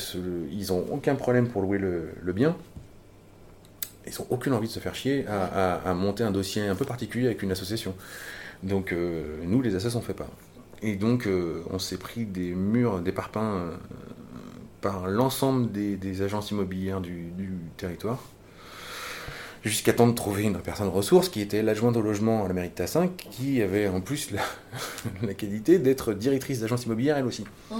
ils 0.51 0.73
ont 0.73 0.85
aucun 0.91 1.15
problème 1.15 1.47
pour 1.49 1.61
louer 1.61 1.77
le, 1.77 2.33
bien, 2.33 2.55
ils 4.07 4.13
n'ont 4.19 4.27
aucune 4.29 4.53
envie 4.53 4.67
de 4.67 4.73
se 4.73 4.79
faire 4.79 4.95
chier 4.95 5.25
à, 5.27 5.93
monter 5.93 6.23
un 6.23 6.31
dossier 6.31 6.63
un 6.63 6.75
peu 6.75 6.85
particulier 6.85 7.27
avec 7.27 7.43
une 7.43 7.51
association. 7.51 7.95
Donc 8.63 8.91
euh, 8.91 9.37
nous, 9.43 9.61
les 9.61 9.75
associations, 9.75 9.99
on 9.99 10.03
fait 10.03 10.13
pas. 10.13 10.29
Et 10.81 10.95
donc, 10.95 11.27
on 11.69 11.79
s'est 11.79 11.97
pris 11.97 12.25
des 12.25 12.53
murs, 12.53 12.99
des 12.99 13.11
parpaings 13.11 13.71
par 14.85 15.07
l'ensemble 15.07 15.71
des, 15.71 16.21
agences 16.21 16.51
immobilières 16.51 17.01
du, 17.01 17.33
territoire, 17.75 18.19
jusqu'à 19.63 19.93
temps 19.93 20.05
de 20.05 20.13
trouver 20.13 20.43
une 20.43 20.59
personne 20.59 20.89
ressource 20.89 21.27
qui 21.27 21.41
était 21.41 21.63
l'adjointe 21.63 21.97
au 21.97 22.03
logement 22.03 22.45
à 22.45 22.47
la 22.47 22.53
mairie 22.53 22.69
de 22.69 22.75
Tassin, 22.75 23.07
qui 23.31 23.63
avait 23.63 23.87
en 23.87 23.99
plus 23.99 24.29
la, 24.29 25.33
qualité 25.33 25.79
d'être 25.79 26.13
directrice 26.13 26.59
d'agence 26.59 26.85
immobilière 26.85 27.17
elle 27.17 27.25
aussi. 27.25 27.45
Oh. 27.71 27.77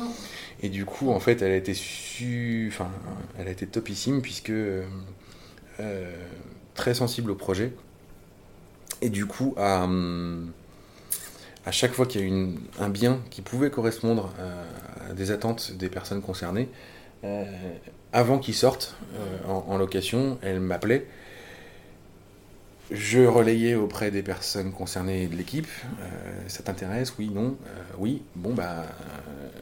Et 0.64 0.70
du 0.70 0.86
coup, 0.86 1.12
en 1.12 1.20
fait, 1.20 1.44
elle 1.44 1.52
a 1.52 1.58
été 1.58 1.76
su, 1.76 2.72
enfin, 2.74 2.90
elle 3.38 3.50
a 3.50 3.52
été 3.52 3.68
topissime 3.68 4.24
puisque 4.24 4.50
euh, 4.50 4.84
très 6.74 6.96
sensible 6.96 7.30
au 7.30 7.36
projet. 7.36 7.72
Et 9.04 9.12
du 9.12 9.28
coup, 9.28 9.54
à, 9.58 9.88
à 11.66 11.72
chaque 11.72 11.94
fois 11.94 12.06
qu'il 12.06 12.22
y 12.22 12.24
a 12.24 12.28
une, 12.28 12.60
un 12.80 12.90
bien 12.90 13.22
qui 13.30 13.42
pouvait 13.42 13.70
correspondre 13.70 14.32
à 15.10 15.14
des 15.14 15.32
attentes 15.32 15.74
des 15.74 15.90
personnes 15.90 16.22
concernées, 16.22 16.70
euh, 17.26 17.44
avant 18.14 18.40
qu'il 18.40 18.54
sorte 18.54 18.96
euh, 19.16 19.38
en, 19.48 19.78
location, 19.78 20.38
elle 20.42 20.60
m'appelait. 20.60 21.06
Je 22.92 23.26
relayais 23.26 23.76
auprès 23.76 24.12
des 24.12 24.22
personnes 24.22 24.72
concernées 24.72 25.28
de 25.28 25.36
l'équipe. 25.36 25.68
Euh, 26.00 26.42
ça 26.48 26.64
t'intéresse? 26.64 27.14
Oui, 27.18 27.30
non 27.30 27.58
Oui, 27.98 28.22
bon, 28.36 28.54
bah, 28.54 28.86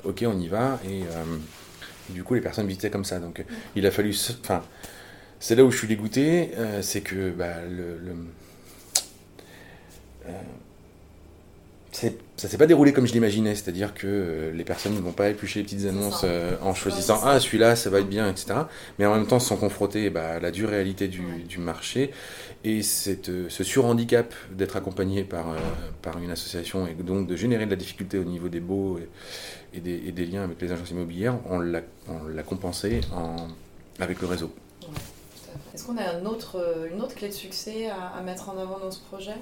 ok, 0.03 0.25
on 0.27 0.37
y 0.39 0.47
va. 0.47 0.79
Et, 0.87 1.03
du 2.09 2.23
coup, 2.23 2.33
les 2.33 2.41
personnes 2.41 2.67
visitaient 2.67 2.89
comme 2.89 3.05
ça. 3.05 3.19
Donc, 3.19 3.43
il 3.75 3.85
a 3.87 3.91
fallu. 3.91 4.13
Enfin, 4.41 4.61
c'est 5.39 5.55
là 5.55 5.63
où 5.63 5.71
je 5.71 5.77
suis 5.77 5.87
dégoûté. 5.87 6.51
c'est 6.81 7.01
que 7.01 7.31
bah, 7.31 7.61
le 7.65 7.97
ça 11.93 12.49
s'est 12.49 12.57
pas 12.57 12.65
déroulé 12.65 12.91
comme 12.91 13.05
je 13.05 13.13
l'imaginais, 13.13 13.53
c'est-à-dire 13.53 13.93
que 13.93 14.07
euh, 14.07 14.51
les 14.51 14.63
personnes 14.63 14.95
ne 14.95 14.99
vont 14.99 15.11
pas 15.11 15.29
éplucher 15.29 15.59
les 15.59 15.63
petites 15.63 15.85
annonces 15.85 16.21
euh, 16.23 16.55
en 16.61 16.73
choisissant 16.73 17.19
ah 17.23 17.39
celui-là 17.39 17.75
ça. 17.75 17.89
va 17.91 17.99
être 17.99 18.09
bien 18.09 18.29
etc. 18.29 18.61
Mais 18.97 19.05
en 19.05 19.13
même 19.13 19.27
temps 19.27 19.39
se 19.39 19.47
sont 19.47 19.57
confrontés 19.57 20.09
bah, 20.09 20.31
à 20.31 20.39
la 20.39 20.49
dure 20.49 20.69
réalité 20.69 21.07
du, 21.07 21.57
marché 21.59 22.11
et 22.63 22.81
cette, 22.81 23.29
euh, 23.29 23.45
ce 23.49 23.63
surhandicap 23.63 24.33
d'être 24.51 24.75
accompagné 24.75 25.23
par, 25.23 25.55
par 26.01 26.17
une 26.17 26.31
association 26.31 26.87
et 26.87 26.95
donc 26.95 27.27
de 27.27 27.35
générer 27.35 27.65
de 27.65 27.71
la 27.71 27.77
difficulté 27.77 28.17
au 28.17 28.23
niveau 28.23 28.49
des 28.49 28.59
baux 28.59 28.99
et, 29.73 29.79
des, 29.79 30.25
liens 30.25 30.43
avec 30.43 30.61
les 30.61 30.71
agences 30.71 30.91
immobilières, 30.91 31.37
on 31.49 31.59
l'a 31.59 32.43
compensé 32.43 33.01
en, 33.13 33.47
avec 33.99 34.19
le 34.21 34.27
réseau. 34.27 34.51
Est-ce 35.73 35.85
qu'on 35.85 35.97
a 35.97 36.15
un 36.15 36.25
autre, 36.25 36.87
une 36.91 37.01
autre 37.01 37.15
clé 37.15 37.27
de 37.27 37.33
succès 37.33 37.89
à, 37.89 38.17
à 38.17 38.21
mettre 38.21 38.49
en 38.49 38.57
avant 38.57 38.79
dans 38.79 38.91
ce 38.91 38.99
projet? 39.01 39.35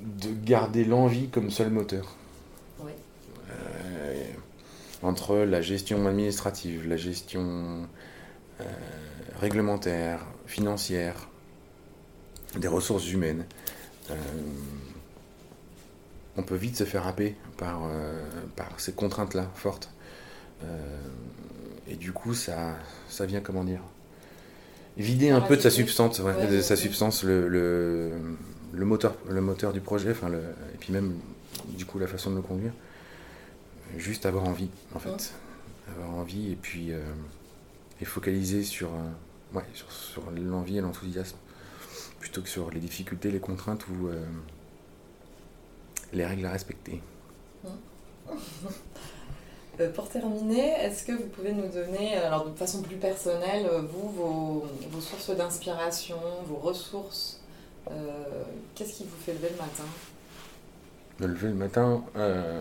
De 0.00 0.30
garder 0.44 0.84
l'envie 0.84 1.28
comme 1.28 1.50
seul 1.50 1.70
moteur. 1.70 2.16
Euh, 3.50 4.24
entre 5.02 5.36
la 5.36 5.60
gestion 5.60 6.06
administrative, 6.06 6.88
la 6.88 6.96
gestion 6.96 7.86
euh, 8.60 8.64
réglementaire, 9.40 10.24
financière, 10.46 11.28
des 12.56 12.68
ressources 12.68 13.10
humaines, 13.10 13.44
euh, 14.10 14.14
on 16.36 16.42
peut 16.42 16.54
vite 16.54 16.76
se 16.76 16.84
faire 16.84 17.06
happer 17.06 17.36
par, 17.58 17.82
par 18.56 18.80
ces 18.80 18.92
contraintes-là 18.92 19.50
fortes. 19.54 19.90
et 21.86 21.94
du 21.94 22.12
coup, 22.12 22.34
ça, 22.34 22.76
ça 23.08 23.24
vient, 23.24 23.40
comment 23.40 23.62
dire, 23.62 23.82
vider 24.96 25.30
un 25.30 25.40
peu 25.40 25.56
de 25.56 25.60
sa 25.60 25.70
substance, 25.70 26.20
de 26.20 26.60
sa 26.60 26.74
substance 26.74 27.22
le 27.22 27.46
le 27.46 28.10
moteur, 28.84 29.14
le 29.28 29.40
moteur 29.40 29.72
du 29.72 29.80
projet, 29.80 30.10
enfin 30.10 30.28
le, 30.28 30.38
et 30.38 30.78
puis 30.78 30.92
même 30.92 31.14
du 31.68 31.84
coup 31.84 31.98
la 31.98 32.06
façon 32.06 32.30
de 32.30 32.36
le 32.36 32.42
conduire. 32.42 32.72
Juste 33.96 34.26
avoir 34.26 34.44
envie, 34.44 34.70
en 34.94 34.98
fait. 34.98 35.34
Avoir 35.88 36.10
envie 36.10 36.52
et 36.52 36.56
puis 36.56 36.92
euh, 36.92 37.00
et 38.00 38.04
focaliser 38.04 38.64
sur, 38.64 38.88
euh, 38.88 39.56
ouais, 39.56 39.64
sur, 39.74 39.90
sur 39.92 40.30
l'envie 40.30 40.78
et 40.78 40.80
l'enthousiasme 40.80 41.36
plutôt 42.18 42.42
que 42.42 42.48
sur 42.48 42.70
les 42.70 42.80
difficultés, 42.80 43.30
les 43.30 43.38
contraintes 43.38 43.86
ou 43.88 44.08
euh, 44.08 44.24
les 46.12 46.24
règles 46.24 46.46
à 46.46 46.52
respecter. 46.52 47.02
pour 49.94 50.08
terminer, 50.08 50.70
est-ce 50.80 51.04
que 51.04 51.12
vous 51.12 51.26
pouvez 51.26 51.52
nous 51.52 51.68
donner, 51.68 52.16
alors 52.16 52.48
de 52.48 52.56
façon 52.56 52.80
plus 52.80 52.96
personnelle, 52.96 53.68
vous, 53.92 54.08
vos, 54.08 54.66
vos 54.90 55.00
sources 55.00 55.36
d'inspiration, 55.36 56.16
vos 56.46 56.56
ressources 56.56 57.43
qu'est-ce 58.74 58.92
qui 58.98 59.04
vous 59.04 59.16
fait 59.24 59.32
lever 59.32 59.50
le 59.50 59.56
matin? 59.56 59.84
Me 61.20 61.26
lever 61.26 61.48
le 61.48 61.54
matin 61.54 62.04
euh, 62.16 62.60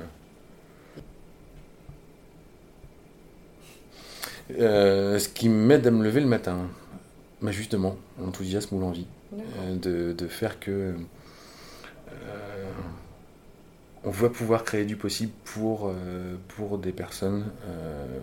euh, 4.52 5.20
Ce 5.20 5.30
qui 5.30 5.50
m'aide 5.50 5.88
à 5.88 5.92
me 5.92 6.04
lever 6.04 6.22
le 6.22 6.28
matin, 6.28 6.68
bah 7.42 7.52
justement, 7.52 7.96
l'enthousiasme 8.20 8.76
ou 8.76 8.80
l'envie 8.80 9.08
de, 9.72 10.14
de, 10.14 10.28
faire 10.28 10.60
que 10.60 10.96
on 14.06 14.12
va 14.12 14.30
pouvoir 14.30 14.64
créer 14.64 14.86
du 14.86 14.96
possible 14.96 15.32
pour, 15.44 15.92
pour 16.50 16.78
des 16.78 16.92
personnes 16.92 17.46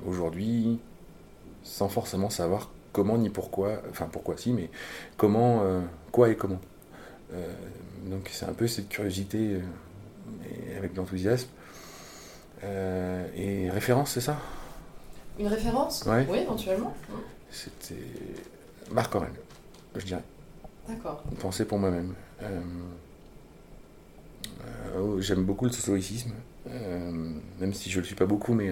aujourd'hui 0.06 0.78
sans 1.64 1.88
forcément 1.88 2.30
savoir 2.30 2.70
comment 2.92 3.18
ni 3.18 3.28
pourquoi, 3.28 3.82
enfin 3.90 4.08
pourquoi 4.10 4.36
si, 4.36 4.52
mais 4.52 4.70
comment, 5.16 5.64
quoi 6.12 6.30
et 6.30 6.36
comment. 6.36 6.60
Euh, 7.32 7.46
donc 8.06 8.28
c'est 8.32 8.46
un 8.46 8.52
peu 8.52 8.66
cette 8.66 8.88
curiosité 8.88 9.38
euh, 9.38 10.78
avec 10.78 10.96
l'enthousiasme. 10.96 11.48
Euh, 12.64 13.26
et 13.36 13.70
référence, 13.70 14.12
c'est 14.12 14.20
ça? 14.20 14.38
Une 15.38 15.46
référence? 15.46 16.04
Oui, 16.06 16.38
éventuellement. 16.38 16.94
C'était 17.50 17.94
Marc 18.90 19.14
Aurel, 19.14 19.32
je 19.96 20.04
dirais. 20.04 20.24
D'accord. 20.88 21.22
Une 21.30 21.38
pensée 21.38 21.64
pour 21.64 21.78
moi-même. 21.78 22.14
Oh, 24.98 25.20
j'aime 25.20 25.44
beaucoup 25.44 25.66
le 25.66 25.72
stoïcisme, 25.72 26.32
même 26.66 27.72
si 27.72 27.90
je 27.90 27.96
ne 27.96 28.00
le 28.02 28.06
suis 28.06 28.16
pas 28.16 28.26
beaucoup, 28.26 28.52
mais 28.52 28.70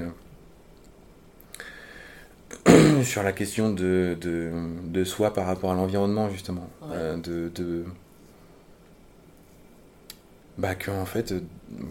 sur 3.04 3.22
la 3.22 3.32
question 3.32 3.70
de, 3.70 4.16
de, 4.20 4.50
de, 4.84 5.04
soi 5.04 5.32
par 5.32 5.46
rapport 5.46 5.70
à 5.70 5.74
l'environnement, 5.74 6.28
justement. 6.28 6.68
de, 6.92 7.50
de, 7.54 7.84
bah 10.58 10.74
que 10.74 10.90
en 10.90 11.06
fait 11.06 11.34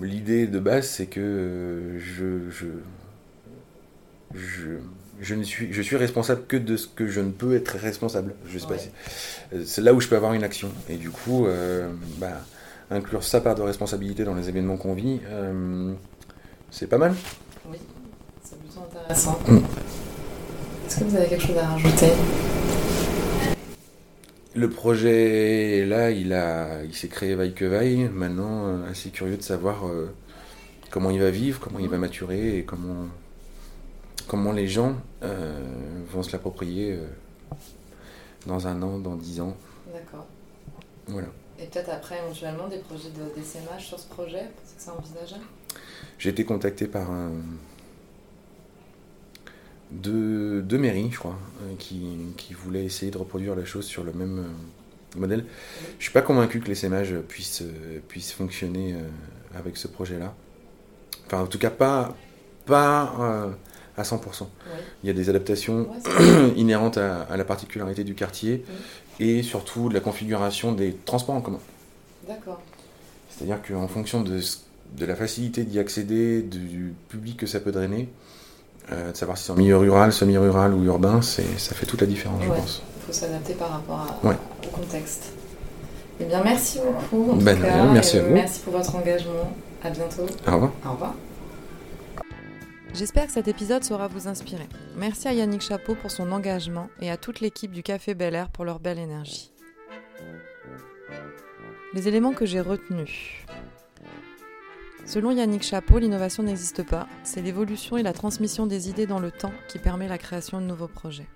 l'idée 0.02 0.46
de 0.48 0.60
base 0.60 0.88
c'est 0.88 1.08
que 1.08 1.20
euh, 1.20 2.00
je, 2.00 2.50
je, 2.52 2.68
je 4.36 4.70
je 5.20 5.34
ne 5.34 5.44
suis 5.44 5.74
je 5.74 5.82
suis 5.82 5.96
responsable 5.96 6.46
que 6.48 6.58
de 6.58 6.78
ce 6.78 6.88
que 6.88 7.08
je 7.08 7.22
ne 7.22 7.32
peux 7.32 7.56
être 7.56 7.78
responsable 7.78 8.36
je 8.48 8.60
sais 8.60 8.68
pas 8.68 8.76
euh, 9.54 9.64
c'est 9.66 9.82
là 9.82 9.94
où 9.94 10.02
je 10.02 10.08
peux 10.08 10.16
avoir 10.16 10.34
une 10.34 10.44
action 10.44 10.70
et 10.90 10.98
du 10.98 11.10
coup 11.10 11.48
euh, 11.48 11.90
bah 12.20 12.42
inclure 12.92 13.24
sa 13.24 13.42
part 13.42 13.56
de 13.56 13.62
responsabilité 13.62 14.24
dans 14.24 14.36
les 14.36 14.50
événements 14.50 14.78
qu'on 14.78 14.94
vit, 14.94 15.20
euh, 15.30 15.94
c'est 16.72 16.88
pas 16.88 16.98
mal. 16.98 17.14
Oui, 17.70 17.78
c'est 18.44 18.60
plutôt 18.60 18.82
intéressant. 18.82 19.40
Mm. 19.48 19.58
Est-ce 20.88 21.00
que 21.00 21.04
vous 21.04 21.16
avez 21.16 21.28
quelque 21.28 21.46
chose 21.46 21.58
à 21.58 21.68
rajouter? 21.68 22.12
Le 24.58 24.72
projet, 24.72 25.86
là, 25.86 26.10
il, 26.10 26.34
a, 26.34 26.84
il 26.84 26.96
s'est 26.96 27.10
créé 27.10 27.36
vaille 27.36 27.54
que 27.54 27.64
vaille. 27.64 28.10
Maintenant, 28.12 28.66
euh, 28.66 28.90
assez 28.90 29.12
curieux 29.12 29.38
de 29.38 29.44
savoir 29.44 29.88
euh, 29.88 30.12
comment 30.90 31.12
il 31.12 31.20
va 31.20 31.30
vivre, 31.30 31.60
comment 31.60 31.78
il 31.78 31.88
va 31.88 32.00
maturer 32.00 32.58
et 32.58 32.64
comment, 32.64 33.06
comment 34.28 34.52
les 34.52 34.68
gens 34.68 34.96
euh, 35.22 35.62
vont 36.10 36.24
se 36.24 36.32
l'approprier 36.32 36.94
euh, 36.94 37.06
dans 38.48 38.66
un 38.66 38.82
an, 38.82 38.98
dans 38.98 39.16
dix 39.16 39.42
ans. 39.42 39.56
D'accord. 39.94 40.26
Voilà. 41.06 41.28
Et 41.60 41.68
peut-être 41.68 41.92
après, 41.92 42.18
éventuellement, 42.18 42.68
des 42.68 42.80
projets 42.80 43.10
de 43.10 43.40
d'essaimage 43.40 43.86
sur 43.86 44.00
ce 44.00 44.08
projet 44.08 44.50
c'est 44.78 44.90
envisageable? 44.90 45.46
J'ai 46.18 46.32
été 46.32 46.46
contacté 46.46 46.88
par 46.88 47.12
un, 47.12 47.32
deux, 49.92 50.62
deux 50.62 50.78
mairies, 50.78 51.10
je 51.12 51.20
crois, 51.20 51.38
euh, 51.64 51.74
qui, 51.80 52.02
qui 52.36 52.54
voulaient 52.54 52.86
essayer 52.86 53.12
de 53.12 53.18
reproduire 53.18 53.56
la 53.56 53.66
chose 53.66 53.86
sur 53.86 54.04
le 54.04 54.14
même 54.14 54.40
euh, 54.40 55.20
modèle. 55.20 55.46
Je 56.00 56.04
suis 56.04 56.14
pas 56.14 56.22
convaincu 56.22 56.60
que 56.60 56.68
l'essaimage 56.68 57.16
puisse, 57.28 57.62
euh, 57.62 58.00
puisse 58.08 58.32
fonctionner 58.32 58.96
avec 59.56 59.78
ce 59.78 59.88
projet-là. 59.88 60.34
Enfin, 61.28 61.42
en 61.42 61.48
tout 61.48 61.60
cas, 61.60 61.70
pas, 61.70 62.16
pas 62.66 63.14
euh, 63.20 63.50
à 63.98 64.04
100%. 64.04 64.18
Oui. 64.44 64.48
Il 65.04 65.08
y 65.08 65.10
a 65.10 65.14
des 65.14 65.30
adaptations 65.30 65.90
Ouais, 65.90 66.54
inhérentes 66.56 66.98
à, 66.98 67.24
à 67.24 67.38
la 67.38 67.44
particularité 67.44 68.04
du 68.04 68.16
quartier 68.16 68.64
et 69.20 69.44
surtout 69.44 69.90
de 69.90 69.94
la 69.94 70.00
configuration 70.00 70.72
des 70.72 70.96
transports 71.06 71.36
en 71.36 71.42
commun. 71.42 71.60
D'accord. 72.28 72.62
C'est-à-dire 73.30 73.62
qu'en 73.62 73.88
fonction 73.88 74.22
de, 74.22 74.40
de 74.98 75.06
la 75.06 75.16
facilité 75.16 75.64
d'y 75.64 75.80
accéder, 75.80 76.42
du 76.42 76.94
public 77.10 77.38
que 77.38 77.46
ça 77.46 77.60
peut 77.60 77.72
drainer, 77.72 78.10
euh, 78.92 79.12
de 79.12 79.18
savoir 79.18 79.38
si 79.38 79.46
c'est 79.46 79.52
en 79.52 79.56
milieu 79.56 79.78
rural, 79.78 80.12
semi-rural 80.14 80.74
ou 80.74 80.84
urbain, 80.84 81.22
c'est, 81.22 81.60
ça 81.60 81.76
fait 81.76 81.86
toute 81.86 82.02
la 82.02 82.08
différence, 82.08 82.42
je 82.44 82.50
pense. 82.50 82.82
Il 83.02 83.06
faut 83.08 83.14
s'adapter 83.14 83.54
par 83.54 83.70
rapport 83.72 84.00
à- 84.24 84.28
Ouais. 84.28 84.36
au 84.66 84.70
contexte. 84.76 85.34
Eh 86.20 86.26
bien, 86.26 86.44
merci 86.44 86.80
beaucoup. 86.80 87.32
en 87.32 87.36
Ben, 87.36 87.56
tout 87.56 87.64
cas, 87.64 87.86
merci 87.92 88.18
à 88.18 88.24
vous. 88.24 88.34
Merci 88.34 88.60
pour 88.62 88.74
votre 88.74 88.96
engagement. 88.96 89.52
À 89.84 89.90
bientôt. 89.92 90.26
Au 90.48 90.52
revoir. 90.54 90.72
Au 90.86 90.92
revoir. 90.92 91.14
J'espère 92.94 93.28
que 93.28 93.32
cet 93.34 93.48
épisode 93.48 93.84
saura 93.84 94.08
vous 94.08 94.28
inspirer. 94.28 94.68
Merci 94.98 95.28
à 95.28 95.34
Yannick 95.34 95.62
Chapeau 95.62 95.94
pour 95.94 96.10
son 96.10 96.32
engagement 96.32 96.90
et 97.00 97.12
à 97.12 97.18
toute 97.18 97.42
l'équipe 97.42 97.72
du 97.72 97.84
Café 97.84 98.16
Bel 98.16 98.34
Air 98.34 98.50
pour 98.50 98.66
leur 98.66 98.80
belle 98.80 98.98
énergie. 98.98 99.52
Les 101.94 102.08
éléments 102.08 102.34
que 102.34 102.46
j'ai 102.48 102.60
retenus. 102.62 103.46
Selon 105.08 105.32
Yannick 105.32 105.64
Chapeau, 105.64 106.00
l'innovation 106.00 106.44
n'existe 106.44 106.84
pas, 106.84 107.08
c'est 107.24 107.42
l'évolution 107.42 107.96
et 107.96 108.04
la 108.04 108.12
transmission 108.12 108.68
des 108.68 108.90
idées 108.90 109.08
dans 109.08 109.22
le 109.22 109.32
temps 109.32 109.54
qui 109.70 109.80
permet 109.80 110.10
la 110.10 110.18
création 110.18 110.60
de 110.60 110.66
nouveaux 110.66 110.90
projets. 110.90 111.30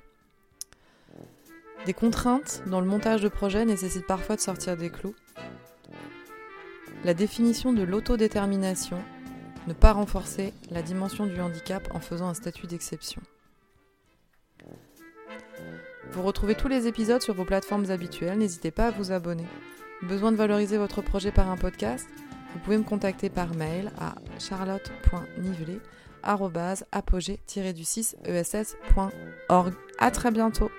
Des 1.86 1.94
contraintes 1.94 2.64
dont 2.68 2.82
le 2.82 2.86
montage 2.86 3.22
de 3.22 3.30
projet 3.30 3.64
nécessite 3.64 4.06
parfois 4.06 4.36
de 4.36 4.42
sortir 4.42 4.76
des 4.76 4.90
clous. 4.90 5.16
La 7.06 7.14
définition 7.14 7.72
de 7.72 7.84
l'autodétermination, 7.84 9.00
ne 9.68 9.74
pas 9.74 9.94
renforcer 9.94 10.54
la 10.70 10.82
dimension 10.82 11.26
du 11.26 11.40
handicap 11.40 11.88
en 11.96 12.02
faisant 12.02 12.28
un 12.28 12.34
statut 12.34 12.68
d'exception. 12.68 13.22
Vous 16.12 16.24
retrouvez 16.24 16.56
tous 16.56 16.68
les 16.68 16.88
épisodes 16.88 17.22
sur 17.22 17.36
vos 17.36 17.46
plateformes 17.46 17.90
habituelles, 17.90 18.38
n'hésitez 18.38 18.72
pas 18.72 18.88
à 18.88 18.92
vous 18.92 19.14
abonner. 19.14 19.48
Besoin 20.02 20.34
de 20.34 20.38
valoriser 20.38 20.78
votre 20.78 21.02
projet 21.02 21.32
par 21.32 21.50
un 21.50 21.56
podcast? 21.56 22.10
Vous 22.54 22.60
pouvez 22.60 22.78
me 22.78 22.84
contacter 22.84 23.30
par 23.30 23.56
mail 23.56 23.92
à 24.00 24.16
charlotte.nivelet 24.40 25.80
apogée-du6ess.org. 26.92 29.74
À 29.98 30.12
très 30.12 30.30
bientôt 30.32 30.70